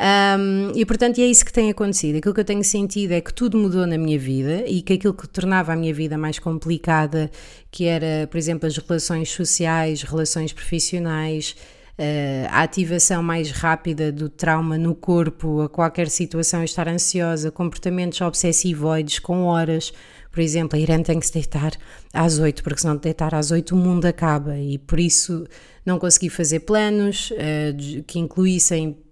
um, 0.00 0.72
e 0.74 0.84
portanto 0.84 1.20
é 1.20 1.24
isso 1.24 1.44
que 1.44 1.52
tem 1.52 1.70
acontecido. 1.70 2.18
Aquilo 2.18 2.34
que 2.34 2.40
eu 2.40 2.44
tenho 2.44 2.64
sentido 2.64 3.12
é 3.12 3.20
que 3.20 3.32
tudo 3.32 3.56
mudou 3.56 3.86
na 3.86 3.96
minha 3.96 4.18
vida 4.18 4.64
e 4.66 4.82
que 4.82 4.94
aquilo 4.94 5.14
que 5.14 5.28
tornava 5.28 5.72
a 5.72 5.76
minha 5.76 5.94
vida 5.94 6.18
mais 6.18 6.38
complicada, 6.38 7.30
que 7.70 7.84
era, 7.84 8.26
por 8.28 8.36
exemplo, 8.36 8.66
as 8.66 8.76
relações 8.76 9.30
sociais, 9.30 10.02
relações 10.02 10.52
profissionais, 10.52 11.54
uh, 11.98 12.48
a 12.50 12.62
ativação 12.62 13.22
mais 13.22 13.52
rápida 13.52 14.10
do 14.10 14.28
trauma 14.28 14.76
no 14.76 14.96
corpo, 14.96 15.60
a 15.60 15.68
qualquer 15.68 16.08
situação, 16.08 16.64
estar 16.64 16.88
ansiosa, 16.88 17.52
comportamentos 17.52 18.20
obsessivoides 18.20 19.20
com 19.20 19.44
horas. 19.44 19.92
Por 20.32 20.40
exemplo, 20.40 20.76
a 20.76 20.80
Irene 20.82 21.04
tem 21.04 21.20
que 21.20 21.26
se 21.26 21.32
deitar 21.32 21.72
às 22.12 22.40
8, 22.40 22.64
porque 22.64 22.80
se 22.80 22.86
não 22.88 22.96
deitar 22.96 23.32
às 23.32 23.52
8 23.52 23.72
o 23.72 23.78
mundo 23.78 24.06
acaba 24.06 24.58
e 24.58 24.76
por 24.78 24.98
isso 24.98 25.46
não 25.86 26.00
consegui 26.00 26.28
fazer 26.28 26.60
planos 26.60 27.30
uh, 27.30 28.02
que 28.04 28.18
incluíssem 28.18 29.03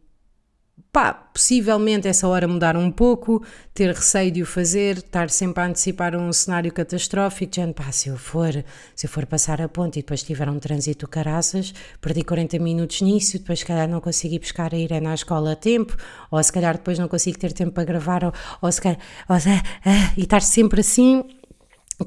pá, 0.93 1.15
possivelmente 1.15 2.07
essa 2.07 2.29
hora 2.29 2.47
mudar 2.47 2.77
um 2.77 2.91
pouco, 2.91 3.43
ter 3.73 3.95
receio 3.95 4.31
de 4.31 4.43
o 4.43 4.47
fazer, 4.47 4.99
estar 4.99 5.31
sempre 5.31 5.63
a 5.63 5.67
antecipar 5.67 6.15
um 6.15 6.31
cenário 6.31 6.71
catastrófico, 6.71 7.51
dizendo, 7.51 7.73
pá, 7.73 7.91
se 7.91 8.11
eu 8.11 8.19
for, 8.19 8.53
se 8.95 9.07
eu 9.07 9.11
for 9.11 9.25
passar 9.25 9.63
a 9.63 9.69
ponte 9.69 9.99
e 9.99 10.03
depois 10.03 10.23
tiver 10.23 10.51
um 10.51 10.59
trânsito 10.59 11.09
caraças, 11.09 11.73
perdi 11.99 12.23
40 12.23 12.59
minutos 12.59 13.01
nisso, 13.01 13.39
depois 13.39 13.61
se 13.61 13.65
calhar 13.65 13.89
não 13.89 14.03
consegui 14.03 14.39
buscar 14.39 14.75
a 14.75 14.77
Irene 14.77 15.07
à 15.07 15.15
escola 15.15 15.53
a 15.53 15.57
tempo, 15.57 15.97
ou 16.31 16.43
se 16.43 16.53
calhar 16.53 16.77
depois 16.77 16.99
não 16.99 17.09
consigo 17.09 17.39
ter 17.39 17.55
tempo 17.55 17.73
para 17.73 17.85
gravar, 17.85 18.23
ou, 18.23 18.33
ou 18.61 18.71
se 18.71 18.81
calhar, 18.83 18.99
ou, 19.31 19.37
ah, 19.37 20.13
e 20.15 20.25
estar 20.25 20.43
sempre 20.43 20.83
assim, 20.83 21.25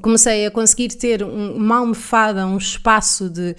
comecei 0.00 0.46
a 0.46 0.50
conseguir 0.50 0.90
ter 0.90 1.24
um, 1.24 1.56
uma 1.56 1.78
almofada, 1.78 2.46
um 2.46 2.56
espaço 2.56 3.28
de 3.28 3.56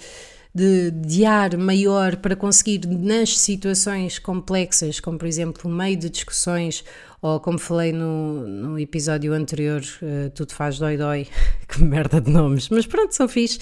de, 0.54 0.90
de 0.90 1.24
ar 1.24 1.56
maior 1.56 2.16
para 2.16 2.34
conseguir, 2.34 2.86
nas 2.86 3.38
situações 3.38 4.18
complexas, 4.18 5.00
como 5.00 5.18
por 5.18 5.26
exemplo, 5.26 5.70
no 5.70 5.76
meio 5.76 5.96
de 5.96 6.10
discussões, 6.10 6.84
ou 7.20 7.40
como 7.40 7.58
falei 7.58 7.92
no, 7.92 8.46
no 8.46 8.78
episódio 8.78 9.32
anterior, 9.32 9.82
uh, 10.02 10.30
Tudo 10.30 10.52
Faz 10.52 10.78
Dói 10.78 10.96
Dói, 10.96 11.26
que 11.68 11.82
merda 11.82 12.20
de 12.20 12.30
nomes, 12.30 12.68
mas 12.68 12.86
pronto, 12.86 13.14
são 13.14 13.28
fixe. 13.28 13.58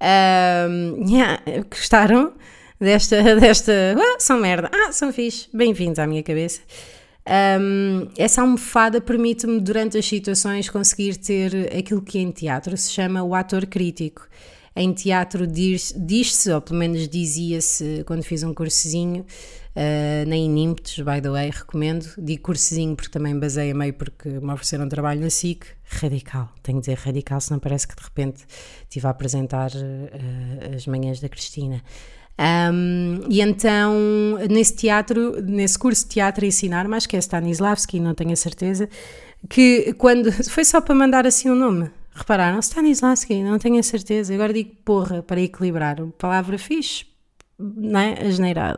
Uh, 0.00 1.08
yeah, 1.08 1.40
gostaram 1.70 2.32
desta, 2.80 3.36
desta, 3.36 3.94
ah, 3.96 4.16
são 4.18 4.38
merda, 4.38 4.70
ah, 4.72 4.92
são 4.92 5.12
fixe, 5.12 5.48
bem-vindos 5.52 5.98
à 5.98 6.06
minha 6.06 6.22
cabeça. 6.22 6.60
Um, 7.24 8.08
essa 8.18 8.40
almofada 8.42 9.00
permite-me, 9.00 9.60
durante 9.60 9.96
as 9.96 10.04
situações, 10.04 10.68
conseguir 10.68 11.16
ter 11.16 11.76
aquilo 11.76 12.02
que 12.02 12.18
em 12.18 12.32
teatro 12.32 12.76
se 12.76 12.90
chama 12.90 13.22
o 13.22 13.34
ator 13.34 13.66
crítico. 13.66 14.26
Em 14.74 14.92
teatro 14.92 15.46
diz-se, 15.46 16.50
ou 16.50 16.60
pelo 16.60 16.78
menos 16.78 17.06
dizia-se 17.06 18.04
quando 18.06 18.22
fiz 18.22 18.42
um 18.42 18.54
cursozinho, 18.54 19.26
uh, 19.76 20.28
na 20.28 20.36
Inimptos, 20.36 20.96
by 21.00 21.20
the 21.20 21.30
way, 21.30 21.50
recomendo. 21.50 22.06
Digo 22.16 22.42
cursozinho 22.42 22.96
porque 22.96 23.10
também 23.10 23.38
baseia 23.38 23.74
meio 23.74 23.92
porque 23.92 24.28
me 24.28 24.52
ofereceram 24.52 24.88
trabalho 24.88 25.20
na 25.20 25.30
SIC. 25.30 25.66
Radical, 25.84 26.50
tenho 26.62 26.78
de 26.78 26.86
dizer 26.86 26.98
radical, 26.98 27.40
senão 27.40 27.60
parece 27.60 27.86
que 27.86 27.94
de 27.94 28.02
repente 28.02 28.44
estive 28.82 29.06
a 29.06 29.10
apresentar 29.10 29.70
uh, 29.72 30.74
as 30.74 30.86
manhãs 30.86 31.20
da 31.20 31.28
Cristina. 31.28 31.82
Um, 32.72 33.20
e 33.28 33.42
então, 33.42 33.94
nesse 34.50 34.74
teatro, 34.74 35.42
nesse 35.42 35.78
curso 35.78 36.04
de 36.04 36.12
teatro 36.12 36.46
ensinar, 36.46 36.88
mas 36.88 37.06
que 37.06 37.14
é 37.14 37.18
Stanislavski, 37.18 38.00
não 38.00 38.14
tenho 38.14 38.32
a 38.32 38.36
certeza, 38.36 38.88
que 39.50 39.92
quando. 39.94 40.32
Foi 40.48 40.64
só 40.64 40.80
para 40.80 40.94
mandar 40.94 41.26
assim 41.26 41.50
o 41.50 41.52
um 41.52 41.56
nome 41.56 41.90
Repararam? 42.14 42.60
Stanislavski, 42.60 43.42
não 43.42 43.58
tenho 43.58 43.78
a 43.78 43.82
certeza. 43.82 44.34
Agora 44.34 44.52
digo 44.52 44.70
porra 44.84 45.22
para 45.22 45.40
equilibrar. 45.40 45.96
Palavra 46.18 46.58
fixe, 46.58 47.06
não 47.58 48.00
é? 48.00 48.14
A. 48.58 48.76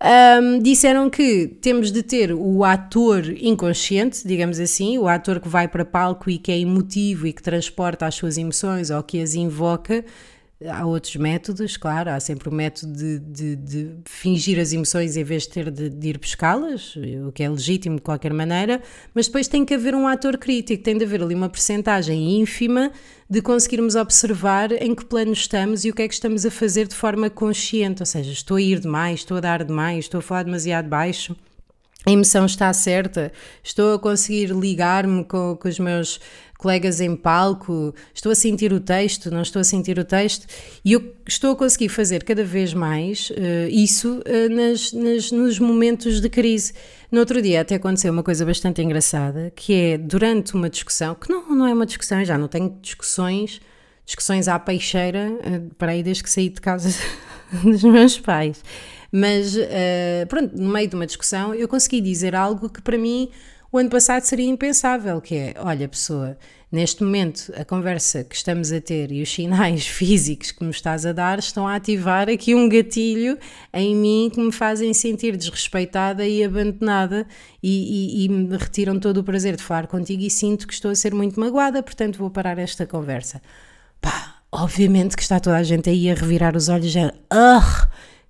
Um, 0.00 0.60
disseram 0.60 1.10
que 1.10 1.48
temos 1.60 1.90
de 1.90 2.04
ter 2.04 2.32
o 2.32 2.62
ator 2.62 3.24
inconsciente, 3.40 4.26
digamos 4.26 4.60
assim, 4.60 4.96
o 4.96 5.08
ator 5.08 5.40
que 5.40 5.48
vai 5.48 5.66
para 5.66 5.84
palco 5.84 6.30
e 6.30 6.38
que 6.38 6.52
é 6.52 6.58
emotivo 6.58 7.26
e 7.26 7.32
que 7.32 7.42
transporta 7.42 8.06
as 8.06 8.14
suas 8.14 8.38
emoções 8.38 8.90
ou 8.90 9.02
que 9.02 9.20
as 9.20 9.34
invoca, 9.34 10.04
Há 10.66 10.84
outros 10.84 11.14
métodos, 11.14 11.76
claro, 11.76 12.10
há 12.10 12.18
sempre 12.18 12.48
o 12.48 12.52
método 12.52 12.92
de, 12.92 13.20
de, 13.20 13.56
de 13.56 13.96
fingir 14.04 14.58
as 14.58 14.72
emoções 14.72 15.16
em 15.16 15.22
vez 15.22 15.44
de 15.44 15.50
ter 15.50 15.70
de, 15.70 15.88
de 15.88 16.08
ir 16.08 16.18
buscá-las, 16.18 16.96
o 17.24 17.30
que 17.30 17.44
é 17.44 17.48
legítimo 17.48 17.94
de 17.94 18.02
qualquer 18.02 18.32
maneira, 18.32 18.82
mas 19.14 19.28
depois 19.28 19.46
tem 19.46 19.64
que 19.64 19.72
haver 19.72 19.94
um 19.94 20.08
ator 20.08 20.36
crítico, 20.36 20.82
tem 20.82 20.98
de 20.98 21.04
haver 21.04 21.22
ali 21.22 21.32
uma 21.32 21.48
percentagem 21.48 22.40
ínfima 22.40 22.90
de 23.30 23.40
conseguirmos 23.40 23.94
observar 23.94 24.72
em 24.72 24.96
que 24.96 25.04
plano 25.04 25.32
estamos 25.32 25.84
e 25.84 25.90
o 25.90 25.94
que 25.94 26.02
é 26.02 26.08
que 26.08 26.14
estamos 26.14 26.44
a 26.44 26.50
fazer 26.50 26.88
de 26.88 26.94
forma 26.94 27.30
consciente, 27.30 28.02
ou 28.02 28.06
seja, 28.06 28.32
estou 28.32 28.56
a 28.56 28.60
ir 28.60 28.80
demais, 28.80 29.20
estou 29.20 29.36
a 29.36 29.40
dar 29.40 29.62
demais, 29.62 30.06
estou 30.06 30.18
a 30.18 30.22
falar 30.22 30.42
demasiado 30.42 30.88
baixo 30.88 31.36
a 32.06 32.10
emoção 32.10 32.46
está 32.46 32.72
certa, 32.72 33.30
estou 33.62 33.94
a 33.94 33.98
conseguir 33.98 34.46
ligar-me 34.46 35.24
com, 35.24 35.54
com, 35.56 35.68
os 35.68 35.78
meus 35.78 36.18
colegas 36.58 37.00
em 37.00 37.14
palco, 37.14 37.94
estou 38.12 38.32
a 38.32 38.34
sentir 38.34 38.72
o 38.72 38.80
texto, 38.80 39.30
não 39.30 39.42
estou 39.42 39.60
a 39.60 39.64
sentir 39.64 39.96
o 39.96 40.04
texto, 40.04 40.44
e 40.84 40.92
eu 40.92 41.14
estou 41.26 41.52
a 41.52 41.56
conseguir 41.56 41.88
fazer 41.88 42.24
cada 42.24 42.42
vez 42.44 42.74
mais 42.74 43.30
uh, 43.30 43.68
isso 43.70 44.20
uh, 44.26 44.54
nas, 44.54 44.92
nas, 44.92 45.30
nos 45.30 45.58
momentos 45.60 46.20
de 46.20 46.28
crise. 46.28 46.74
No 47.12 47.20
outro 47.20 47.40
dia 47.40 47.60
até 47.60 47.76
aconteceu 47.76 48.12
uma 48.12 48.24
coisa 48.24 48.44
bastante 48.44 48.82
engraçada, 48.82 49.52
que 49.54 49.72
é 49.72 49.96
durante 49.96 50.54
uma 50.54 50.68
discussão, 50.68 51.14
que 51.14 51.30
não, 51.30 51.48
não 51.48 51.64
é 51.64 51.72
uma 51.72 51.86
discussão, 51.86 52.24
já 52.24 52.36
não 52.36 52.48
tenho 52.48 52.76
discussões, 52.82 53.60
discussões 54.04 54.48
à 54.48 54.58
peixeira, 54.58 55.30
uh, 55.30 55.74
para 55.76 55.92
aí 55.92 56.02
desde 56.02 56.24
que 56.24 56.30
saí 56.30 56.48
de 56.48 56.60
casa 56.60 56.90
dos 57.62 57.84
meus 57.84 58.18
pais. 58.18 58.64
Mas, 59.12 59.54
uh, 59.54 60.26
pronto, 60.28 60.56
no 60.56 60.70
meio 60.70 60.88
de 60.88 60.96
uma 60.96 61.06
discussão, 61.06 61.54
eu 61.54 61.68
consegui 61.68 62.00
dizer 62.00 62.34
algo 62.34 62.68
que 62.68 62.82
para 62.82 62.98
mim 62.98 63.30
o 63.70 63.78
ano 63.78 63.90
passado 63.90 64.22
seria 64.22 64.48
impensável, 64.48 65.20
que 65.20 65.34
é, 65.34 65.54
olha 65.58 65.88
pessoa, 65.88 66.38
neste 66.70 67.02
momento 67.02 67.52
a 67.56 67.64
conversa 67.64 68.24
que 68.24 68.34
estamos 68.34 68.72
a 68.72 68.80
ter 68.80 69.10
e 69.12 69.22
os 69.22 69.30
sinais 69.32 69.84
físicos 69.88 70.50
que 70.50 70.64
me 70.64 70.70
estás 70.70 71.04
a 71.04 71.12
dar 71.12 71.38
estão 71.38 71.66
a 71.66 71.74
ativar 71.74 72.28
aqui 72.28 72.54
um 72.54 72.68
gatilho 72.68 73.38
em 73.72 73.94
mim 73.94 74.30
que 74.32 74.40
me 74.40 74.52
fazem 74.52 74.92
sentir 74.94 75.36
desrespeitada 75.36 76.26
e 76.26 76.42
abandonada 76.42 77.26
e, 77.62 78.22
e, 78.22 78.24
e 78.24 78.28
me 78.28 78.56
retiram 78.56 78.98
todo 78.98 79.18
o 79.18 79.24
prazer 79.24 79.56
de 79.56 79.62
falar 79.62 79.86
contigo 79.86 80.22
e 80.22 80.30
sinto 80.30 80.66
que 80.66 80.72
estou 80.72 80.90
a 80.90 80.94
ser 80.94 81.14
muito 81.14 81.38
magoada, 81.38 81.82
portanto 81.82 82.18
vou 82.18 82.30
parar 82.30 82.58
esta 82.58 82.86
conversa. 82.86 83.42
Pá, 84.00 84.36
obviamente 84.52 85.16
que 85.16 85.22
está 85.22 85.40
toda 85.40 85.56
a 85.56 85.62
gente 85.62 85.90
aí 85.90 86.10
a 86.10 86.14
revirar 86.14 86.56
os 86.56 86.68
olhos 86.68 86.94
e 86.94 86.98
ah, 87.30 87.88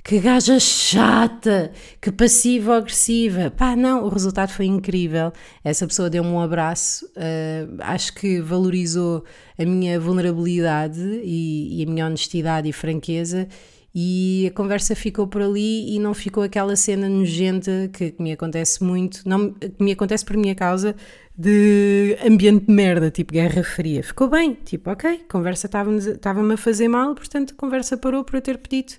que 0.09 0.21
gaja 0.21 0.59
chata, 0.59 1.71
que 2.01 2.11
passiva-agressiva. 2.11 3.51
Pá, 3.51 3.77
não, 3.77 4.05
o 4.05 4.09
resultado 4.09 4.49
foi 4.49 4.64
incrível. 4.64 5.31
Essa 5.62 5.87
pessoa 5.87 6.09
deu-me 6.09 6.31
um 6.31 6.40
abraço, 6.40 7.05
uh, 7.09 7.77
acho 7.81 8.14
que 8.14 8.40
valorizou 8.40 9.23
a 9.59 9.66
minha 9.66 10.01
vulnerabilidade 10.01 10.99
e, 11.23 11.79
e, 11.79 11.85
a 11.85 11.90
minha 11.90 12.07
honestidade 12.07 12.66
e 12.66 12.73
franqueza. 12.73 13.47
E 13.94 14.47
a 14.51 14.57
conversa 14.57 14.97
ficou 14.97 15.27
por 15.27 15.42
ali 15.42 15.94
e 15.94 15.99
não 15.99 16.14
ficou 16.14 16.42
aquela 16.42 16.75
cena 16.75 17.07
nojenta 17.07 17.90
que, 17.92 18.12
que 18.12 18.23
me 18.23 18.33
acontece 18.33 18.83
muito, 18.83 19.29
não, 19.29 19.53
que 19.53 19.75
me 19.79 19.92
acontece 19.92 20.25
por 20.25 20.38
minha 20.38 20.55
causa, 20.55 20.97
de 21.37 22.16
ambiente 22.27 22.64
de 22.64 22.73
merda, 22.73 23.11
tipo 23.11 23.35
Guerra 23.35 23.62
Fria. 23.62 24.03
Ficou 24.03 24.31
bem, 24.31 24.55
tipo, 24.64 24.90
ok, 24.90 25.27
conversa 25.29 25.66
estava-me 25.66 26.55
a 26.55 26.57
fazer 26.57 26.88
mal, 26.88 27.14
portanto 27.14 27.53
a 27.53 27.61
conversa 27.61 27.94
parou 27.99 28.25
por 28.25 28.37
eu 28.37 28.40
ter 28.40 28.57
pedido 28.57 28.94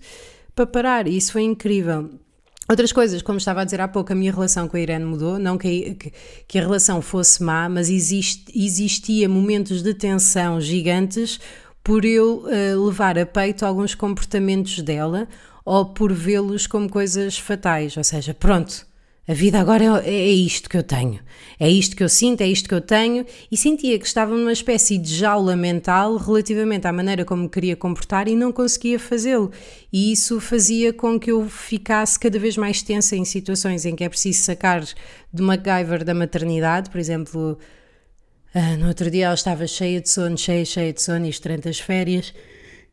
para 0.60 0.68
parar, 0.68 1.08
e 1.08 1.16
isso 1.16 1.32
foi 1.32 1.44
incrível. 1.44 2.10
Outras 2.70 2.92
coisas, 2.92 3.22
como 3.22 3.38
estava 3.38 3.62
a 3.62 3.64
dizer 3.64 3.80
há 3.80 3.88
pouco, 3.88 4.12
a 4.12 4.16
minha 4.16 4.32
relação 4.32 4.68
com 4.68 4.76
a 4.76 4.80
Irene 4.80 5.06
mudou, 5.06 5.40
não 5.40 5.58
que, 5.58 5.98
que, 6.48 6.60
a 6.60 6.62
relação 6.62 7.02
fosse 7.02 7.42
má, 7.42 7.70
mas 7.70 7.90
exist, 7.90 8.46
existia 8.54 9.28
momentos 9.30 9.82
de 9.82 9.94
tensão 9.94 10.60
gigantes 10.60 11.40
por 11.84 12.04
eu 12.04 12.44
uh, 12.44 12.86
levar 12.86 13.18
a 13.18 13.26
peito 13.26 13.66
alguns 13.66 13.96
comportamentos 13.96 14.82
dela 14.82 15.28
ou 15.64 15.86
por 15.86 16.12
vê-los 16.12 16.68
como 16.68 16.90
coisas 16.90 17.38
fatais, 17.38 17.96
ou 17.96 18.04
seja, 18.04 18.34
pronto, 18.34 18.86
a 19.30 19.34
vida 19.36 19.60
agora 19.60 20.02
é, 20.04 20.10
é, 20.10 20.32
isto 20.32 20.68
que 20.68 20.76
eu 20.76 20.82
tenho, 20.82 21.20
é 21.60 21.70
isto 21.70 21.96
que 21.96 22.04
eu 22.04 22.10
sinto, 22.10 22.42
é 22.42 22.48
isto 22.48 22.68
que 22.68 22.74
eu 22.74 22.82
tenho, 22.82 23.24
e 23.52 23.56
sentia 23.56 24.00
que 24.00 24.08
estava 24.08 24.36
numa 24.36 24.52
espécie 24.52 24.98
de 24.98 25.16
jaula 25.16 25.56
mental 25.56 26.18
relativamente 26.18 26.88
à 26.88 26.92
maneira 26.92 27.24
como 27.24 27.44
me 27.44 27.50
queria 27.50 27.76
comportar 27.76 28.28
e 28.28 28.34
não 28.34 28.52
conseguia 28.52 28.98
fazê-lo. 28.98 29.52
E 29.94 30.12
isso 30.12 30.40
fazia 30.40 30.92
com 30.92 31.20
que 31.20 31.30
eu 31.30 31.48
ficasse 31.48 32.20
cada 32.20 32.40
vez 32.40 32.58
mais 32.58 32.82
tensa 32.82 33.16
em 33.16 33.24
situações 33.24 33.86
em 33.86 33.96
que 33.96 34.04
é 34.04 34.10
preciso 34.10 34.42
sacar 34.42 34.82
de 34.82 35.44
MacGyver 35.44 36.04
da 36.04 36.16
maternidade, 36.16 36.90
por 36.90 37.00
exemplo. 37.00 37.60
Uh, 38.56 38.78
no 38.80 38.88
outro 38.88 39.12
dia 39.12 39.26
ela 39.26 39.36
estava 39.36 39.68
cheia 39.68 40.02
de 40.02 40.10
sono, 40.10 40.36
cheia, 40.40 40.66
cheia 40.66 40.92
de 40.92 41.04
sono, 41.04 41.28
isto 41.28 41.44
durante 41.44 41.70
as 41.70 41.80
férias, 41.80 42.34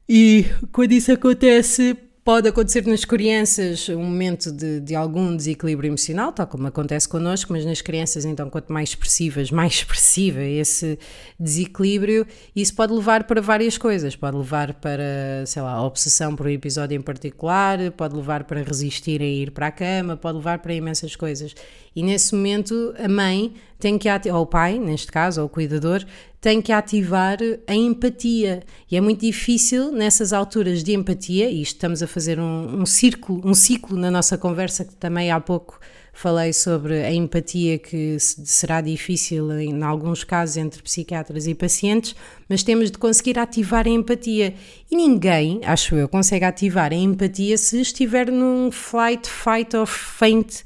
e 0.06 0.44
quando 0.70 0.92
isso 0.92 1.10
acontece, 1.10 1.96
Pode 2.26 2.48
acontecer 2.48 2.84
nas 2.84 3.04
crianças 3.04 3.88
um 3.88 4.02
momento 4.02 4.50
de, 4.50 4.80
de, 4.80 4.96
algum 4.96 5.36
desequilíbrio 5.36 5.90
emocional, 5.90 6.32
tal 6.32 6.44
como 6.48 6.66
acontece 6.66 7.08
connosco, 7.08 7.52
mas 7.52 7.64
nas 7.64 7.80
crianças, 7.80 8.24
então, 8.24 8.50
quanto 8.50 8.72
mais 8.72 8.88
expressivas, 8.88 9.52
mais 9.52 9.74
expressiva 9.74 10.42
esse 10.42 10.98
desequilíbrio, 11.38 12.26
isso 12.56 12.74
pode 12.74 12.92
levar 12.92 13.22
para 13.28 13.40
várias 13.40 13.78
coisas. 13.78 14.16
Pode 14.16 14.36
levar 14.36 14.74
para, 14.74 15.46
sei 15.46 15.62
lá, 15.62 15.80
obsessão 15.80 16.34
por 16.34 16.46
um 16.46 16.50
episódio 16.50 16.96
em 16.96 17.00
particular, 17.00 17.78
pode 17.92 18.16
levar 18.16 18.42
para 18.42 18.60
resistir 18.60 19.22
a 19.22 19.24
ir 19.24 19.52
para 19.52 19.68
a 19.68 19.70
cama, 19.70 20.16
pode 20.16 20.38
levar 20.38 20.58
para 20.58 20.74
imensas 20.74 21.14
coisas. 21.14 21.54
E 21.96 22.02
nesse 22.02 22.34
momento, 22.34 22.94
a 22.98 23.08
mãe 23.08 23.54
tem 23.78 23.96
que 23.96 24.06
ou 24.30 24.42
o 24.42 24.46
pai, 24.46 24.78
neste 24.78 25.10
caso, 25.10 25.40
ou 25.40 25.46
o 25.46 25.50
cuidador, 25.50 26.04
tem 26.42 26.60
que 26.60 26.70
ativar 26.70 27.38
a 27.66 27.74
empatia. 27.74 28.62
E 28.90 28.96
é 28.98 29.00
muito 29.00 29.22
difícil 29.22 29.90
nessas 29.90 30.34
alturas 30.34 30.84
de 30.84 30.92
empatia, 30.92 31.48
e 31.48 31.62
estamos 31.62 32.02
a 32.02 32.06
fazer 32.06 32.38
um, 32.38 32.82
um 32.82 32.86
círculo, 32.86 33.40
um 33.42 33.54
ciclo 33.54 33.96
na 33.96 34.10
nossa 34.10 34.36
conversa 34.36 34.84
que 34.84 34.94
também 34.94 35.30
há 35.30 35.40
pouco 35.40 35.80
falei 36.12 36.50
sobre 36.52 37.04
a 37.04 37.12
empatia 37.12 37.78
que 37.78 38.18
será 38.18 38.80
difícil 38.80 39.52
em 39.58 39.82
alguns 39.82 40.24
casos 40.24 40.56
entre 40.56 40.82
psiquiatras 40.82 41.46
e 41.46 41.54
pacientes, 41.54 42.16
mas 42.48 42.62
temos 42.62 42.90
de 42.90 42.96
conseguir 42.96 43.38
ativar 43.38 43.86
a 43.86 43.90
empatia. 43.90 44.54
E 44.90 44.96
ninguém, 44.96 45.60
acho 45.62 45.94
eu, 45.94 46.08
consegue 46.08 46.44
ativar 46.44 46.90
a 46.90 46.96
empatia 46.96 47.58
se 47.58 47.80
estiver 47.80 48.30
num 48.30 48.70
flight, 48.70 49.28
fight 49.28 49.76
or 49.76 49.86
faint 49.86 50.62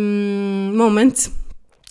um, 0.00 0.72
moment. 0.74 1.14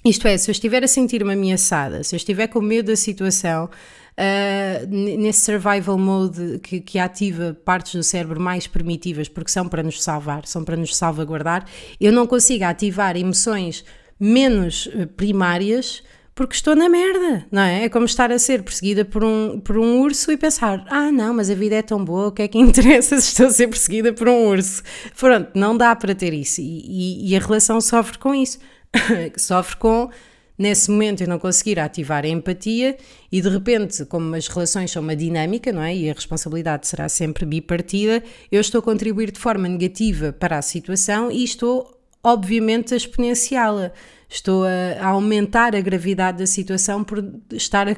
Isto 0.06 0.28
é, 0.28 0.38
se 0.38 0.50
eu 0.50 0.52
estiver 0.52 0.84
a 0.84 0.88
sentir-me 0.88 1.34
ameaçada, 1.34 2.04
se 2.04 2.14
eu 2.14 2.18
estiver 2.18 2.48
com 2.48 2.60
medo 2.62 2.88
da 2.88 2.96
situação, 2.96 3.66
uh, 3.66 4.88
nesse 4.88 5.42
survival 5.46 5.98
mode 5.98 6.60
que, 6.60 6.82
que, 6.82 7.00
ativa 7.00 7.58
partes 7.64 7.96
do 7.96 8.04
cérebro 8.04 8.40
mais 8.40 8.68
primitivas, 8.68 9.30
porque 9.30 9.50
são 9.50 9.68
para 9.68 9.82
nos 9.82 10.04
salvar, 10.04 10.46
são 10.46 10.64
para 10.64 10.76
nos 10.76 10.96
salvaguardar, 10.96 11.66
eu 12.02 12.12
não 12.12 12.28
consigo 12.28 12.66
ativar 12.66 13.16
emoções 13.16 13.86
menos 14.20 14.90
ah, 14.94 15.08
primárias 15.18 16.04
porque 16.36 16.56
estou 16.56 16.76
na 16.76 16.90
merda, 16.90 17.46
não 17.52 17.62
é? 17.62 17.86
É 17.86 17.90
como 17.90 18.06
estar 18.06 18.32
a 18.32 18.40
ser 18.40 18.64
perseguida 18.64 19.06
por 19.06 19.24
um, 19.24 19.60
por 19.60 19.78
um 19.78 20.00
urso 20.02 20.32
e 20.32 20.38
pensar: 20.38 20.86
ah, 20.90 21.12
não, 21.12 21.34
mas 21.34 21.50
a 21.50 21.56
vida 21.56 21.76
é 21.76 21.82
tão 21.82 22.04
boa, 22.04 22.28
o 22.28 22.32
que 22.32 22.42
é 22.42 22.48
que 22.48 22.58
interessa 22.60 23.20
se 23.20 23.30
estou 23.30 23.48
a 23.48 23.52
ser 23.52 23.68
perseguida 23.68 24.14
por 24.14 24.28
um 24.28 24.48
urso? 24.48 24.82
Pronto, 25.18 25.52
não 25.54 25.78
dá 25.78 25.96
para 25.96 26.16
ter 26.16 26.34
isso 26.34 26.62
e, 26.62 27.26
e, 27.26 27.32
e 27.32 27.36
a 27.36 27.40
relação 27.40 27.80
sofre 27.80 28.18
com 28.18 28.34
isso. 28.34 28.60
sofre 29.38 29.76
com 29.78 30.10
nesse 30.58 30.90
momento 30.90 31.22
eu 31.22 31.28
não 31.28 31.40
conseguir 31.40 31.80
ativar 31.80 32.24
a 32.24 32.28
empatia 32.28 32.96
e 33.32 33.42
de 33.42 33.50
repente, 33.50 34.06
como 34.06 34.36
as 34.36 34.48
relações 34.48 34.92
são 34.92 35.02
uma 35.02 35.16
dinâmica, 35.16 35.72
não 35.72 35.82
é? 35.82 35.96
E 35.96 36.10
a 36.10 36.14
responsabilidade 36.14 36.88
será 36.88 37.10
sempre 37.10 37.46
bipartida, 37.46 38.24
eu 38.52 38.62
estou 38.62 38.80
a 38.80 38.82
contribuir 38.82 39.32
de 39.32 39.40
forma 39.40 39.68
negativa 39.68 40.32
para 40.32 40.58
a 40.58 40.62
situação 40.62 41.32
e 41.32 41.44
estou, 41.44 41.93
obviamente, 42.24 42.94
a 42.94 42.98
exponenciá-la. 42.98 43.92
Estou 44.30 44.64
a, 44.64 45.06
aumentar 45.06 45.76
a 45.76 45.82
gravidade 45.82 46.40
da 46.40 46.48
situação 46.48 47.04
por 47.04 47.24
estar 47.52 47.88
a, 47.88 47.92
a, 47.92 47.96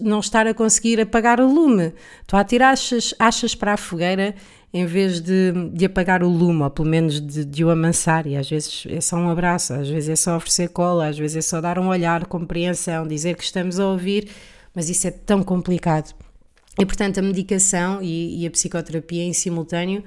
não 0.00 0.20
estar 0.20 0.46
a 0.46 0.54
conseguir 0.54 1.00
apagar 1.00 1.40
o 1.40 1.52
lume. 1.52 1.92
Estou 2.22 2.38
a 2.38 2.44
tirar 2.44 2.70
achas, 2.70 3.14
achas 3.18 3.54
para 3.54 3.72
a 3.72 3.76
fogueira 3.76 4.34
em 4.72 4.86
vez 4.86 5.20
de, 5.20 5.52
de 5.72 5.84
apagar 5.84 6.22
o 6.24 6.28
lume, 6.28 6.62
ou 6.62 6.70
pelo 6.70 6.88
menos 6.88 7.20
de, 7.20 7.44
de 7.44 7.64
o 7.64 7.70
amansar. 7.70 8.26
E 8.26 8.36
às 8.36 8.50
vezes 8.50 8.84
é 8.88 9.00
só 9.00 9.16
um 9.16 9.28
abraço, 9.28 9.72
às 9.72 9.88
vezes 9.88 10.08
é 10.08 10.16
só 10.16 10.36
oferecer 10.36 10.68
cola, 10.68 11.08
às 11.08 11.16
vezes 11.16 11.36
é 11.36 11.42
só 11.42 11.60
dar 11.60 11.78
um 11.78 11.88
olhar, 11.88 12.26
compreensão, 12.26 13.06
dizer 13.06 13.36
que 13.36 13.44
estamos 13.44 13.78
a 13.78 13.86
ouvir, 13.86 14.28
mas 14.74 14.88
isso 14.88 15.06
é 15.06 15.12
tão 15.12 15.44
complicado. 15.44 16.12
E 16.76 16.84
portanto, 16.84 17.18
a 17.18 17.22
medicação 17.22 18.02
e, 18.02 18.42
e 18.42 18.46
a 18.46 18.50
psicoterapia 18.50 19.22
em 19.22 19.32
simultâneo 19.32 20.02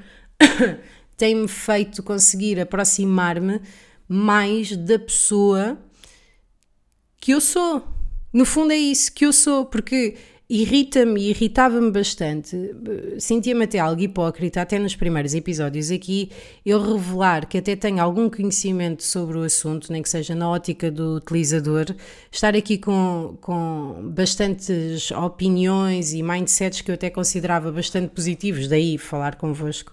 tem-me 1.18 1.48
feito 1.48 2.04
conseguir 2.04 2.60
aproximar-me 2.60 3.60
mais 4.08 4.78
da 4.78 5.00
pessoa 5.00 5.78
que 7.20 7.32
eu 7.32 7.42
sou. 7.42 7.84
No 8.32 8.46
fundo, 8.46 8.72
é 8.72 8.78
isso 8.78 9.12
que 9.12 9.26
eu 9.26 9.34
sou, 9.34 9.66
porque 9.66 10.16
irrita-me 10.50 11.20
e 11.22 11.30
irritava-me 11.32 11.92
bastante. 11.92 12.56
Sentia-me 13.20 13.64
até 13.66 13.80
algo 13.80 14.00
hipócrita, 14.00 14.62
até 14.62 14.78
nos 14.78 14.96
primeiros 14.96 15.34
episódios 15.34 15.90
aqui, 15.92 16.30
eu 16.64 16.80
revelar 16.80 17.48
que 17.48 17.58
até 17.58 17.76
tenho 17.76 18.02
algum 18.02 18.30
conhecimento 18.30 19.04
sobre 19.04 19.38
o 19.38 19.44
assunto, 19.44 19.92
nem 19.92 20.04
que 20.04 20.10
seja 20.10 20.36
na 20.36 20.50
ótica 20.50 20.92
do 20.92 21.16
utilizador, 21.16 21.88
estar 22.32 22.56
aqui 22.56 22.78
com, 22.78 23.38
com 23.42 24.12
bastantes 24.14 25.12
opiniões 25.12 26.14
e 26.14 26.22
mindsets 26.22 26.82
que 26.82 26.92
eu 26.92 26.96
até 26.96 27.10
considerava 27.10 27.72
bastante 27.72 28.10
positivos, 28.10 28.68
daí 28.68 28.98
falar 28.98 29.36
convosco 29.36 29.92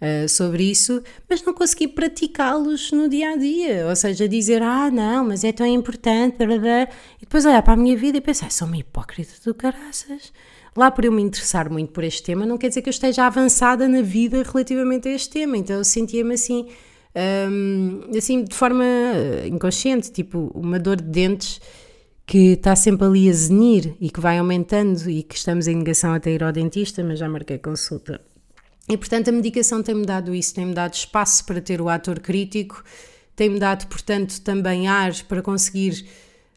uh, 0.00 0.28
sobre 0.28 0.64
isso, 0.64 1.02
mas 1.28 1.42
não 1.42 1.52
consegui 1.52 1.88
praticá-los 1.88 2.92
no 2.92 3.08
dia 3.08 3.32
a 3.32 3.36
dia. 3.36 3.86
Ou 3.88 3.96
seja, 3.96 4.28
dizer, 4.28 4.62
ah, 4.62 4.90
não, 4.90 5.26
mas 5.26 5.44
é 5.44 5.52
tão 5.52 5.66
importante, 5.66 6.44
blá, 6.44 6.58
blá, 6.58 6.82
e 7.16 7.20
depois 7.20 7.44
olhar 7.44 7.62
para 7.62 7.74
a 7.74 7.76
minha 7.76 7.96
vida 7.96 8.18
e 8.18 8.20
pensar, 8.20 8.50
sou 8.50 8.66
uma 8.66 8.78
hipócrita 8.78 9.32
do 9.44 9.54
caraças. 9.54 10.32
Lá 10.76 10.90
por 10.90 11.04
eu 11.04 11.10
me 11.10 11.22
interessar 11.22 11.68
muito 11.70 11.92
por 11.92 12.04
este 12.04 12.22
tema, 12.22 12.46
não 12.46 12.56
quer 12.56 12.68
dizer 12.68 12.82
que 12.82 12.88
eu 12.88 12.92
esteja 12.92 13.26
avançada 13.26 13.88
na 13.88 14.00
vida 14.00 14.42
relativamente 14.44 15.08
a 15.08 15.12
este 15.12 15.30
tema. 15.30 15.56
Então 15.56 15.76
eu 15.76 15.84
sentia-me 15.84 16.34
assim, 16.34 16.68
um, 17.50 18.16
assim, 18.16 18.44
de 18.44 18.54
forma 18.54 18.84
eh, 18.84 19.48
inconsciente, 19.48 20.12
tipo 20.12 20.52
uma 20.54 20.78
dor 20.78 20.96
de 20.96 21.08
dentes 21.08 21.60
que 22.24 22.52
está 22.52 22.76
sempre 22.76 23.06
ali 23.06 23.28
a 23.28 23.32
zenir 23.32 23.96
e 23.98 24.10
que 24.10 24.20
vai 24.20 24.38
aumentando 24.38 25.10
e 25.10 25.22
que 25.22 25.34
estamos 25.34 25.66
em 25.66 25.74
negação 25.74 26.12
até 26.12 26.30
ir 26.30 26.44
ao 26.44 26.52
dentista, 26.52 27.02
mas 27.02 27.18
já 27.18 27.28
marquei 27.28 27.58
consulta 27.58 28.20
e 28.88 28.96
portanto 28.96 29.28
a 29.28 29.32
medicação 29.32 29.82
tem-me 29.82 30.06
dado 30.06 30.34
isso, 30.34 30.54
tem-me 30.54 30.74
dado 30.74 30.94
espaço 30.94 31.44
para 31.44 31.60
ter 31.60 31.80
o 31.80 31.88
ator 31.88 32.20
crítico, 32.20 32.82
tem-me 33.38 33.60
dado, 33.60 33.86
portanto, 33.86 34.40
também 34.40 34.88
ar 34.88 35.14
para 35.28 35.40
conseguir 35.40 36.04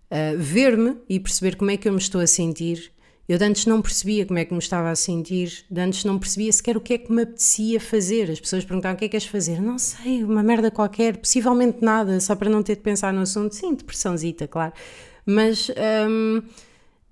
uh, 0.10 0.38
ver-me 0.38 0.98
e 1.08 1.20
perceber 1.20 1.56
como 1.56 1.70
é 1.70 1.78
que 1.78 1.88
eu 1.88 1.94
me 1.94 2.00
estou 2.00 2.20
a 2.20 2.26
sentir. 2.26 2.92
Eu 3.30 3.38
de 3.38 3.46
antes 3.46 3.68
não 3.68 3.82
percebia 3.84 4.26
como 4.26 4.40
é 4.40 4.46
que 4.46 4.52
me 4.52 4.60
estava 4.60 4.90
a 4.90 4.96
sentir, 4.96 5.64
de 5.70 5.80
antes 5.80 6.04
não 6.04 6.18
percebia 6.18 6.52
sequer 6.52 6.76
o 6.76 6.82
que 6.82 6.96
é 6.96 6.98
que 6.98 7.12
me 7.12 7.22
apetecia 7.22 7.80
fazer. 7.80 8.32
As 8.32 8.40
pessoas 8.40 8.66
perguntavam 8.66 8.96
o 8.96 8.98
que 8.98 9.06
é 9.06 9.08
que 9.08 9.12
queres 9.12 9.28
fazer? 9.28 9.62
Não 9.62 9.78
sei, 9.78 10.24
uma 10.24 10.42
merda 10.42 10.72
qualquer, 10.72 11.18
possivelmente 11.18 11.78
nada, 11.82 12.20
só 12.20 12.36
para 12.36 12.50
não 12.50 12.64
ter 12.64 12.78
de 12.78 12.82
pensar 12.82 13.14
no 13.14 13.22
assunto. 13.22 13.54
Sim, 13.54 13.76
depressãozita, 13.76 14.48
claro. 14.48 14.74
Mas. 15.26 15.70
Um, 16.10 16.42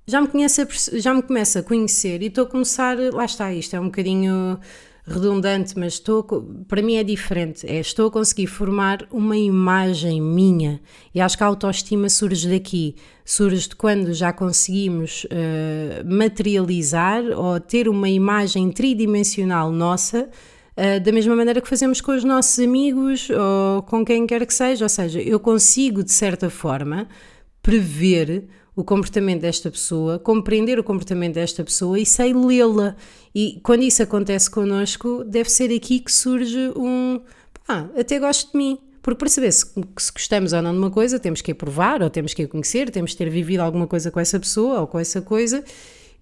já 0.07 0.19
me, 0.19 0.27
conhece 0.27 0.61
a, 0.63 0.67
já 0.97 1.13
me 1.13 1.21
começa 1.21 1.59
a 1.59 1.63
conhecer 1.63 2.23
e 2.23 2.25
estou 2.25 2.45
a 2.45 2.47
começar, 2.47 2.97
lá 3.13 3.25
está, 3.25 3.53
isto 3.53 3.75
é 3.75 3.79
um 3.79 3.85
bocadinho 3.85 4.59
redundante, 5.13 5.77
mas 5.77 5.93
estou, 5.93 6.23
para 6.67 6.81
mim 6.81 6.95
é 6.95 7.03
diferente. 7.03 7.65
É, 7.67 7.79
estou 7.79 8.07
a 8.07 8.11
conseguir 8.11 8.47
formar 8.47 9.05
uma 9.11 9.37
imagem 9.37 10.21
minha 10.21 10.79
e 11.13 11.19
acho 11.19 11.37
que 11.37 11.43
a 11.43 11.47
autoestima 11.47 12.09
surge 12.09 12.49
daqui. 12.49 12.95
Surge 13.25 13.69
de 13.69 13.75
quando 13.75 14.13
já 14.13 14.33
conseguimos 14.33 15.25
uh, 15.25 16.05
materializar 16.05 17.23
ou 17.35 17.59
ter 17.59 17.87
uma 17.87 18.09
imagem 18.09 18.71
tridimensional 18.71 19.71
nossa. 19.71 20.29
Uh, 20.77 20.99
da 20.99 21.11
mesma 21.11 21.35
maneira 21.35 21.59
que 21.61 21.67
fazemos 21.67 21.99
com 21.99 22.13
os 22.15 22.23
nossos 22.23 22.57
amigos 22.59 23.29
ou 23.29 23.83
com 23.83 24.05
quem 24.05 24.25
quer 24.25 24.45
que 24.45 24.53
seja, 24.53 24.85
ou 24.85 24.89
seja, 24.89 25.21
eu 25.21 25.39
consigo 25.39 26.03
de 26.03 26.11
certa 26.11 26.49
forma 26.49 27.07
prever 27.61 28.47
o 28.75 28.83
comportamento 28.83 29.41
desta 29.41 29.69
pessoa, 29.69 30.19
compreender 30.19 30.79
o 30.79 30.83
comportamento 30.83 31.33
desta 31.35 31.63
pessoa 31.63 31.99
e 31.99 32.05
sei 32.05 32.33
lê-la. 32.33 32.95
E 33.33 33.59
quando 33.63 33.83
isso 33.83 34.01
acontece 34.01 34.49
connosco, 34.49 35.23
deve 35.23 35.49
ser 35.49 35.73
aqui 35.73 35.99
que 35.99 36.11
surge 36.11 36.71
um. 36.75 37.21
Ah, 37.67 37.87
até 37.97 38.19
gosto 38.19 38.51
de 38.51 38.57
mim. 38.57 38.79
Porque 39.01 39.17
para 39.17 39.29
saber 39.29 39.51
se, 39.51 39.65
se 39.97 40.11
gostamos 40.11 40.53
ou 40.53 40.61
não 40.61 40.71
de 40.71 40.77
uma 40.77 40.91
coisa, 40.91 41.19
temos 41.19 41.41
que 41.41 41.51
a 41.51 41.55
provar, 41.55 42.01
ou 42.01 42.09
temos 42.09 42.33
que 42.33 42.43
a 42.43 42.47
conhecer, 42.47 42.89
temos 42.89 43.11
que 43.11 43.17
ter 43.17 43.29
vivido 43.29 43.61
alguma 43.61 43.87
coisa 43.87 44.11
com 44.11 44.19
essa 44.19 44.39
pessoa 44.39 44.81
ou 44.81 44.87
com 44.87 44.99
essa 44.99 45.21
coisa. 45.21 45.63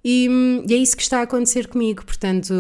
E, 0.03 0.29
e 0.67 0.73
é 0.73 0.77
isso 0.77 0.95
que 0.95 1.01
está 1.01 1.19
a 1.19 1.23
acontecer 1.23 1.67
comigo. 1.67 2.05
Portanto, 2.05 2.53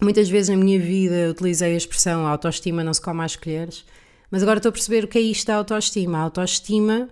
muitas 0.00 0.28
vezes 0.28 0.48
na 0.48 0.56
minha 0.56 0.78
vida 0.78 1.30
utilizei 1.30 1.74
a 1.74 1.76
expressão 1.76 2.26
autoestima 2.26 2.84
não 2.84 2.94
se 2.94 3.00
come 3.00 3.22
às 3.22 3.36
colheres, 3.36 3.84
mas 4.30 4.42
agora 4.42 4.58
estou 4.58 4.70
a 4.70 4.72
perceber 4.72 5.04
o 5.04 5.08
que 5.08 5.18
é 5.18 5.20
isto 5.20 5.46
da 5.46 5.56
autoestima. 5.56 6.18
A 6.18 6.22
autoestima 6.22 7.08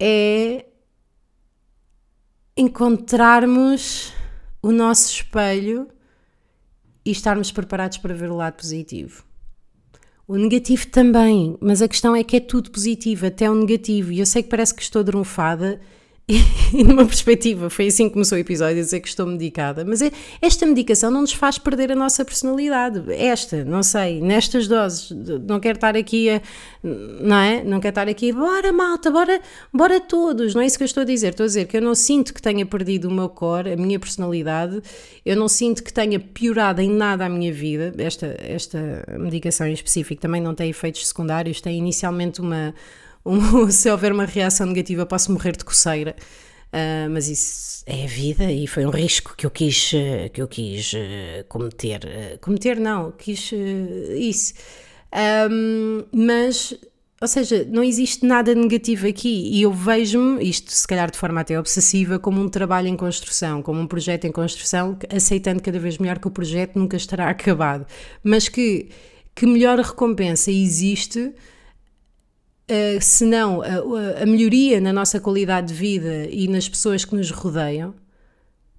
é 0.00 0.64
encontrarmos 2.56 4.12
o 4.62 4.70
nosso 4.70 5.10
espelho 5.10 5.88
e 7.04 7.10
estarmos 7.10 7.50
preparados 7.50 7.98
para 7.98 8.14
ver 8.14 8.30
o 8.30 8.36
lado 8.36 8.54
positivo. 8.54 9.24
O 10.26 10.36
negativo 10.36 10.86
também, 10.86 11.56
mas 11.60 11.82
a 11.82 11.88
questão 11.88 12.14
é 12.14 12.22
que 12.22 12.36
é 12.36 12.40
tudo 12.40 12.70
positivo, 12.70 13.26
até 13.26 13.50
o 13.50 13.54
negativo. 13.54 14.12
E 14.12 14.20
eu 14.20 14.26
sei 14.26 14.42
que 14.42 14.48
parece 14.48 14.74
que 14.74 14.82
estou 14.82 15.02
drunfada 15.02 15.80
e 16.72 16.84
numa 16.84 17.04
perspectiva, 17.04 17.68
foi 17.68 17.88
assim 17.88 18.06
que 18.06 18.12
começou 18.12 18.36
o 18.36 18.40
episódio, 18.40 18.78
a 18.78 18.82
dizer 18.82 19.00
que 19.00 19.08
estou 19.08 19.26
medicada, 19.26 19.84
mas 19.84 20.02
é, 20.02 20.10
esta 20.40 20.66
medicação 20.66 21.10
não 21.10 21.22
nos 21.22 21.32
faz 21.32 21.58
perder 21.58 21.92
a 21.92 21.94
nossa 21.94 22.24
personalidade. 22.24 23.02
Esta, 23.12 23.64
não 23.64 23.82
sei, 23.82 24.20
nestas 24.20 24.66
doses, 24.66 25.10
não 25.46 25.60
quero 25.60 25.76
estar 25.76 25.96
aqui 25.96 26.30
a, 26.30 26.42
não 26.82 27.36
é? 27.36 27.62
Não 27.62 27.80
quero 27.80 27.92
estar 27.92 28.08
aqui, 28.08 28.32
bora 28.32 28.72
malta, 28.72 29.10
bora, 29.10 29.40
bora 29.72 30.00
todos, 30.00 30.54
não 30.54 30.62
é 30.62 30.66
isso 30.66 30.76
que 30.76 30.84
eu 30.84 30.86
estou 30.86 31.02
a 31.02 31.06
dizer. 31.06 31.28
Estou 31.28 31.44
a 31.44 31.46
dizer 31.46 31.66
que 31.66 31.76
eu 31.76 31.82
não 31.82 31.94
sinto 31.94 32.32
que 32.32 32.42
tenha 32.42 32.64
perdido 32.64 33.08
o 33.08 33.10
meu 33.10 33.28
core, 33.28 33.72
a 33.72 33.76
minha 33.76 33.98
personalidade, 33.98 34.82
eu 35.24 35.36
não 35.36 35.48
sinto 35.48 35.82
que 35.82 35.92
tenha 35.92 36.18
piorado 36.18 36.80
em 36.80 36.90
nada 36.90 37.26
a 37.26 37.28
minha 37.28 37.52
vida. 37.52 37.92
Esta, 37.98 38.36
esta 38.38 39.04
medicação 39.18 39.66
em 39.66 39.72
específico 39.72 40.20
também 40.20 40.40
não 40.40 40.54
tem 40.54 40.70
efeitos 40.70 41.06
secundários, 41.06 41.60
tem 41.60 41.78
inicialmente 41.78 42.40
uma 42.40 42.74
um, 43.24 43.70
se 43.70 43.90
houver 43.90 44.12
uma 44.12 44.24
reação 44.24 44.66
negativa, 44.66 45.06
posso 45.06 45.32
morrer 45.32 45.56
de 45.56 45.64
coceira. 45.64 46.16
Uh, 46.72 47.10
mas 47.10 47.28
isso 47.28 47.84
é 47.86 48.04
a 48.04 48.06
vida 48.06 48.50
e 48.50 48.66
foi 48.66 48.86
um 48.86 48.90
risco 48.90 49.34
que 49.36 49.44
eu 49.44 49.50
quis, 49.50 49.92
que 50.32 50.40
eu 50.40 50.48
quis 50.48 50.92
uh, 50.94 51.44
cometer. 51.48 52.00
Uh, 52.04 52.38
cometer, 52.38 52.80
não, 52.80 53.12
quis 53.12 53.52
isso. 54.16 54.54
Um, 55.50 56.04
mas 56.12 56.74
ou 57.22 57.28
seja, 57.28 57.64
não 57.70 57.84
existe 57.84 58.26
nada 58.26 58.52
negativo 58.52 59.06
aqui 59.06 59.48
e 59.52 59.62
eu 59.62 59.72
vejo-me, 59.72 60.42
isto 60.42 60.72
se 60.72 60.84
calhar 60.88 61.08
de 61.08 61.16
forma 61.16 61.40
até 61.40 61.56
obsessiva, 61.56 62.18
como 62.18 62.40
um 62.42 62.48
trabalho 62.48 62.88
em 62.88 62.96
construção, 62.96 63.62
como 63.62 63.80
um 63.80 63.86
projeto 63.86 64.24
em 64.26 64.32
construção, 64.32 64.98
aceitando 65.08 65.62
cada 65.62 65.78
vez 65.78 65.98
melhor 65.98 66.18
que 66.18 66.26
o 66.26 66.32
projeto 66.32 66.76
nunca 66.76 66.96
estará 66.96 67.30
acabado, 67.30 67.86
mas 68.24 68.48
que, 68.48 68.88
que 69.36 69.46
melhor 69.46 69.78
recompensa 69.78 70.50
existe 70.50 71.32
uh, 72.70 73.00
se 73.00 73.24
não 73.24 73.62
a, 73.62 74.22
a 74.22 74.26
melhoria 74.26 74.80
na 74.80 74.92
nossa 74.92 75.20
qualidade 75.20 75.68
de 75.68 75.74
vida 75.74 76.26
e 76.30 76.48
nas 76.48 76.68
pessoas 76.68 77.04
que 77.04 77.14
nos 77.14 77.30
rodeiam 77.30 77.94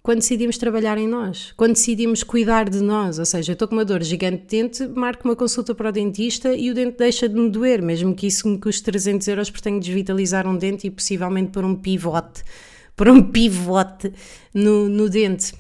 quando 0.04 0.20
decidimos 0.20 0.58
trabalhar 0.58 0.98
em 0.98 1.08
nós, 1.08 1.54
quando 1.56 1.76
decidimos 1.76 2.24
cuidar 2.24 2.70
de 2.70 2.82
nós, 2.82 3.18
ou 3.20 3.26
seja, 3.26 3.52
eu 3.52 3.54
estou 3.54 3.70
com 3.70 3.74
uma 3.74 3.86
dor 3.86 4.04
gigante 4.04 4.42
de 4.42 4.48
dente, 4.48 4.86
marco 4.86 5.26
uma 5.26 5.36
consulta 5.36 5.74
para 5.74 5.88
o 5.88 5.92
dentista 5.94 6.54
e 6.54 6.70
o 6.70 6.74
dente 6.74 6.98
deixa 6.98 7.30
de 7.30 7.36
me 7.36 7.50
doer, 7.50 7.82
mesmo 7.82 8.14
que 8.14 8.28
isso 8.28 8.46
me 8.50 8.60
custe 8.60 8.84
300 8.84 9.26
euros 9.30 9.50
porque 9.50 9.64
tenho 9.64 9.80
de 9.80 9.86
desvitalizar 9.86 10.46
um 10.46 10.58
dente 10.58 10.88
e 10.88 10.92
possivelmente 10.92 11.52
por 11.52 11.64
um 11.64 11.74
pivote, 11.74 12.44
por 12.98 13.08
um 13.08 13.24
pivote 13.24 14.12
no, 14.54 14.90
no 14.90 15.10
dente. 15.10 15.54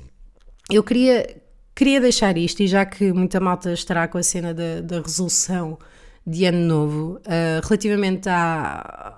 Eu 0.69 0.83
queria, 0.83 1.41
queria 1.73 2.01
deixar 2.01 2.37
isto, 2.37 2.61
e 2.61 2.67
já 2.67 2.85
que 2.85 3.13
muita 3.13 3.39
malta 3.39 3.71
estará 3.71 4.09
com 4.09 4.17
a 4.17 4.23
cena 4.23 4.53
da, 4.53 4.81
da 4.81 4.99
resolução 4.99 5.79
de 6.25 6.45
ano 6.45 6.59
novo, 6.59 7.19
uh, 7.25 7.67
relativamente 7.67 8.29
à 8.29 9.17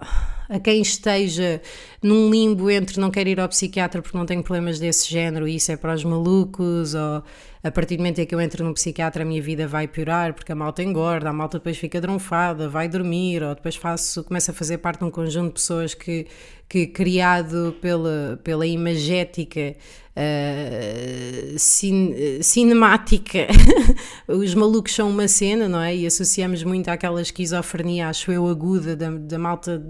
a 0.50 0.60
quem 0.60 0.82
esteja 0.82 1.62
num 2.06 2.30
limbo 2.30 2.70
entre 2.70 3.00
não 3.00 3.10
quero 3.10 3.30
ir 3.30 3.40
ao 3.40 3.50
psiquiatra 3.50 4.00
porque 4.00 4.16
não 4.16 4.28
tenho 4.28 4.44
problemas 4.44 4.78
desse 4.78 5.10
género 5.10 5.48
e 5.48 5.56
isso 5.56 5.72
é 5.72 5.76
para 5.76 5.94
os 5.96 6.04
malucos, 6.04 6.94
ou 6.94 7.24
a 7.64 7.72
partir 7.72 7.98
do 7.98 8.02
momento 8.02 8.20
em 8.20 8.28
que 8.28 8.36
eu 8.36 8.40
entro 8.40 8.64
num 8.64 8.74
psiquiatra 8.74 9.24
a 9.24 9.26
minha 9.26 9.42
vida 9.42 9.68
vai 9.68 9.88
piorar 9.88 10.36
porque 10.36 10.52
a 10.52 10.56
malta 10.56 10.84
engorda, 10.84 11.30
a 11.30 11.34
malta 11.34 11.58
depois 11.58 11.78
fica 11.78 12.00
dronfada, 12.00 12.70
vai 12.70 12.88
dormir, 12.88 13.42
ou 13.42 13.56
depois 13.56 13.76
faço, 13.76 14.24
começo 14.24 14.52
a 14.52 14.54
fazer 14.54 14.78
parte 14.78 15.00
de 15.00 15.06
um 15.06 15.10
conjunto 15.10 15.48
de 15.48 15.54
pessoas 15.54 15.96
que, 15.96 16.28
que 16.70 16.86
criado 16.86 17.76
pela, 17.82 18.40
pela 18.44 18.68
imagética 18.68 19.76
Uh, 20.18 21.60
cin 21.60 22.42
cinemática. 22.42 23.48
Os 24.30 24.56
malucos 24.56 24.96
são 24.96 25.10
uma 25.10 25.28
cena, 25.28 25.68
não 25.68 25.82
é? 25.82 25.94
E 25.94 26.08
associamos 26.08 26.64
muito 26.64 26.88
àquela 26.88 27.22
esquizofrenia, 27.22 28.08
acho 28.08 28.32
eu, 28.32 28.48
aguda 28.48 28.96
da, 28.96 29.10
da 29.10 29.38
malta 29.38 29.84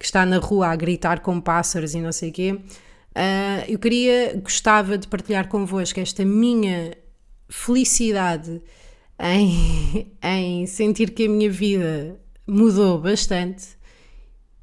que 0.00 0.06
está 0.06 0.24
na 0.24 0.38
rua 0.38 0.68
a 0.68 0.76
gritar 0.76 1.20
com 1.20 1.38
pássaros 1.38 1.94
e 1.94 2.00
não 2.00 2.10
sei 2.10 2.30
o 2.30 2.32
quê. 2.32 2.52
Uh, 2.52 3.68
eu 3.68 3.78
queria, 3.78 4.34
gostava 4.42 4.96
de 4.96 5.06
partilhar 5.06 5.46
convosco 5.46 6.00
esta 6.00 6.24
minha 6.24 6.96
felicidade 7.50 8.62
em, 9.18 10.10
em 10.24 10.66
sentir 10.66 11.10
que 11.10 11.26
a 11.26 11.28
minha 11.28 11.50
vida 11.50 12.18
mudou 12.46 12.98
bastante. 12.98 13.78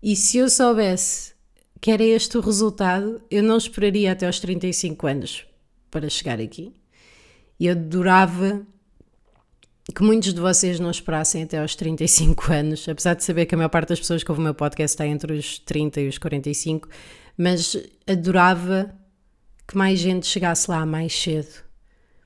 E 0.01 0.15
se 0.15 0.39
eu 0.39 0.49
soubesse 0.49 1.33
que 1.79 1.91
era 1.91 2.03
este 2.03 2.35
o 2.35 2.41
resultado, 2.41 3.21
eu 3.29 3.43
não 3.43 3.57
esperaria 3.57 4.13
até 4.13 4.25
aos 4.25 4.39
35 4.39 5.05
anos 5.05 5.45
para 5.91 6.09
chegar 6.09 6.41
aqui. 6.41 6.73
Eu 7.59 7.73
adorava 7.73 8.65
que 9.93 10.03
muitos 10.03 10.33
de 10.33 10.41
vocês 10.41 10.79
não 10.79 10.91
esperassem 10.91 11.43
até 11.43 11.59
aos 11.59 11.75
35 11.75 12.51
anos, 12.53 12.87
apesar 12.87 13.13
de 13.13 13.23
saber 13.23 13.45
que 13.45 13.55
a 13.55 13.57
maior 13.57 13.69
parte 13.69 13.89
das 13.89 13.99
pessoas 13.99 14.23
que 14.23 14.31
ouvem 14.31 14.43
o 14.43 14.45
meu 14.45 14.53
podcast 14.53 14.95
está 14.95 15.07
entre 15.07 15.33
os 15.33 15.59
30 15.59 16.01
e 16.01 16.07
os 16.07 16.17
45, 16.17 16.87
mas 17.37 17.77
adorava 18.05 18.93
que 19.67 19.77
mais 19.77 19.99
gente 19.99 20.25
chegasse 20.25 20.69
lá 20.69 20.85
mais 20.85 21.13
cedo. 21.13 21.65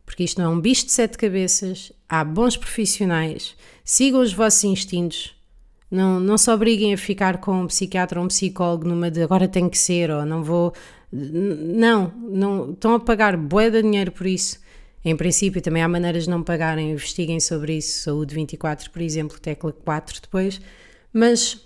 Porque 0.05 0.23
isto 0.23 0.41
não 0.41 0.51
é 0.51 0.53
um 0.55 0.59
bicho 0.59 0.85
de 0.85 0.91
sete 0.91 1.17
cabeças, 1.17 1.91
há 2.09 2.23
bons 2.23 2.57
profissionais, 2.57 3.55
sigam 3.83 4.21
os 4.21 4.33
vossos 4.33 4.63
instintos, 4.63 5.33
não, 5.91 6.21
não 6.21 6.37
se 6.37 6.49
obriguem 6.49 6.93
a 6.93 6.97
ficar 6.97 7.39
com 7.39 7.63
um 7.63 7.67
psiquiatra 7.67 8.17
ou 8.19 8.25
um 8.25 8.29
psicólogo 8.29 8.87
numa 8.87 9.11
de 9.11 9.21
agora 9.21 9.47
tem 9.47 9.67
que 9.67 9.77
ser 9.77 10.09
ou 10.09 10.25
não 10.25 10.41
vou. 10.41 10.73
Não, 11.11 12.13
não 12.17 12.71
estão 12.71 12.95
a 12.95 12.99
pagar 12.99 13.35
bué 13.35 13.69
de 13.69 13.81
dinheiro 13.81 14.13
por 14.13 14.25
isso. 14.25 14.57
Em 15.03 15.15
princípio, 15.15 15.61
também 15.61 15.81
há 15.81 15.87
maneiras 15.87 16.25
de 16.25 16.29
não 16.29 16.43
pagarem, 16.43 16.91
investiguem 16.91 17.39
sobre 17.39 17.77
isso. 17.77 18.03
Saúde 18.03 18.35
24, 18.35 18.91
por 18.91 19.01
exemplo, 19.01 19.39
tecla 19.39 19.71
4 19.71 20.21
depois. 20.21 20.61
Mas 21.11 21.59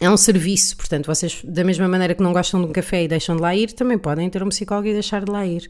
é 0.00 0.08
um 0.08 0.16
serviço, 0.16 0.76
portanto, 0.76 1.06
vocês, 1.06 1.42
da 1.44 1.64
mesma 1.64 1.88
maneira 1.88 2.14
que 2.14 2.22
não 2.22 2.32
gostam 2.32 2.60
de 2.60 2.66
um 2.66 2.72
café 2.72 3.04
e 3.04 3.08
deixam 3.08 3.36
de 3.36 3.42
lá 3.42 3.54
ir, 3.54 3.72
também 3.72 3.98
podem 3.98 4.30
ter 4.30 4.42
um 4.42 4.48
psicólogo 4.48 4.88
e 4.88 4.92
deixar 4.92 5.24
de 5.24 5.30
lá 5.30 5.44
ir. 5.46 5.68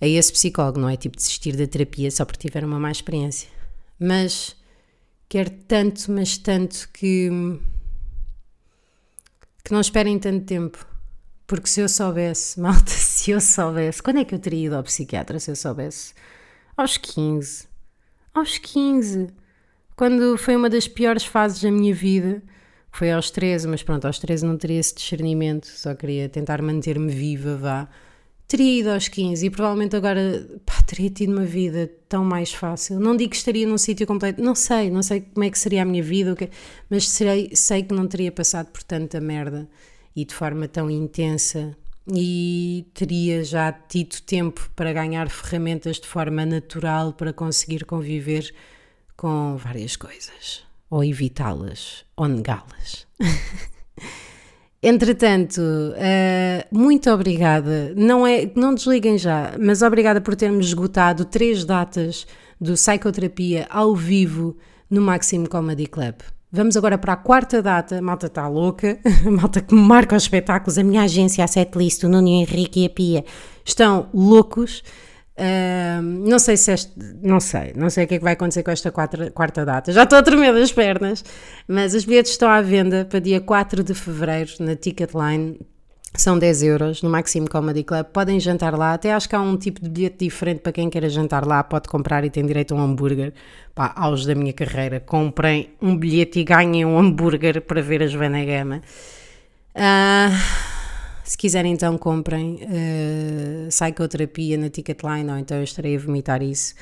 A 0.00 0.06
esse 0.06 0.32
psicólogo, 0.32 0.80
não 0.80 0.88
é 0.88 0.96
tipo 0.96 1.16
desistir 1.16 1.56
da 1.56 1.66
terapia 1.66 2.10
só 2.10 2.24
porque 2.24 2.48
tiveram 2.48 2.68
uma 2.68 2.80
má 2.80 2.90
experiência. 2.90 3.48
Mas 3.98 4.56
Quero 5.28 5.50
tanto, 5.66 6.10
mas 6.12 6.38
tanto 6.38 6.88
que. 6.92 7.28
que 9.64 9.72
não 9.72 9.80
esperem 9.80 10.18
tanto 10.18 10.46
tempo. 10.46 10.86
Porque 11.46 11.68
se 11.68 11.80
eu 11.80 11.88
soubesse, 11.88 12.58
malta, 12.60 12.90
se 12.90 13.30
eu 13.30 13.40
soubesse. 13.40 14.02
Quando 14.02 14.18
é 14.18 14.24
que 14.24 14.34
eu 14.34 14.38
teria 14.38 14.66
ido 14.66 14.76
ao 14.76 14.82
psiquiatra 14.82 15.38
se 15.38 15.50
eu 15.50 15.56
soubesse? 15.56 16.12
Aos 16.76 16.96
15. 16.96 17.66
Aos 18.34 18.58
15. 18.58 19.28
Quando 19.94 20.36
foi 20.36 20.56
uma 20.56 20.68
das 20.68 20.86
piores 20.88 21.24
fases 21.24 21.62
da 21.62 21.70
minha 21.70 21.94
vida. 21.94 22.42
Foi 22.90 23.12
aos 23.12 23.30
13, 23.30 23.68
mas 23.68 23.82
pronto, 23.82 24.06
aos 24.06 24.18
13 24.18 24.46
não 24.46 24.56
teria 24.56 24.80
esse 24.80 24.94
discernimento, 24.94 25.66
só 25.66 25.94
queria 25.94 26.30
tentar 26.30 26.62
manter-me 26.62 27.12
viva, 27.12 27.54
vá 27.54 27.88
teria 28.48 28.80
ido 28.80 28.90
aos 28.90 29.08
15 29.08 29.46
e 29.46 29.50
provavelmente 29.50 29.96
agora 29.96 30.46
pá, 30.64 30.74
teria 30.86 31.10
tido 31.10 31.32
uma 31.32 31.44
vida 31.44 31.90
tão 32.08 32.24
mais 32.24 32.52
fácil. 32.52 33.00
Não 33.00 33.16
digo 33.16 33.30
que 33.30 33.36
estaria 33.36 33.66
num 33.66 33.78
sítio 33.78 34.06
completo, 34.06 34.40
não 34.42 34.54
sei, 34.54 34.90
não 34.90 35.02
sei 35.02 35.22
como 35.22 35.44
é 35.44 35.50
que 35.50 35.58
seria 35.58 35.82
a 35.82 35.84
minha 35.84 36.02
vida, 36.02 36.36
mas 36.88 37.08
sei, 37.08 37.50
sei 37.54 37.82
que 37.82 37.94
não 37.94 38.06
teria 38.06 38.30
passado 38.30 38.68
por 38.70 38.82
tanta 38.82 39.20
merda 39.20 39.68
e 40.16 40.24
de 40.24 40.34
forma 40.34 40.66
tão 40.66 40.90
intensa 40.90 41.76
e 42.08 42.86
teria 42.94 43.44
já 43.44 43.70
tido 43.72 44.20
tempo 44.22 44.70
para 44.74 44.92
ganhar 44.92 45.28
ferramentas 45.28 46.00
de 46.00 46.06
forma 46.06 46.46
natural 46.46 47.12
para 47.12 47.32
conseguir 47.32 47.84
conviver 47.84 48.54
com 49.16 49.56
várias 49.56 49.96
coisas 49.96 50.64
ou 50.88 51.04
evitá-las 51.04 52.04
ou 52.16 52.28
negá-las. 52.28 53.06
Entretanto, 54.82 55.60
uh, 55.60 56.76
muito 56.76 57.10
obrigada. 57.10 57.92
Não, 57.96 58.26
é, 58.26 58.48
não 58.54 58.74
desliguem 58.74 59.18
já, 59.18 59.54
mas 59.58 59.82
obrigada 59.82 60.20
por 60.20 60.36
termos 60.36 60.66
esgotado 60.66 61.24
três 61.24 61.64
datas 61.64 62.26
do 62.60 62.74
Psicoterapia 62.74 63.66
ao 63.68 63.96
vivo 63.96 64.56
no 64.88 65.00
Maxim 65.00 65.44
Comedy 65.44 65.86
Club. 65.86 66.14
Vamos 66.56 66.74
agora 66.74 66.96
para 66.96 67.12
a 67.12 67.16
quarta 67.16 67.60
data. 67.60 67.98
A 67.98 68.02
malta 68.02 68.28
está 68.28 68.48
louca. 68.48 68.98
A 69.04 69.28
malta 69.30 69.60
que 69.60 69.74
marca 69.74 70.16
os 70.16 70.22
espetáculos. 70.22 70.78
A 70.78 70.82
minha 70.82 71.02
agência, 71.02 71.44
a 71.44 71.46
Setlist, 71.46 72.02
o 72.04 72.08
Nuno 72.08 72.28
Henrique 72.28 72.80
e 72.80 72.86
a 72.86 72.90
Pia 72.90 73.24
estão 73.62 74.08
loucos. 74.14 74.82
Uh, 75.38 76.00
não 76.00 76.38
sei 76.38 76.56
se 76.56 76.72
este, 76.72 76.92
não 77.22 77.40
sei, 77.40 77.74
não 77.76 77.90
sei 77.90 78.06
o 78.06 78.08
que 78.08 78.14
é 78.14 78.18
que 78.18 78.24
vai 78.24 78.32
acontecer 78.32 78.62
com 78.62 78.70
esta 78.70 78.90
quarta, 78.90 79.30
quarta 79.32 79.66
data. 79.66 79.92
Já 79.92 80.04
estou 80.04 80.18
a 80.18 80.22
tremer 80.22 80.54
das 80.54 80.72
pernas, 80.72 81.22
mas 81.68 81.92
os 81.92 82.06
bilhetes 82.06 82.32
estão 82.32 82.48
à 82.48 82.62
venda 82.62 83.04
para 83.04 83.18
dia 83.18 83.38
4 83.38 83.84
de 83.84 83.92
fevereiro 83.92 84.52
na 84.60 84.74
Ticketline. 84.74 85.58
São 86.14 86.38
10 86.38 86.62
euros 86.62 87.02
no 87.02 87.10
Maxime 87.10 87.46
Comedy 87.46 87.84
Club. 87.84 88.06
Podem 88.06 88.40
jantar 88.40 88.76
lá. 88.76 88.94
Até 88.94 89.12
acho 89.12 89.28
que 89.28 89.36
há 89.36 89.40
um 89.40 89.56
tipo 89.56 89.82
de 89.82 89.88
bilhete 89.88 90.24
diferente 90.24 90.60
para 90.60 90.72
quem 90.72 90.88
queira 90.88 91.08
jantar 91.08 91.46
lá. 91.46 91.62
Pode 91.62 91.88
comprar 91.88 92.24
e 92.24 92.30
tem 92.30 92.44
direito 92.46 92.74
a 92.74 92.78
um 92.78 92.80
hambúrguer. 92.80 93.34
Pá, 93.74 93.92
auge 93.96 94.26
da 94.26 94.34
minha 94.34 94.52
carreira. 94.52 94.98
Comprem 95.00 95.70
um 95.80 95.96
bilhete 95.96 96.40
e 96.40 96.44
ganhem 96.44 96.84
um 96.84 96.98
hambúrguer 96.98 97.60
para 97.60 97.82
ver 97.82 98.02
a 98.02 98.06
Joana 98.06 98.44
Gama. 98.44 98.80
Uh, 99.74 100.34
se 101.22 101.36
quiserem, 101.36 101.72
então 101.72 101.98
comprem 101.98 102.60
uh, 102.62 103.68
psicoterapia 103.68 104.56
na 104.56 104.70
Ticketline, 104.70 105.30
ou 105.30 105.36
então 105.36 105.58
eu 105.58 105.64
estarei 105.64 105.96
a 105.96 105.98
vomitar 105.98 106.42
isso 106.42 106.74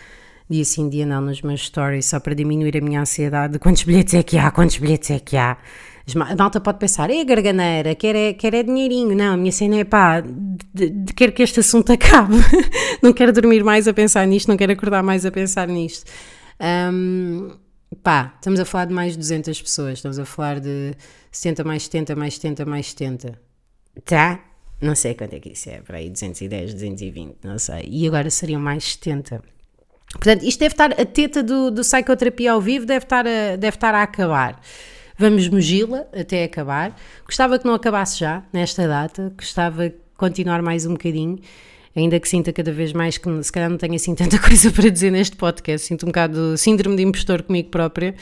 dia 0.48 0.64
sim, 0.64 0.88
dia 0.88 1.06
não, 1.06 1.20
nos 1.20 1.40
meus 1.42 1.62
stories, 1.62 2.06
só 2.06 2.20
para 2.20 2.34
diminuir 2.34 2.76
a 2.76 2.80
minha 2.80 3.00
ansiedade. 3.00 3.58
Quantos 3.58 3.84
bilhetes 3.84 4.14
é 4.14 4.22
que 4.22 4.36
há? 4.36 4.50
Quantos 4.50 4.76
bilhetes 4.76 5.10
é 5.10 5.18
que 5.18 5.36
há? 5.36 5.56
A 6.06 6.36
malta 6.36 6.60
pode 6.60 6.78
pensar, 6.78 7.08
é 7.08 7.24
garganeira, 7.24 7.94
quer 7.94 8.14
é, 8.14 8.32
quer 8.34 8.52
é 8.52 8.62
dinheirinho. 8.62 9.16
Não, 9.16 9.34
a 9.34 9.36
minha 9.36 9.52
cena 9.52 9.76
é 9.76 9.84
pá, 9.84 10.20
de, 10.20 10.90
de, 10.90 11.14
quero 11.14 11.32
que 11.32 11.42
este 11.42 11.60
assunto 11.60 11.90
acabe. 11.92 12.34
não 13.02 13.12
quero 13.12 13.32
dormir 13.32 13.64
mais 13.64 13.88
a 13.88 13.94
pensar 13.94 14.26
nisto, 14.26 14.48
não 14.48 14.56
quero 14.56 14.72
acordar 14.72 15.02
mais 15.02 15.24
a 15.24 15.30
pensar 15.30 15.66
nisto. 15.66 16.10
Um, 16.60 17.50
pá, 18.02 18.34
estamos 18.36 18.60
a 18.60 18.64
falar 18.64 18.84
de 18.86 18.94
mais 18.94 19.12
de 19.12 19.18
200 19.18 19.62
pessoas, 19.62 19.94
estamos 19.94 20.18
a 20.18 20.26
falar 20.26 20.60
de 20.60 20.94
70 21.32 21.64
mais 21.64 21.84
70 21.84 22.16
mais 22.16 22.34
70 22.34 22.66
mais 22.66 22.86
70 22.90 23.44
tá? 24.04 24.40
Não 24.80 24.94
sei 24.94 25.14
quanto 25.14 25.34
é 25.34 25.40
que 25.40 25.50
isso 25.50 25.70
é, 25.70 25.80
para 25.80 25.98
aí 25.98 26.10
210, 26.10 26.74
220, 26.74 27.36
não 27.44 27.58
sei. 27.58 27.86
E 27.88 28.06
agora 28.06 28.28
seriam 28.28 28.60
mais 28.60 28.84
70. 28.92 29.42
Portanto, 30.12 30.44
isto 30.44 30.60
deve 30.60 30.74
estar, 30.74 30.92
a 30.92 31.04
teta 31.04 31.42
do, 31.42 31.70
do 31.70 31.82
psicoterapia 31.82 32.52
ao 32.52 32.60
vivo 32.60 32.84
deve 32.84 33.04
estar 33.04 33.26
a, 33.26 33.56
deve 33.56 33.76
estar 33.76 33.94
a 33.94 34.02
acabar. 34.02 34.60
Vamos 35.16 35.48
mogi-la 35.48 36.06
até 36.12 36.44
acabar. 36.44 36.96
Gostava 37.24 37.58
que 37.58 37.64
não 37.64 37.74
acabasse 37.74 38.18
já, 38.18 38.42
nesta 38.52 38.88
data. 38.88 39.32
Gostava 39.36 39.88
de 39.88 39.96
continuar 40.16 40.62
mais 40.62 40.86
um 40.86 40.92
bocadinho, 40.92 41.38
ainda 41.94 42.18
que 42.18 42.28
sinta 42.28 42.52
cada 42.52 42.72
vez 42.72 42.92
mais 42.92 43.16
que 43.18 43.42
se 43.42 43.52
calhar 43.52 43.70
não 43.70 43.78
tenho 43.78 43.94
assim 43.94 44.14
tanta 44.14 44.38
coisa 44.42 44.70
para 44.70 44.88
dizer 44.88 45.10
neste 45.10 45.36
podcast. 45.36 45.86
Sinto 45.86 46.04
um 46.04 46.08
bocado 46.08 46.56
síndrome 46.56 46.96
de 46.96 47.02
impostor 47.02 47.42
comigo 47.42 47.70
própria. 47.70 48.14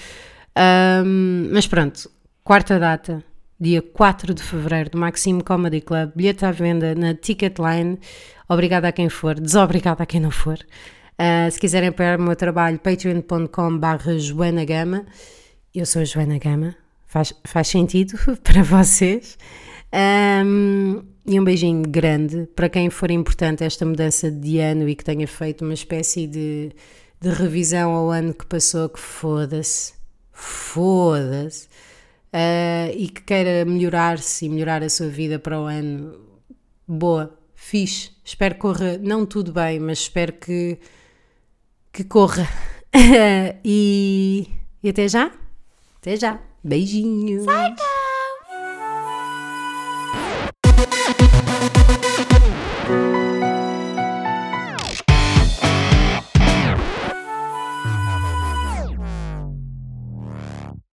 Um, 1.05 1.49
mas 1.51 1.66
pronto, 1.66 2.11
quarta 2.45 2.78
data, 2.78 3.24
dia 3.59 3.80
4 3.80 4.34
de 4.34 4.43
fevereiro, 4.43 4.90
do 4.90 4.99
Maxime 4.99 5.43
Comedy 5.43 5.80
Club, 5.80 6.11
bilhete 6.14 6.45
à 6.45 6.51
venda 6.51 6.95
na 6.95 7.14
Ticketline. 7.14 7.99
Obrigada 8.49 8.88
a 8.88 8.93
quem 8.93 9.09
for, 9.09 9.40
desobrigada 9.40 10.03
a 10.03 10.07
quem 10.07 10.20
não 10.20 10.30
for. 10.30 10.59
Uh, 11.18 11.51
se 11.51 11.59
quiserem 11.59 11.88
apoiar 11.88 12.18
o 12.18 12.22
meu 12.22 12.36
trabalho, 12.36 12.78
patreon.com.br 12.78 14.18
Joana 14.18 14.64
Gama. 14.64 15.07
Eu 15.74 15.86
sou 15.86 16.03
a 16.03 16.05
Joana 16.05 16.38
Gama, 16.38 16.74
faz, 17.12 17.34
faz 17.44 17.68
sentido 17.68 18.14
para 18.42 18.62
vocês. 18.62 19.36
Um, 19.92 21.02
e 21.26 21.38
um 21.38 21.44
beijinho 21.44 21.82
grande 21.82 22.48
para 22.56 22.68
quem 22.70 22.88
for 22.88 23.10
importante 23.10 23.62
esta 23.62 23.84
mudança 23.84 24.30
de 24.30 24.58
ano 24.58 24.88
e 24.88 24.96
que 24.96 25.04
tenha 25.04 25.28
feito 25.28 25.62
uma 25.62 25.74
espécie 25.74 26.26
de, 26.26 26.72
de 27.20 27.28
revisão 27.28 27.92
ao 27.92 28.10
ano 28.10 28.32
que 28.32 28.46
passou, 28.46 28.88
que 28.88 28.98
foda-se, 28.98 29.92
foda-se, 30.32 31.66
uh, 32.32 32.96
e 32.96 33.08
que 33.08 33.20
queira 33.20 33.64
melhorar-se 33.66 34.46
e 34.46 34.48
melhorar 34.48 34.82
a 34.82 34.88
sua 34.88 35.08
vida 35.08 35.38
para 35.38 35.60
o 35.60 35.64
ano. 35.64 36.18
Boa, 36.88 37.38
fixe. 37.54 38.10
Espero 38.24 38.54
que 38.54 38.60
corra, 38.62 38.98
não 38.98 39.26
tudo 39.26 39.52
bem, 39.52 39.78
mas 39.78 39.98
espero 39.98 40.32
que, 40.32 40.78
que 41.92 42.04
corra. 42.04 42.48
e, 43.62 44.48
e 44.82 44.88
até 44.88 45.06
já. 45.06 45.30
Até 46.00 46.16
já. 46.16 46.51
Beijinhos. 46.64 47.46